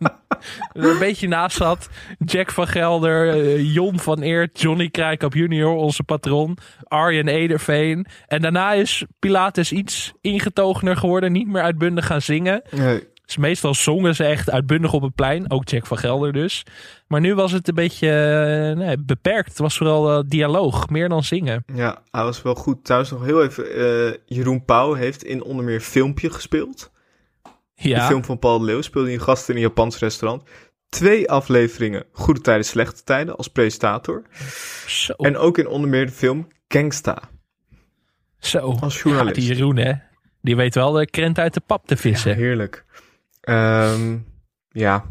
er 0.73 0.89
een 0.89 0.99
beetje 0.99 1.27
naast 1.27 1.57
zat. 1.57 1.89
Jack 2.25 2.51
van 2.51 2.67
Gelder, 2.67 3.29
eh, 3.29 3.73
Jon 3.73 3.99
van 3.99 4.21
Eert, 4.21 4.62
Johnny 4.62 4.89
Krijkamp 4.89 5.33
junior, 5.33 5.75
onze 5.75 6.03
patron. 6.03 6.57
Arjen 6.83 7.27
Ederveen. 7.27 8.05
En 8.27 8.41
daarna 8.41 8.73
is 8.73 9.05
Pilatus 9.19 9.71
iets 9.71 10.13
ingetogener 10.21 10.97
geworden. 10.97 11.31
Niet 11.31 11.47
meer 11.47 11.62
uitbundig 11.62 12.05
gaan 12.05 12.21
zingen. 12.21 12.62
Nee, 12.71 13.07
Dus 13.25 13.38
meestal 13.38 13.73
zongen 13.73 14.15
ze 14.15 14.23
echt 14.23 14.49
uitbundig 14.49 14.93
op 14.93 15.01
het 15.01 15.15
plein. 15.15 15.51
Ook 15.51 15.69
Jack 15.69 15.86
van 15.86 15.97
Gelder 15.97 16.33
dus. 16.33 16.63
Maar 17.07 17.21
nu 17.21 17.36
was 17.36 17.51
het 17.51 17.67
een 17.67 17.75
beetje 17.75 18.09
eh, 18.09 18.77
nee, 18.77 18.97
beperkt. 18.99 19.49
Het 19.49 19.57
was 19.57 19.77
vooral 19.77 20.12
eh, 20.17 20.23
dialoog. 20.27 20.89
Meer 20.89 21.09
dan 21.09 21.23
zingen. 21.23 21.63
ja, 21.73 22.01
hij 22.12 22.23
was 22.23 22.41
wel 22.41 22.55
goed. 22.55 22.83
Thuis 22.86 23.12
nog 23.12 23.25
heel 23.25 23.43
even. 23.43 23.75
eh, 23.75 24.13
Jeroen 24.25 24.65
Pauw 24.65 24.93
heeft 24.93 25.23
in 25.23 25.43
onder 25.43 25.65
meer 25.65 25.79
Filmpje 25.79 26.29
gespeeld. 26.29 26.91
De 27.75 27.89
Ja. 27.89 28.07
film 28.07 28.23
van 28.23 28.39
Paul 28.39 28.59
de 28.59 28.65
Leeuw 28.65 28.81
speelde 28.81 29.07
hij 29.07 29.17
een 29.17 29.23
gast 29.23 29.49
in 29.49 29.55
een 29.55 29.62
Japans 29.62 29.99
restaurant. 29.99 30.43
Twee 30.89 31.29
afleveringen 31.31 32.03
Goede 32.12 32.41
Tijden, 32.41 32.65
Slechte 32.65 33.03
Tijden 33.03 33.36
als 33.38 33.47
presentator. 33.47 34.23
Zo. 34.88 35.13
En 35.13 35.38
ook 35.38 35.57
in 35.57 35.67
onder 35.67 35.89
meer 35.89 36.05
de 36.05 36.12
film 36.12 36.47
Gangsta 36.67 37.21
Zo. 38.39 38.77
als 38.81 38.95
Ja, 38.95 39.01
journalist. 39.03 39.36
die 39.36 39.45
Jeroen, 39.55 39.77
hè. 39.77 39.93
Die 40.41 40.55
weet 40.55 40.75
wel 40.75 40.91
de 40.91 41.05
krent 41.09 41.39
uit 41.39 41.53
de 41.53 41.62
pap 41.65 41.88
te 41.88 41.93
Ja, 41.93 41.99
vissen. 41.99 42.36
heerlijk. 42.36 42.86
Ehm, 43.43 44.17
ja, 44.69 45.06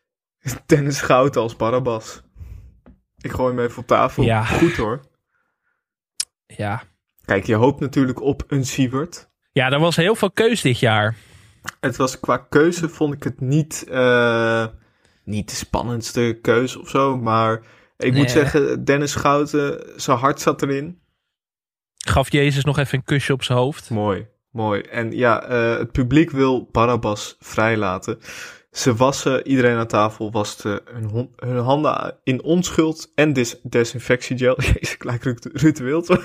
Dennis 0.66 1.00
Goud 1.00 1.36
als 1.36 1.56
Barabbas. 1.56 2.22
Ik 3.20 3.30
gooi 3.30 3.54
hem 3.54 3.64
even 3.64 3.78
op 3.78 3.86
tafel. 3.86 4.22
Ja. 4.22 4.44
Goed 4.44 4.76
hoor. 4.76 5.00
Ja. 6.46 6.82
Kijk, 7.24 7.44
je 7.46 7.54
hoopt 7.54 7.80
natuurlijk 7.80 8.20
op 8.22 8.44
een 8.46 8.64
Sievert. 8.66 9.28
ja, 9.52 9.70
er 9.70 9.80
was 9.80 9.96
heel 9.96 10.14
veel 10.14 10.30
keus 10.30 10.60
dit 10.60 10.78
jaar. 10.78 11.16
Het 11.80 11.96
was 11.96 12.20
qua 12.20 12.36
keuze 12.36 12.88
vond 12.88 13.14
ik 13.14 13.22
het 13.22 13.40
niet, 13.40 13.84
eh, 13.88 14.66
niet 15.24 15.48
de 15.50 15.54
spannendste 15.56 16.38
keuze 16.42 16.80
of 16.80 16.88
zo. 16.88 17.16
Maar 17.16 17.62
ik 17.96 18.12
Nee. 18.12 18.20
moet 18.20 18.30
zeggen, 18.30 18.84
Dennis 18.84 19.10
Schouten, 19.12 19.92
zijn 20.00 20.18
hart 20.18 20.40
zat 20.40 20.62
erin. 20.62 21.00
Gaf 21.96 22.32
Jezus 22.32 22.64
nog 22.64 22.78
even 22.78 22.98
een 22.98 23.04
kusje 23.04 23.32
op 23.32 23.42
zijn 23.42 23.58
hoofd. 23.58 23.90
Mooi, 23.90 24.26
mooi. 24.50 24.80
En 24.80 25.12
ja, 25.12 25.42
eh, 25.42 25.78
het 25.78 25.92
publiek 25.92 26.30
wil 26.30 26.68
Barabbas 26.72 27.36
vrijlaten. 27.38 28.18
Ze 28.70 28.94
wassen, 28.94 29.46
iedereen 29.46 29.76
aan 29.76 29.86
tafel 29.86 30.30
waste 30.30 30.82
hun, 30.92 31.04
hon- 31.04 31.32
hun 31.36 31.56
handen 31.56 32.18
in 32.22 32.42
onschuld 32.42 33.12
en 33.14 33.32
des 33.32 33.60
desinfectiegel. 33.62 34.60
Jezus, 34.62 34.94
ik 34.94 35.04
lijk 35.04 35.24
Ruud, 35.52 35.78
Wild. 35.78 36.08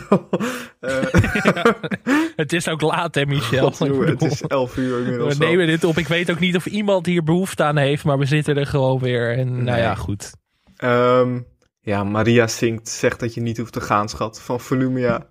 Eh, 0.79 1.03
Het 2.35 2.53
is 2.53 2.67
ook 2.67 2.81
laat, 2.81 3.15
hè, 3.15 3.25
Michel? 3.25 3.73
het 4.05 4.21
is 4.21 4.41
11 4.41 4.77
uur 4.77 4.97
inmiddels. 4.99 5.37
we 5.37 5.45
nemen 5.45 5.67
dit 5.67 5.83
op. 5.83 5.97
Ik 5.97 6.07
weet 6.07 6.31
ook 6.31 6.39
niet 6.39 6.55
of 6.55 6.65
iemand 6.65 7.05
hier 7.05 7.23
behoefte 7.23 7.63
aan 7.63 7.77
heeft, 7.77 8.03
maar 8.03 8.17
we 8.17 8.25
zitten 8.25 8.57
er 8.57 8.65
gewoon 8.65 8.99
weer. 8.99 9.37
En 9.37 9.63
nou 9.63 9.77
ja, 9.79 9.95
goed. 9.95 10.31
Ehm, 10.75 11.39
ja, 11.81 12.03
Maria 12.03 12.47
zingt, 12.47 12.89
zegt 12.89 13.19
dat 13.19 13.33
je 13.33 13.41
niet 13.41 13.57
hoeft 13.57 13.73
te 13.73 13.81
gaan, 13.81 14.09
schat. 14.09 14.41
Van 14.41 14.59
Volumia. 14.59 15.27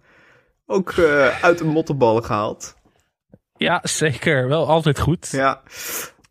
Ook 0.67 0.91
eh, 0.91 1.43
uit 1.43 1.59
de 1.59 1.65
mottenballen 1.65 2.25
gehaald. 2.25 2.75
Ja, 3.63 3.81
zeker. 3.83 4.49
Wel 4.49 4.69
altijd 4.69 4.99
goed. 4.99 5.29
Ja. 5.31 5.63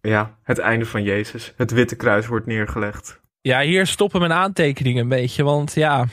ja, 0.02 0.38
het 0.44 0.58
einde 0.58 0.86
van 0.86 1.04
Jezus. 1.04 1.54
Het 1.58 1.72
witte 1.72 1.96
kruis 1.96 2.28
wordt 2.28 2.46
neergelegd. 2.46 3.20
Ja, 3.42 3.62
hier 3.62 3.88
stoppen 3.88 4.20
mijn 4.20 4.34
aantekeningen 4.34 5.02
een 5.02 5.10
beetje. 5.10 5.44
Want 5.44 5.74
ja, 5.74 6.06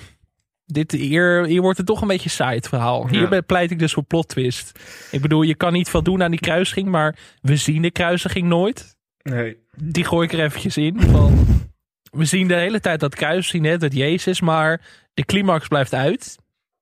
dit, 0.65 0.93
hier, 0.93 1.45
hier 1.45 1.61
wordt 1.63 1.79
het 1.79 1.87
toch 1.87 2.01
een 2.01 2.09
beetje 2.09 2.29
saai 2.29 2.57
het 2.57 2.69
verhaal. 2.69 3.09
Hier 3.09 3.33
Ja. 3.35 3.41
pleit 3.41 3.71
ik 3.71 3.79
dus 3.79 3.93
voor 3.93 4.03
plot 4.03 4.29
twist. 4.29 4.79
Ik 5.11 5.21
bedoel, 5.21 5.43
je 5.43 5.55
kan 5.55 5.73
niet 5.73 5.89
veel 5.91 6.03
doen 6.03 6.23
aan 6.23 6.31
die 6.31 6.41
kruising, 6.41 6.89
maar 6.89 7.17
we 7.41 7.57
zien 7.57 7.83
de 7.83 7.91
kruisiging 7.91 8.47
nooit. 8.49 8.97
Nee. 9.23 9.57
Die 9.77 10.05
gooi 10.05 10.27
ik 10.27 10.33
er 10.33 10.45
eventjes 10.45 10.77
in. 10.77 11.01
Van, 11.01 11.47
we 12.11 12.25
zien 12.25 12.49
de 12.49 12.55
hele 12.55 12.81
tijd 12.81 13.01
dat 13.01 13.15
kruis, 13.15 13.49
zien 13.49 13.63
net 13.63 13.81
dat 13.81 13.95
Jezus, 13.95 14.41
maar 14.41 14.81
de 15.15 15.25
climax 15.25 15.69
blijft 15.69 15.95
uit. 15.95 16.39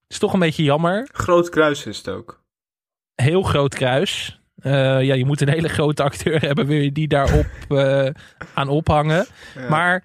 Is 0.08 0.18
toch 0.18 0.32
een 0.32 0.38
beetje 0.38 0.62
jammer. 0.62 1.08
Groot 1.12 1.48
kruis 1.48 1.86
is 1.86 1.96
het 1.96 2.08
ook. 2.08 2.44
Heel 3.16 3.42
groot 3.42 3.74
kruis. 3.74 4.40
Eh, 4.56 4.72
ja, 5.02 5.14
je 5.14 5.24
moet 5.24 5.40
een 5.40 5.48
hele 5.48 5.68
grote 5.68 6.02
acteur 6.02 6.40
hebben, 6.40 6.66
wil 6.66 6.80
je 6.80 6.92
die 6.92 7.08
daarop 7.08 7.46
eh, 7.68 8.06
aan 8.54 8.68
ophangen. 8.68 9.26
Ja. 9.54 9.68
Maar 9.68 10.04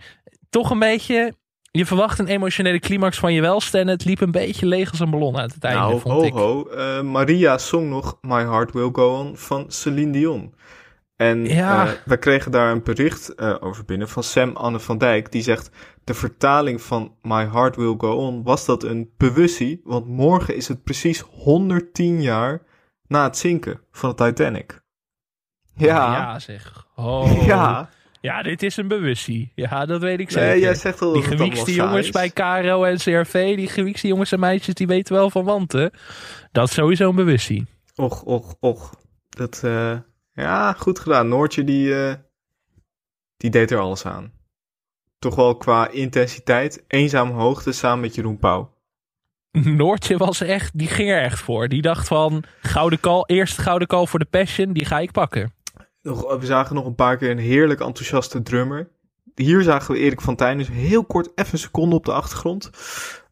toch 0.50 0.70
een 0.70 0.80
beetje. 0.80 1.34
Je 1.72 1.86
verwacht 1.86 2.20
een 2.20 2.28
emotionele 2.28 2.80
climax 2.80 3.20
van 3.20 3.34
je 3.34 3.42
welste. 3.42 3.78
En 3.80 3.88
het 3.88 4.06
liep 4.06 4.22
een 4.22 4.32
beetje 4.32 4.66
leeg 4.66 4.90
als 4.92 5.00
een 5.00 5.10
ballon 5.10 5.38
uit 5.38 5.54
het 5.54 5.64
einde, 5.64 5.80
nou, 5.80 6.00
vond 6.00 6.14
ho, 6.14 6.24
ik. 6.24 6.34
ho. 6.34 6.68
Eh, 6.70 7.02
Maria 7.02 7.58
zong 7.58 7.90
nog 7.90 8.18
My 8.22 8.42
Heart 8.42 8.74
Will 8.74 8.90
Go 8.92 9.18
On 9.20 9.38
van 9.38 9.66
Celine 9.68 10.12
Dion. 10.12 10.54
En 11.16 11.46
Ja. 11.46 11.96
we 12.06 12.18
kregen 12.18 12.52
daar 12.52 12.72
een 12.72 12.84
bericht 12.84 13.42
over 13.62 13.86
binnen 13.86 14.10
van 14.10 14.24
Sam 14.24 14.56
Anne 14.56 14.80
van 14.80 14.98
Dijk. 14.98 15.32
Die 15.32 15.42
zegt, 15.42 15.70
de 16.04 16.14
vertaling 16.14 16.82
van 16.82 17.16
My 17.22 17.48
Heart 17.52 17.76
Will 17.76 17.96
Go 17.98 18.12
On 18.12 18.44
was 18.44 18.66
dat 18.66 18.84
een 18.84 19.10
bewustie. 19.18 19.82
Want 19.84 20.08
morgen 20.08 20.56
is 20.56 20.68
het 20.68 20.84
precies 20.84 21.20
110 21.20 22.22
jaar 22.22 22.62
na 23.12 23.24
het 23.24 23.38
zinken 23.38 23.82
van 23.92 24.10
de 24.10 24.16
Titanic. 24.16 24.82
Ja, 25.74 26.14
Ja, 26.14 26.40
zeg. 26.40 26.88
Oh. 26.96 27.46
ja. 27.46 27.90
Ja, 28.22 28.44
dit 28.44 28.64
is 28.64 28.78
een 28.78 28.88
bewustie. 28.88 29.52
Ja, 29.56 29.86
dat 29.86 30.02
weet 30.02 30.20
ik 30.20 30.32
zeker. 30.32 30.48
Nee, 30.48 30.60
jij 30.60 30.76
zegt 30.76 31.00
wel 31.00 31.14
die 31.14 31.24
gewiekste 31.24 31.74
jongens 31.74 32.10
bij 32.10 32.30
KRO 32.30 32.84
en 32.84 32.98
CRV, 32.98 33.56
die 33.56 33.68
gewiekste 33.68 34.08
jongens 34.08 34.32
en 34.32 34.40
meisjes, 34.40 34.74
die 34.74 34.88
weten 34.88 35.14
wel 35.16 35.30
van 35.30 35.44
wanten. 35.44 35.92
Dat 36.52 36.68
is 36.68 36.74
sowieso 36.74 37.10
een 37.10 37.16
bewustie. 37.16 37.66
Och, 37.96 38.24
och, 38.24 38.54
och. 38.60 38.94
Dat, 39.30 39.62
eh, 39.64 39.98
ja, 40.34 40.74
goed 40.74 41.00
gedaan. 41.00 41.28
Noortje, 41.28 41.64
die, 41.64 42.06
eh, 42.06 42.14
die 43.38 43.50
deed 43.50 43.72
er 43.72 43.80
alles 43.80 44.06
aan. 44.06 44.32
Toch 45.20 45.36
wel 45.36 45.58
qua 45.58 45.90
intensiteit. 45.90 46.84
Eenzame 46.88 47.32
hoogte 47.32 47.72
samen 47.72 48.00
met 48.00 48.16
Jeroen 48.16 48.38
Pauw. 48.38 48.71
Noortje 49.52 50.18
was 50.18 50.42
echt, 50.42 50.78
die 50.78 50.88
ging 50.88 51.10
er 51.10 51.22
echt 51.22 51.40
voor. 51.40 51.68
Die 51.68 51.82
dacht 51.82 52.08
van, 52.08 52.44
gouden 52.62 53.00
call, 53.00 53.24
eerste 53.26 53.62
gouden 53.62 53.88
call 53.88 54.06
voor 54.06 54.20
de 54.20 54.26
Passion, 54.26 54.74
die 54.74 54.86
ga 54.86 55.00
ik 55.00 55.12
pakken. 55.12 55.54
Nog, 56.02 56.38
we 56.40 56.46
zagen 56.46 56.76
nog 56.76 56.86
een 56.86 56.96
paar 56.96 57.18
keer 57.18 57.30
een 57.32 57.38
heerlijk 57.38 57.80
enthousiaste 57.80 58.42
drummer. 58.42 58.90
Hier 59.36 59.62
zagen 59.62 59.94
we 59.94 60.00
Erik 60.00 60.22
van 60.22 60.36
Tijn, 60.36 60.58
dus 60.58 60.68
heel 60.68 61.06
kort 61.06 61.32
even 61.36 61.54
een 61.54 61.60
seconde 61.60 61.96
op 61.96 62.06
de 62.06 62.14
achtergrond. 62.14 62.70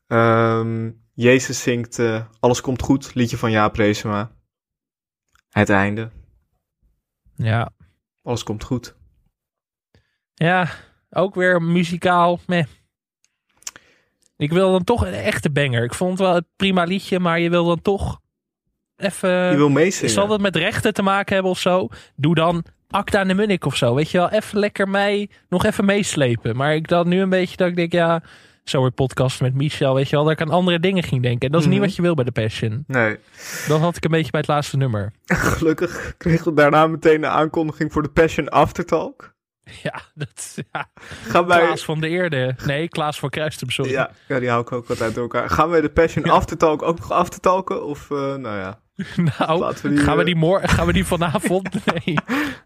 Ehm, 0.08 0.92
Jezus 1.14 1.62
zingt 1.62 2.00
eh, 2.00 2.26
Alles 2.40 2.62
komt 2.62 2.82
goed, 2.82 3.14
liedje 3.16 3.38
van 3.38 3.52
Jaap 3.52 3.76
Reesema. 3.76 4.32
Het 5.50 5.70
einde. 5.70 6.10
Ja, 7.36 7.70
Alles 8.24 8.44
komt 8.44 8.64
goed. 8.64 8.96
Ja, 10.34 10.70
ook 11.10 11.36
weer 11.36 11.62
muzikaal. 11.62 12.40
Meh. 12.48 12.66
Ik 14.40 14.52
wil 14.52 14.72
dan 14.72 14.84
toch 14.84 15.06
een 15.06 15.14
echte 15.14 15.50
banger. 15.52 15.84
Ik 15.84 15.94
vond 15.94 16.12
het 16.12 16.28
wel 16.28 16.36
een 16.36 16.46
prima 16.56 16.84
liedje, 16.84 17.20
maar 17.20 17.40
je 17.40 17.50
wil 17.50 17.66
dan 17.66 17.82
toch 17.82 18.20
even... 18.98 19.30
Je 19.30 19.56
wil 19.56 19.70
meezingen. 19.70 20.10
Zal 20.10 20.28
dat 20.28 20.40
met 20.42 20.56
rechten 20.56 20.94
te 20.94 21.02
maken 21.02 21.34
hebben 21.34 21.52
of 21.52 21.60
zo? 21.60 21.88
Doe 22.16 22.36
dan 22.36 22.64
Acta 22.90 23.24
de 23.24 23.34
Munnik 23.34 23.66
of 23.66 23.76
zo. 23.76 23.96
Weet 23.96 24.12
je 24.12 24.18
wel, 24.18 24.30
even 24.30 24.60
lekker 24.60 24.90
mij 24.90 25.30
nog 25.50 25.66
even 25.66 25.86
meeslepen. 25.86 26.56
Maar 26.56 26.76
ik 26.76 26.88
dan 26.88 27.08
nu 27.08 27.22
een 27.22 27.30
beetje 27.30 27.58
dat 27.58 27.68
ik 27.68 27.76
denk, 27.76 27.92
ja... 27.92 28.24
Zo 28.64 28.82
weer 28.82 28.92
podcast 28.92 29.42
met 29.42 29.54
Michel, 29.54 29.94
weet 29.96 30.10
je 30.10 30.16
wel, 30.16 30.24
dat 30.24 30.34
ik 30.34 30.42
aan 30.42 30.50
andere 30.50 30.80
dingen 30.80 31.04
ging 31.04 31.22
denken. 31.22 31.46
En 31.46 31.52
dat 31.52 31.60
is 31.62 31.66
Mhm. 31.68 31.76
niet 31.76 31.86
wat 31.86 31.96
je 31.96 32.02
wil 32.02 32.14
bij 32.14 32.24
de 32.24 32.32
Passion. 32.32 32.84
Nee. 32.88 33.18
Dat 33.68 33.80
had 33.80 33.96
ik 33.96 34.04
een 34.04 34.12
beetje 34.12 34.32
bij 34.32 34.40
het 34.40 34.50
laatste 34.50 34.78
nummer. 34.78 35.12
Gelukkig 35.26 36.14
kregen 36.18 36.46
we 36.46 36.54
daarna 36.54 36.88
meteen 36.88 37.22
de 37.22 37.28
aankondiging 37.28 37.92
voor 37.92 38.02
de 38.04 38.10
Passion 38.10 38.50
Aftertalk. 38.50 39.34
Ja, 39.84 40.02
dat 40.14 40.58
ja. 40.72 40.90
Gaan 41.28 41.46
wij... 41.46 41.66
Klaas 41.66 41.86
van 41.86 42.00
de 42.00 42.08
Eerde. 42.08 42.56
Nee, 42.66 42.88
Klaas 42.88 43.20
van 43.20 43.30
Kruistum, 43.30 43.70
sorry. 43.70 43.92
Ja, 43.92 44.12
ja, 44.28 44.40
die 44.40 44.50
hou 44.50 44.62
ik 44.62 44.72
ook 44.72 44.88
wat 44.88 45.02
uit 45.02 45.18
elkaar. 45.18 45.50
Gaan 45.50 45.70
wij 45.70 45.82
de 45.82 45.90
Passion 45.90 46.30
Aftertalk 46.30 46.82
ook 46.82 47.00
nog 47.00 47.12
aftertalken? 47.12 47.86
Of, 47.86 48.12
eh, 48.12 48.18
nou 48.18 48.58
ja, 48.58 48.80
Nou, 49.38 49.74
we 49.82 49.90
die... 49.90 49.98
gaan, 49.98 50.16
we 50.16 50.20
eh, 50.20 50.26
die 50.26 50.36
mor 50.36 50.62
gaan 50.64 50.86
we 50.86 50.94
die 50.94 51.06
vanavond? 51.06 51.70
Nee. 52.06 52.18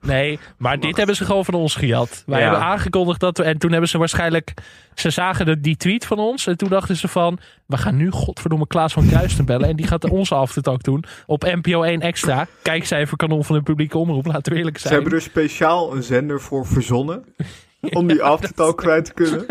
Nee, 0.01 0.39
maar 0.57 0.79
dit 0.79 0.97
hebben 0.97 1.15
ze 1.15 1.25
gewoon 1.25 1.45
van 1.45 1.53
ons 1.53 1.75
gejat. 1.75 2.23
Wij 2.25 2.39
Ja. 2.39 2.43
hebben 2.49 2.63
aangekondigd 2.67 3.19
dat 3.19 3.37
we... 3.37 3.43
En 3.43 3.57
toen 3.57 3.71
hebben 3.71 3.89
ze 3.89 3.97
waarschijnlijk... 3.97 4.53
Ze 4.95 5.09
zagen 5.09 5.45
de, 5.45 5.59
die 5.59 5.77
tweet 5.77 6.05
van 6.05 6.19
ons. 6.19 6.47
En 6.47 6.57
toen 6.57 6.69
dachten 6.69 6.95
ze 6.95 7.07
van... 7.07 7.39
We 7.65 7.77
gaan 7.77 7.95
nu 7.95 8.11
godverdomme 8.11 8.67
Klaas 8.67 8.93
van 8.93 9.07
Kruisten 9.07 9.45
bellen. 9.45 9.69
En 9.69 9.75
die 9.75 9.87
gaat 9.87 10.09
onze 10.09 10.35
aftertalk 10.35 10.83
doen. 10.83 11.03
Op 11.25 11.43
NPO 11.43 11.81
1 11.83 12.01
Extra. 12.01 12.47
Kijkcijfer 12.61 13.17
kanon 13.17 13.43
van 13.43 13.55
de 13.55 13.61
publieke 13.61 13.97
omroep. 13.97 14.25
Laten 14.25 14.51
we 14.51 14.57
eerlijk 14.57 14.77
Ze 14.77 14.87
zijn. 14.87 14.93
hebben 14.93 15.13
er 15.13 15.21
speciaal 15.21 15.95
een 15.95 16.03
zender 16.03 16.41
voor 16.41 16.65
verzonnen. 16.65 17.23
om 17.99 18.07
die 18.07 18.23
Aftertalk 18.23 18.77
kwijt 18.77 19.05
te 19.05 19.13
kunnen. 19.13 19.45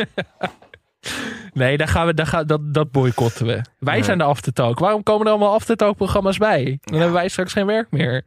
Nee, 1.52 1.76
daar 1.76 1.88
gaan 1.88 2.06
we, 2.06 2.14
daar 2.14 2.26
gaan, 2.26 2.46
dat, 2.46 2.74
dat 2.74 2.90
boycotten 2.90 3.46
we. 3.46 3.60
Wij 3.78 3.94
Nee. 3.94 4.02
zijn 4.04 4.18
de 4.18 4.24
aftertalk. 4.24 4.78
Waarom 4.78 5.02
komen 5.02 5.26
er 5.26 5.32
allemaal 5.32 5.54
aftertalk 5.54 5.96
programma's 5.96 6.38
bij? 6.38 6.78
Dan 6.82 6.94
hebben 6.98 7.12
wij 7.16 7.28
straks 7.28 7.52
geen 7.52 7.66
werk 7.66 7.90
meer. 7.90 8.24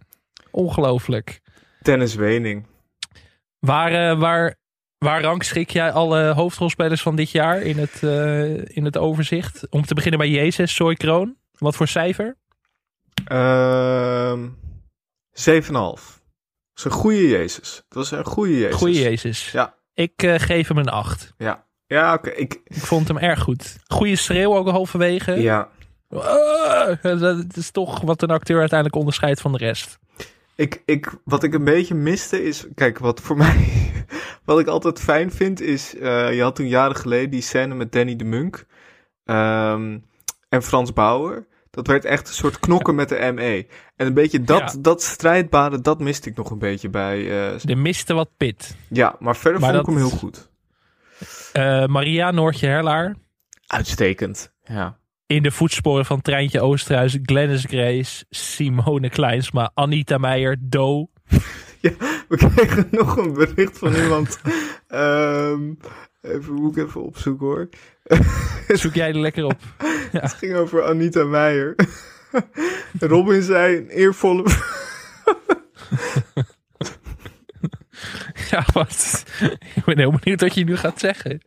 Ongelooflijk. 0.52 1.42
Dennis 1.82 2.16
Wening. 2.16 2.66
Waar, 3.60 4.10
eh, 4.12 4.20
waar, 4.20 4.56
waar 4.98 5.22
rangschik 5.22 5.70
jij 5.70 5.92
alle 5.92 6.32
hoofdrolspelers 6.34 7.02
van 7.02 7.16
dit 7.16 7.32
jaar 7.32 7.62
in 7.62 7.78
het, 7.78 8.04
eh, 8.04 8.76
in 8.76 8.86
het 8.86 8.98
overzicht? 8.98 9.68
Om 9.70 9.86
te 9.86 9.94
beginnen 9.94 10.20
bij 10.20 10.30
Jezus, 10.30 10.76
Soy 10.76 10.96
Kroon. 10.96 11.36
Wat 11.52 11.76
voor 11.76 11.88
cijfer? 11.88 12.38
Ehm 13.26 14.48
7,5. 15.32 16.24
Dat 16.74 16.78
is 16.78 16.84
een 16.84 16.92
goede 16.92 17.28
Jezus. 17.28 17.76
Dat 17.76 17.98
was 17.98 18.12
een 18.12 18.26
goede 18.26 18.58
Jezus. 18.60 18.76
Goeie 18.76 19.02
Jezus. 19.02 19.52
Ja. 19.52 19.74
Ik 19.94 20.24
eh, 20.24 20.34
geef 20.40 20.68
hem 20.68 20.78
een 20.78 20.90
8. 20.90 21.34
Ja, 21.38 21.66
ja 21.88 22.14
oké. 22.14 22.30
Ik, 22.30 22.62
Ik 22.64 22.76
vond 22.78 23.08
hem 23.08 23.18
erg 23.18 23.40
goed. 23.40 23.78
Goeie 23.88 24.16
schreeuw 24.16 24.56
ook 24.56 24.70
halverwege. 24.70 25.32
ja. 25.42 25.70
Ah, 26.10 27.02
dat 27.20 27.46
is 27.58 27.72
toch 27.72 28.02
wat 28.02 28.22
een 28.22 28.30
acteur 28.30 28.60
uiteindelijk 28.60 29.00
onderscheidt 29.00 29.42
van 29.42 29.52
de 29.52 29.58
rest. 29.58 30.00
Ik, 30.56 30.82
ik, 30.86 31.14
wat 31.24 31.44
ik 31.44 31.54
een 31.54 31.64
beetje 31.64 31.96
miste 31.96 32.44
is... 32.44 32.66
Kijk, 32.76 32.98
wat 33.00 33.22
voor 33.22 33.38
mij... 33.46 33.66
Wat 34.44 34.60
ik 34.60 34.68
altijd 34.68 35.00
fijn 35.00 35.32
vind 35.32 35.62
is... 35.62 35.96
eh, 35.98 36.34
je 36.36 36.42
had 36.42 36.56
toen 36.56 36.68
jaren 36.68 36.96
geleden 36.96 37.30
die 37.30 37.42
scène 37.42 37.76
met 37.76 37.92
Danny 37.92 38.16
de 38.16 38.24
Munk. 38.24 38.66
ehm, 39.26 39.98
en 40.50 40.64
Frans 40.64 40.94
Bauer. 40.94 41.48
Dat 41.72 41.88
werd 41.88 42.06
echt 42.06 42.28
een 42.28 42.34
soort 42.34 42.60
knokken 42.60 42.96
met 42.96 43.10
de 43.10 43.32
ME. 43.36 43.68
En 43.96 44.08
een 44.08 44.14
beetje 44.14 44.42
dat, 44.42 44.60
Ja. 44.60 44.80
dat 44.80 45.04
strijdbare, 45.04 45.82
dat 45.82 46.00
miste 46.00 46.30
ik 46.30 46.36
nog 46.36 46.50
een 46.50 46.60
beetje 46.60 46.90
bij... 46.90 47.50
eh, 47.54 47.60
De 47.62 47.76
miste 47.76 48.14
wat 48.14 48.30
pit. 48.38 48.76
ja, 48.90 49.16
maar 49.20 49.36
verder 49.36 49.60
Maar 49.62 49.70
vond 49.74 49.88
ik 49.88 49.94
hem 49.94 50.04
heel 50.08 50.18
goed. 50.18 50.50
Eh, 51.56 51.86
Maria 51.86 52.32
Noortje 52.32 52.68
Herlaar. 52.68 53.16
Uitstekend. 53.68 54.54
Ja. 54.64 54.98
In 55.26 55.44
de 55.44 55.52
voetsporen 55.52 56.06
van 56.06 56.22
Treintje 56.22 56.62
Oosterhuis, 56.62 57.18
Glennis 57.22 57.66
Grace, 57.68 58.26
Simone 58.30 59.10
Kleinsma, 59.10 59.72
Anita 59.74 60.18
Meijer, 60.18 60.58
Do. 60.60 61.08
Ja, 61.82 61.92
we 62.28 62.38
kregen 62.38 62.88
nog 62.92 63.18
een 63.18 63.34
bericht 63.34 63.78
van 63.78 63.94
iemand. 63.94 64.40
Ehm, 64.88 65.74
even, 66.22 66.54
moet 66.54 66.78
ik 66.78 66.88
even 66.88 67.04
opzoeken 67.04 67.46
hoor. 67.46 67.70
Zoek 68.82 68.94
jij 68.94 69.10
er 69.10 69.20
lekker 69.20 69.46
op. 69.46 69.60
Het 70.12 70.34
ging 70.34 70.56
over 70.56 70.84
Anita 70.84 71.24
Meijer. 71.24 71.76
Robin 73.00 73.42
zei 73.42 73.78
een 73.78 73.90
eervolle... 73.90 74.44
Ja, 78.56 78.66
wat? 78.74 79.26
Ik 79.76 79.84
ben 79.86 79.98
heel 79.98 80.12
benieuwd 80.12 80.42
wat 80.42 80.54
je 80.54 80.64
nu 80.64 80.78
gaat 80.78 81.00
zeggen. 81.00 81.42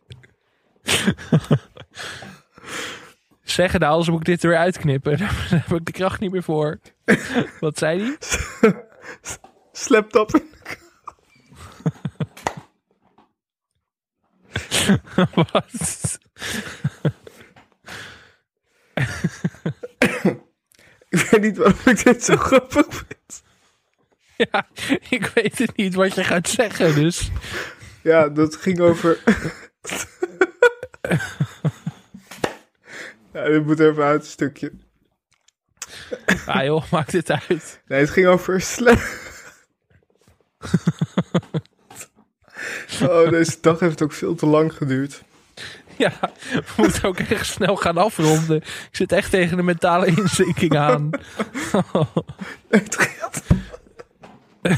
zeggen 3.43 3.79
nou, 3.79 3.91
anders 3.91 4.09
moet 4.09 4.19
ik 4.19 4.25
dit 4.25 4.43
er 4.43 4.49
weer 4.49 4.57
uitknippen. 4.57 5.17
Daar 5.17 5.47
heb 5.49 5.79
ik 5.79 5.85
de 5.85 5.91
kracht 5.91 6.19
niet 6.19 6.31
meer 6.31 6.43
voor. 6.43 6.79
Wat 7.59 7.77
zei 7.77 8.01
hij? 8.01 8.17
Slept 9.71 10.15
op 10.15 10.31
Wat? 15.51 16.19
Ik 21.09 21.19
weet 21.19 21.41
niet 21.41 21.57
waarom 21.57 21.79
ik 21.85 22.03
dit 22.03 22.23
zo 22.23 22.35
grappig 22.35 22.85
vind. 22.89 23.38
Ja, 24.51 24.67
ik 25.09 25.31
weet 25.33 25.57
het 25.57 25.75
niet 25.77 25.93
wat 25.93 26.15
je 26.15 26.23
gaat 26.23 26.49
zeggen, 26.49 26.95
dus... 26.95 27.31
Ja, 28.01 28.29
dat 28.29 28.55
ging 28.55 28.79
over... 28.79 29.19
ja, 33.33 33.43
dit 33.43 33.65
moet 33.65 33.79
even 33.79 34.03
uit 34.03 34.21
een 34.21 34.27
stukje. 34.27 34.71
Ah 36.45 36.63
joh, 36.63 36.91
maakt 36.91 37.11
dit 37.11 37.31
uit. 37.31 37.81
Nee, 37.87 37.99
het 37.99 38.09
ging 38.09 38.27
over 38.27 38.61
slep... 38.61 38.99
oh, 43.01 43.29
deze 43.29 43.57
dag 43.61 43.79
heeft 43.79 44.01
ook 44.01 44.13
veel 44.13 44.35
te 44.35 44.45
lang 44.45 44.73
geduurd. 44.73 45.23
Ja, 45.97 46.13
we 46.51 46.63
moeten 46.77 47.03
ook 47.03 47.19
echt 47.19 47.45
snel 47.45 47.75
gaan 47.75 47.97
afronden. 47.97 48.57
Ik 48.57 48.89
zit 48.91 49.11
echt 49.11 49.31
tegen 49.31 49.57
de 49.57 49.63
mentale 49.63 50.05
inzinking 50.05 50.77
aan. 50.77 51.09
Het 52.69 52.95
gaat... 52.95 53.43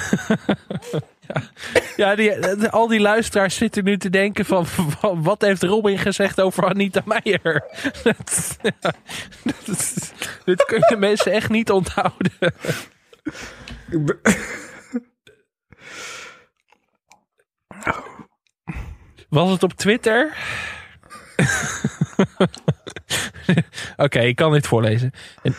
Ja, 1.95 2.15
die, 2.15 2.47
al 2.69 2.87
die 2.87 2.99
luisteraars 2.99 3.55
zitten 3.55 3.83
nu 3.83 3.97
te 3.97 4.09
denken 4.09 4.45
van... 4.45 4.65
van, 4.67 5.23
wat 5.23 5.41
heeft 5.41 5.63
Robin 5.63 5.97
gezegd 5.97 6.41
over 6.41 6.65
Anita 6.65 7.01
Meijer? 7.05 7.63
Dat, 8.03 8.57
ja, 8.61 8.71
dat- 9.43 10.13
dit 10.45 10.65
kunnen 10.65 10.99
mensen 10.99 11.31
echt 11.31 11.49
niet 11.49 11.71
onthouden. 11.71 12.31
Was 19.29 19.51
het 19.51 19.63
op 19.63 19.73
Twitter? 19.73 20.33
Oké, 23.97 24.19
ik 24.19 24.35
kan 24.35 24.51
dit 24.51 24.67
voorlezen. 24.67 25.11
En, 25.43 25.55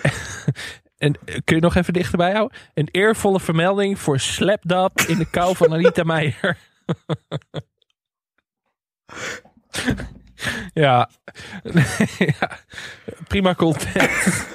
en, 1.03 1.19
kun 1.45 1.57
je 1.57 1.63
nog 1.63 1.75
even 1.75 1.93
dichterbij 1.93 2.33
houden? 2.33 2.59
Een 2.75 2.89
eervolle 2.91 3.41
vermelding 3.41 3.99
voor 3.99 4.19
Slapdap 4.19 5.01
in 5.01 5.19
de 5.19 5.31
kou 5.31 5.57
van 5.57 5.73
Anita 5.73 6.03
Meijer. 6.03 6.59
ja. 10.85 11.11
ja. 12.39 12.59
Prima 13.29 13.55
content. 13.55 14.47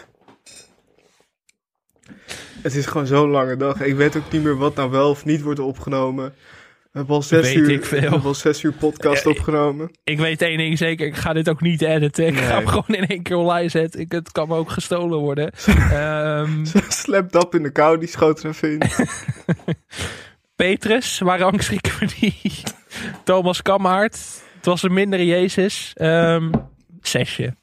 Het 2.62 2.76
is 2.76 2.86
gewoon 2.86 3.08
zo'n 3.08 3.30
lange 3.30 3.58
dag. 3.58 3.82
Ik 3.82 3.96
weet 3.96 4.16
ook 4.16 4.32
niet 4.32 4.44
meer 4.44 4.58
wat 4.58 4.76
nou 4.76 4.92
wel 4.92 5.10
of 5.10 5.26
niet 5.26 5.42
wordt 5.42 5.60
opgenomen. 5.60 6.34
We 6.98 7.04
hebben 7.04 7.22
al 7.22 7.28
zes, 7.28 7.42
Weet 7.42 7.56
uur, 7.56 7.70
ik 7.70 7.86
veel. 7.86 8.00
hebben 8.02 8.22
al 8.24 8.34
zes 8.34 8.64
uur 8.64 8.72
podcast 8.72 9.24
Ja, 9.24 9.30
opgenomen. 9.30 9.92
Ik 10.04 10.20
weet 10.20 10.42
één 10.42 10.58
ding 10.58 10.78
zeker, 10.78 11.08
ik 11.08 11.16
ga 11.16 11.34
dit 11.34 11.50
ook 11.50 11.62
niet 11.62 11.82
editen. 11.82 12.28
Ik 12.28 12.38
ga 12.38 12.56
hem 12.58 12.68
gewoon 12.68 12.98
in 12.98 13.08
één 13.08 13.22
keer 13.24 13.36
online 13.36 13.70
zetten. 13.70 14.00
Ik, 14.00 14.12
het 14.12 14.32
kan 14.32 14.48
me 14.48 14.56
ook 14.56 14.70
gestolen 14.72 15.18
worden. 15.20 15.52
Slept 16.88 17.36
op 17.36 17.56
in 17.56 17.64
de 17.64 17.72
kou, 17.72 18.00
die 18.00 18.08
schoot 18.08 18.44
er 18.44 18.50
even 18.50 18.72
in. 18.72 18.82
Petrus, 20.56 21.20
waar 21.20 21.40
rangschikken 21.40 22.00
we 22.00 22.06
die? 22.20 22.64
Thomas 23.24 23.62
Kamhart. 23.62 24.20
Het 24.56 24.66
was 24.66 24.84
een 24.84 24.94
mindere 24.94 25.26
Jezus. 25.26 25.92
Ehm 25.96 26.52
zesje. 27.02 27.56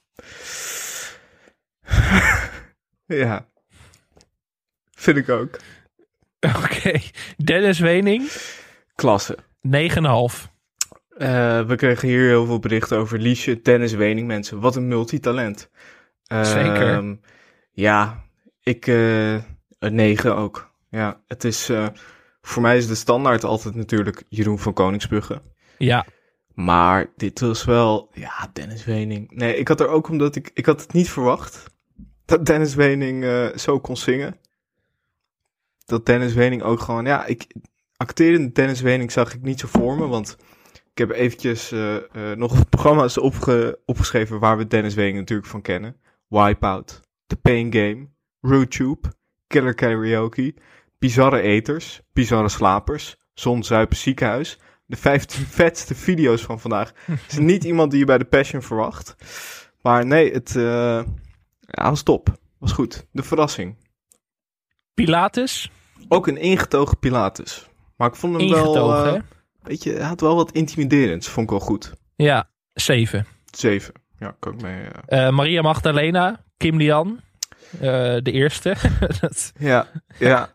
ja. 3.06 3.46
Vind 4.94 5.16
ik 5.16 5.28
ook. 5.28 5.58
Oké. 6.40 7.00
Dennis 7.44 7.78
Wening, 7.78 8.28
Klasse. 8.94 9.38
9,5. 9.62 10.52
Eh, 11.16 11.66
we 11.66 11.74
kregen 11.76 12.08
hier 12.08 12.28
heel 12.28 12.46
veel 12.46 12.58
berichten 12.58 12.98
over 12.98 13.18
Liesje, 13.18 13.60
Dennis 13.62 13.92
Wening, 13.92 14.26
mensen. 14.26 14.60
Wat 14.60 14.76
een 14.76 14.88
multitalent. 14.88 15.70
Ehm, 16.26 16.44
Zeker. 16.44 17.18
Ja, 17.72 18.24
ik... 18.62 18.86
eh, 18.86 19.34
een 19.78 19.94
negen 19.94 20.36
ook. 20.36 20.70
Ja, 20.90 21.20
het 21.26 21.44
is... 21.44 21.68
eh, 21.68 21.86
voor 22.42 22.62
mij 22.62 22.76
is 22.76 22.86
de 22.86 22.94
standaard 22.94 23.44
altijd 23.44 23.74
natuurlijk 23.74 24.22
Jeroen 24.28 24.58
van 24.58 24.72
Koningsbrugge. 24.72 25.42
Ja, 25.78 26.06
Maar 26.54 27.06
dit 27.16 27.40
was 27.40 27.64
wel... 27.64 28.10
Ja, 28.12 28.50
Dennis 28.52 28.84
Wening. 28.84 29.30
Nee, 29.30 29.56
ik 29.56 29.68
had 29.68 29.80
er 29.80 29.88
ook 29.88 30.08
omdat 30.08 30.36
ik... 30.36 30.50
Ik 30.54 30.66
had 30.66 30.80
het 30.80 30.92
niet 30.92 31.10
verwacht. 31.10 31.64
Dat 32.24 32.46
Dennis 32.46 32.74
Wening 32.74 33.24
eh, 33.24 33.56
zo 33.56 33.80
kon 33.80 33.96
zingen. 33.96 34.36
Dat 35.86 36.06
Dennis 36.06 36.34
Wening 36.34 36.62
ook 36.62 36.80
gewoon... 36.80 37.04
Ja, 37.04 37.24
ik... 37.26 37.46
Acterende 37.96 38.52
Dennis 38.52 38.80
Wening 38.80 39.12
zag 39.12 39.34
ik 39.34 39.42
niet 39.42 39.60
zo 39.60 39.68
voor 39.70 39.96
me, 39.96 40.06
want... 40.06 40.36
Ik 40.94 41.00
heb 41.00 41.10
eventjes 41.10 41.72
eh, 41.72 41.96
eh, 41.96 42.36
nog 42.36 42.68
programma's 42.68 43.18
opge- 43.18 43.78
opgeschreven 43.86 44.38
waar 44.38 44.56
we 44.56 44.66
Dennis 44.66 44.94
Wening 44.94 45.16
natuurlijk 45.16 45.48
van 45.48 45.62
kennen. 45.62 45.96
Wipeout, 46.28 47.00
The 47.26 47.36
Pain 47.36 47.72
Game, 47.72 48.08
RuTube, 48.40 49.12
Killer 49.46 49.74
Karaoke, 49.74 50.54
Bizarre 50.98 51.40
Eters, 51.40 52.00
Bizarre 52.12 52.48
Slapers, 52.48 53.16
Zon 53.32 53.64
Zuipen 53.64 53.96
Ziekenhuis. 53.96 54.58
De 54.86 54.96
15 54.96 55.46
vetste 55.60 55.94
video's 55.94 56.42
van 56.42 56.60
vandaag. 56.60 56.92
Het 57.04 57.32
is 57.32 57.38
niet 57.38 57.64
iemand 57.64 57.90
die 57.90 58.00
je 58.00 58.06
bij 58.06 58.18
de 58.18 58.24
Passion 58.24 58.62
verwacht. 58.62 59.14
Maar 59.82 60.06
nee, 60.06 60.32
het 60.32 60.56
eh, 60.56 61.02
ja, 61.60 61.90
was 61.90 62.02
top. 62.02 62.36
Was 62.58 62.72
goed. 62.72 63.06
De 63.10 63.22
verrassing. 63.22 63.76
Pilatus, 64.94 65.70
Ook 66.08 66.26
een 66.26 66.36
ingetogen 66.38 66.98
Pilatus. 66.98 67.68
Maar 67.96 68.08
ik 68.08 68.14
vond 68.14 68.36
hem 68.40 68.48
wel... 68.50 68.58
ingetogen. 68.58 69.06
eh, 69.06 69.12
hè? 69.12 69.18
weet 69.62 69.82
je, 69.82 69.92
hij 69.92 70.06
had 70.06 70.20
wel 70.20 70.36
wat 70.36 70.52
intimiderends. 70.52 71.28
Vond 71.28 71.44
ik 71.44 71.50
wel 71.50 71.66
goed. 71.66 71.92
Ja, 72.16 72.48
7. 72.72 73.26
Zeven. 73.50 73.94
Ja, 74.18 74.36
kan 74.38 74.52
ik 74.54 74.60
mee. 74.62 74.84
eh. 75.06 75.26
Eh, 75.26 75.34
Maria 75.34 75.62
Magdalena, 75.62 76.44
Kim 76.56 76.76
Lian, 76.76 77.20
de 77.80 78.20
eerste. 78.32 78.74
Dat- 79.20 79.52
Ja, 79.58 79.86
ja. 80.18 80.52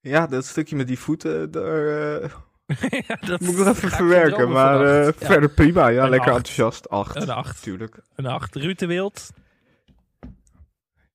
Ja, 0.00 0.26
dat 0.26 0.44
stukje 0.46 0.76
met 0.76 0.86
die 0.86 0.98
voeten, 0.98 1.50
daar 1.50 2.20
ja, 3.08 3.16
dat 3.26 3.40
moet 3.40 3.50
ik 3.50 3.56
nog 3.64 3.66
even 3.76 3.90
verwerken. 3.90 4.50
Maar. 4.50 4.86
Ja, 5.04 5.12
verder 5.16 5.48
prima. 5.50 5.88
Ja, 5.88 6.02
Een 6.04 6.10
lekker 6.10 6.28
acht. 6.28 6.36
enthousiast. 6.38 6.88
Acht. 6.88 7.16
Een 7.16 7.30
acht. 7.30 7.62
Tuurlijk. 7.62 7.98
Een 8.14 8.26
8. 8.26 8.54
Ruud 8.54 8.78
de 8.78 8.86
Wild, 8.86 9.30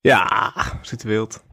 Ja, 0.01 0.51
Ruud 0.81 1.01
de 1.01 1.07
Wild. 1.07 1.43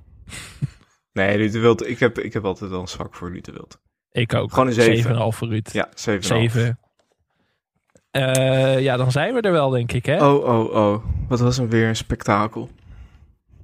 Nee, 1.16 1.36
Ruud 1.36 1.52
de 1.52 1.58
Wild. 1.58 1.88
Ik 1.88 1.98
heb, 1.98 2.18
ik 2.18 2.32
heb 2.32 2.44
altijd 2.44 2.70
wel 2.70 2.80
een 2.80 2.88
zwak 2.88 3.14
voor 3.14 3.30
Ruud 3.30 3.44
de 3.44 3.52
Wild. 3.52 3.80
ik 4.10 4.34
ook. 4.34 4.52
Gewoon 4.52 4.66
een 4.66 4.72
zeven. 4.72 5.14
7,5 5.14 5.18
voor 5.36 5.48
Ruud. 5.48 5.72
Ja, 5.72 5.88
zeven. 5.94 6.24
7. 6.24 6.78
Eh, 8.10 8.80
ja, 8.80 8.96
dan 8.96 9.10
zijn 9.10 9.34
we 9.34 9.40
er 9.40 9.52
wel, 9.52 9.70
denk 9.70 9.92
ik. 9.92 10.06
Hè? 10.06 10.26
Oh, 10.26 10.44
oh, 10.44 10.74
oh. 10.74 11.04
Wat 11.28 11.40
was 11.40 11.56
hem 11.56 11.68
weer 11.68 11.88
een 11.88 11.96
spektakel. 11.96 12.70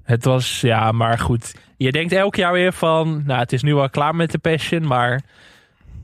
Het 0.03 0.25
was, 0.25 0.61
ja, 0.61 0.93
maar 0.93 1.19
goed. 1.19 1.55
Je 1.77 1.93
denkt 1.93 2.13
elk 2.13 2.37
jaar 2.37 2.53
weer 2.53 2.73
van, 2.73 3.23
nou, 3.27 3.41
het 3.41 3.53
is 3.53 3.63
nu 3.63 3.75
wel 3.75 3.91
klaar 3.91 4.15
met 4.15 4.31
de 4.31 4.39
Passion, 4.39 4.87
maar 4.87 5.23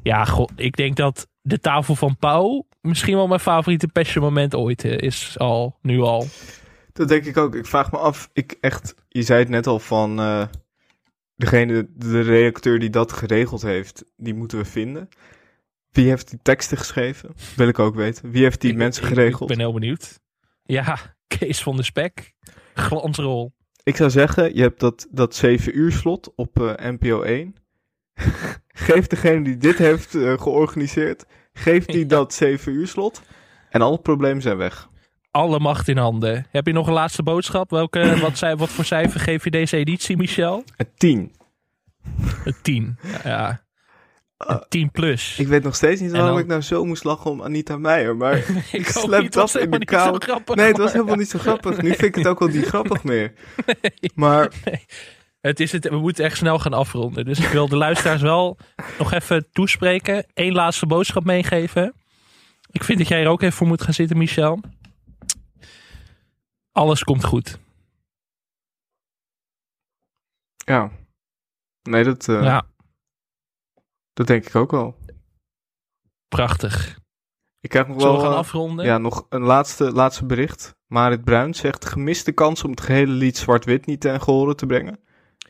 ja, 0.02 0.24
god, 0.24 0.52
ik 0.56 0.76
denk 0.76 0.96
dat 0.96 1.26
de 1.40 1.60
tafel 1.60 1.94
van 1.94 2.16
Pauw 2.16 2.66
misschien 2.80 3.16
wel 3.16 3.26
mijn 3.26 3.40
favoriete 3.40 3.88
Passion 3.88 4.24
moment 4.24 4.54
ooit 4.54 4.84
eh, 4.84 4.98
is 4.98 5.38
al, 5.38 5.78
nu 5.82 6.00
al. 6.00 6.26
Dat 6.92 7.08
denk 7.08 7.24
ik 7.24 7.36
ook. 7.36 7.54
Ik 7.54 7.66
vraag 7.66 7.92
me 7.92 7.98
af. 7.98 8.30
Ik 8.32 8.56
echt, 8.60 8.94
je 9.08 9.22
zei 9.22 9.38
het 9.38 9.48
net 9.48 9.66
al 9.66 9.78
van 9.78 10.20
eh, 10.20 10.42
degene, 11.38 11.88
de 11.94 12.20
redacteur 12.20 12.78
die 12.78 12.90
dat 12.90 13.12
geregeld 13.12 13.62
heeft, 13.62 14.04
die 14.16 14.34
moeten 14.34 14.58
we 14.58 14.64
vinden. 14.64 15.08
Wie 15.90 16.08
heeft 16.08 16.30
die 16.30 16.38
teksten 16.42 16.76
geschreven? 16.78 17.30
Wil 17.56 17.68
ik 17.68 17.78
ook 17.78 17.94
weten. 17.94 18.30
Wie 18.30 18.42
heeft 18.42 18.60
die 18.60 18.70
Ik- 18.70 18.76
mensen 18.76 19.04
geregeld? 19.04 19.50
Ik 19.50 19.56
ben 19.56 19.64
heel 19.66 19.72
benieuwd. 19.74 20.20
Ja, 20.64 20.98
Kees 21.38 21.62
van 21.62 21.76
de 21.76 21.82
Spek. 21.82 22.34
Glansrol. 22.74 23.52
Ik 23.82 23.96
zou 23.96 24.10
zeggen, 24.10 24.54
je 24.54 24.62
hebt 24.62 24.80
dat, 24.80 25.06
dat 25.10 25.34
7 25.34 25.78
uur 25.78 25.92
slot 25.92 26.32
op 26.36 26.60
eh, 26.62 26.90
NPO 26.90 27.22
1. 27.22 27.54
geef 28.88 29.06
degene 29.06 29.42
die 29.44 29.56
dit 29.56 29.78
heeft 29.78 30.14
eh, 30.14 30.38
georganiseerd, 30.40 31.24
geef 31.52 31.84
die 31.84 31.98
Ja. 32.06 32.06
dat 32.06 32.34
7 32.34 32.72
uur 32.72 32.86
slot. 32.86 33.22
En 33.70 33.80
alle 33.82 33.98
problemen 33.98 34.42
zijn 34.42 34.56
weg. 34.56 34.88
Alle 35.30 35.58
macht 35.58 35.88
in 35.88 35.96
handen. 35.96 36.46
Heb 36.50 36.66
je 36.66 36.72
nog 36.72 36.86
een 36.86 36.92
laatste 36.92 37.22
boodschap? 37.22 37.70
Welke, 37.70 38.16
wat, 38.20 38.38
zij, 38.38 38.56
wat 38.56 38.68
voor 38.68 38.84
cijfer 38.84 39.20
geef 39.20 39.44
je 39.44 39.50
deze 39.50 39.76
editie, 39.76 40.16
Michel? 40.16 40.64
Een 40.76 40.88
10. 40.96 41.32
Een 42.44 42.54
10. 42.62 42.98
Ja, 43.02 43.20
ja. 43.24 43.66
Een 44.38 44.64
10 44.68 44.90
plus. 44.90 45.38
Ik 45.38 45.46
weet 45.48 45.62
nog 45.62 45.74
steeds 45.74 46.00
niet 46.00 46.10
waarom 46.10 46.30
dan- 46.30 46.38
ik 46.38 46.46
nou 46.46 46.60
zo 46.60 46.84
moest 46.84 47.04
lachen 47.04 47.30
om 47.30 47.42
Anita 47.42 47.76
Meijer, 47.76 48.16
maar 48.16 48.36
Ik 48.72 48.88
slept 48.88 49.36
af 49.36 49.54
in 49.54 49.70
de 49.70 49.76
helemaal 49.76 49.78
niet 49.78 49.90
zo 49.90 50.16
grappig, 50.18 50.54
nee, 50.56 50.66
het 50.66 50.76
was 50.76 50.84
maar- 50.86 50.94
helemaal 50.94 51.16
niet 51.16 51.30
zo 51.30 51.38
grappig. 51.38 51.82
Nu 51.82 51.88
vind 51.88 52.02
ik 52.02 52.14
het 52.14 52.26
ook 52.26 52.38
wel 52.38 52.48
niet 52.48 52.66
grappig 52.74 53.04
meer. 53.04 53.32
Maar 54.14 54.52
Het 55.40 55.60
is 55.60 55.72
het, 55.72 55.88
we 55.88 55.96
moeten 55.98 56.24
echt 56.24 56.36
snel 56.36 56.58
gaan 56.58 56.72
afronden. 56.72 57.24
Dus 57.24 57.38
ik 57.38 57.48
wil 57.48 57.68
de 57.68 57.76
luisteraars 57.76 58.22
wel 58.22 58.58
nog 58.98 59.12
even 59.12 59.46
toespreken. 59.52 60.26
Eén 60.34 60.52
laatste 60.52 60.86
boodschap 60.86 61.24
meegeven. 61.24 61.94
Ik 62.70 62.84
vind 62.84 62.98
dat 62.98 63.08
jij 63.08 63.22
er 63.22 63.28
ook 63.28 63.42
even 63.42 63.56
voor 63.56 63.66
moet 63.66 63.82
gaan 63.82 63.94
zitten, 63.94 64.16
Michel. 64.18 64.60
Alles 66.78 67.04
komt 67.04 67.24
goed. 67.24 67.58
ja, 70.56 70.90
nee, 71.82 72.04
dat, 72.04 72.28
eh, 72.28 72.42
Ja, 72.42 72.66
dat 74.12 74.26
denk 74.26 74.46
ik 74.46 74.54
ook 74.54 74.70
wel. 74.70 74.96
prachtig. 76.28 76.98
Ik 77.60 77.70
krijg 77.70 77.86
nog 77.86 78.00
Zullen 78.00 78.12
wel 78.12 78.22
we 78.22 78.26
gaan 78.28 78.36
eh, 78.36 78.38
afronden? 78.44 78.84
ja, 78.84 78.98
nog 78.98 79.26
een 79.28 79.42
laatste, 79.42 79.92
laatste 79.92 80.26
bericht. 80.26 80.76
Marit 80.86 81.24
Bruin 81.24 81.54
zegt 81.54 81.84
gemiste 81.84 82.32
kans 82.32 82.64
om 82.64 82.70
het 82.70 82.80
gehele 82.80 83.12
lied 83.12 83.36
Zwart-Wit 83.36 83.86
niet 83.86 84.00
ten 84.00 84.20
gehore 84.20 84.54
te 84.54 84.66
brengen. 84.66 85.00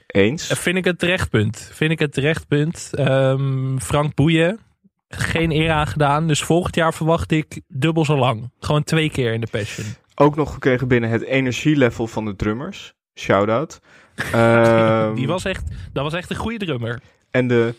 Eens. 0.07 0.49
Eh, 0.51 0.57
Vind 0.57 0.76
ik 0.76 0.85
het 0.85 0.99
terecht 0.99 1.31
punt. 1.31 1.57
Vind 1.72 1.91
ik 1.91 1.99
het 1.99 2.12
terecht 2.12 2.47
punt. 2.49 2.91
Ehm, 2.95 3.79
Frank 3.79 4.14
Boeien, 4.14 4.61
geen 5.09 5.51
eer 5.51 5.70
aan 5.70 5.87
gedaan. 5.87 6.26
Dus 6.29 6.43
volgend 6.43 6.74
jaar 6.74 6.95
verwacht 6.95 7.31
ik 7.31 7.61
dubbel 7.68 8.05
zo 8.05 8.16
lang. 8.18 8.51
Gewoon 8.59 8.85
twee 8.85 9.11
keer 9.11 9.33
in 9.33 9.41
de 9.41 9.49
Passion. 9.51 9.87
Ook 10.21 10.37
nog 10.37 10.53
gekregen 10.53 10.89
binnen 10.89 11.11
het 11.11 11.23
energielevel 11.23 12.07
van 12.07 12.25
de 12.25 12.37
drummers. 12.37 12.95
Shout-out. 13.19 13.81
Ehm, 14.33 15.14
Die 15.14 15.27
was 15.27 15.45
echt, 15.45 15.64
dat 15.93 16.03
was 16.05 16.14
echt 16.14 16.31
een 16.31 16.37
goede 16.37 16.59
drummer. 16.59 17.01
En 17.31 17.49
de 17.49 17.75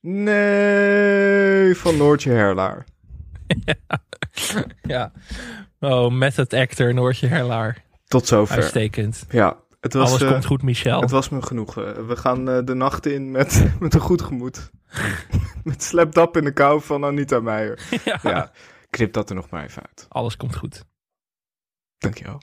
nee 0.00 1.76
van 1.76 1.96
Noortje 1.96 2.30
Herlaar. 2.30 2.84
Ja. 4.82 5.12
Oh, 5.80 6.12
met 6.12 6.36
het 6.36 6.52
actor 6.52 6.94
Noortje 6.94 7.26
Herlaar. 7.26 7.82
Tot 8.06 8.26
zover. 8.26 8.54
Uitstekend. 8.56 9.26
Ja, 9.30 9.56
het 9.80 9.94
was, 9.94 10.08
Alles 10.08 10.22
eh, 10.22 10.30
komt 10.30 10.44
goed, 10.44 10.62
Michel. 10.62 11.00
het 11.00 11.10
was 11.10 11.28
me 11.28 11.42
genoeg. 11.42 11.76
Eh, 11.78 11.92
we 12.06 12.16
gaan 12.16 12.48
eh, 12.50 12.58
de 12.64 12.74
nacht 12.74 13.06
in 13.06 13.30
met, 13.30 13.64
met 13.80 13.94
een 13.94 14.00
goed 14.00 14.22
gemoed. 14.22 14.70
met 15.64 15.82
slapdap 15.82 16.36
in 16.36 16.44
de 16.44 16.52
kou 16.52 16.82
van 16.82 17.04
Anita 17.04 17.40
Meijer. 17.40 17.78
ja. 18.04 18.18
Ja, 18.22 18.50
knip 18.90 19.12
dat 19.12 19.28
er 19.28 19.34
nog 19.36 19.50
maar 19.50 19.64
even 19.64 19.82
uit. 19.82 20.06
Alles 20.08 20.36
komt 20.36 20.56
goed. 20.56 20.84
Dankjewel. 21.98 22.40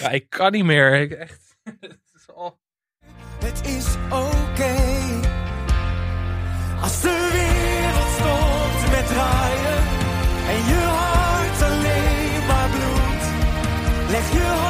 Ja, 0.00 0.10
ik 0.10 0.30
kan 0.30 0.52
niet 0.52 0.64
meer. 0.64 1.00
Ik 1.00 1.12
echt. 1.12 1.56
Het 3.38 3.66
is, 3.66 3.86
oké. 4.10 4.74
Als 6.80 7.00
de 7.00 7.28
wereld 7.32 8.10
stopt 8.18 8.90
met 8.90 9.06
draaien 9.06 9.82
en 10.48 10.64
je 10.70 10.80
hart 10.84 11.62
alleen 11.62 12.46
maar 12.46 12.68
bloed. 12.70 13.22
leg 14.10 14.32
je 14.32 14.38
hart. 14.38 14.67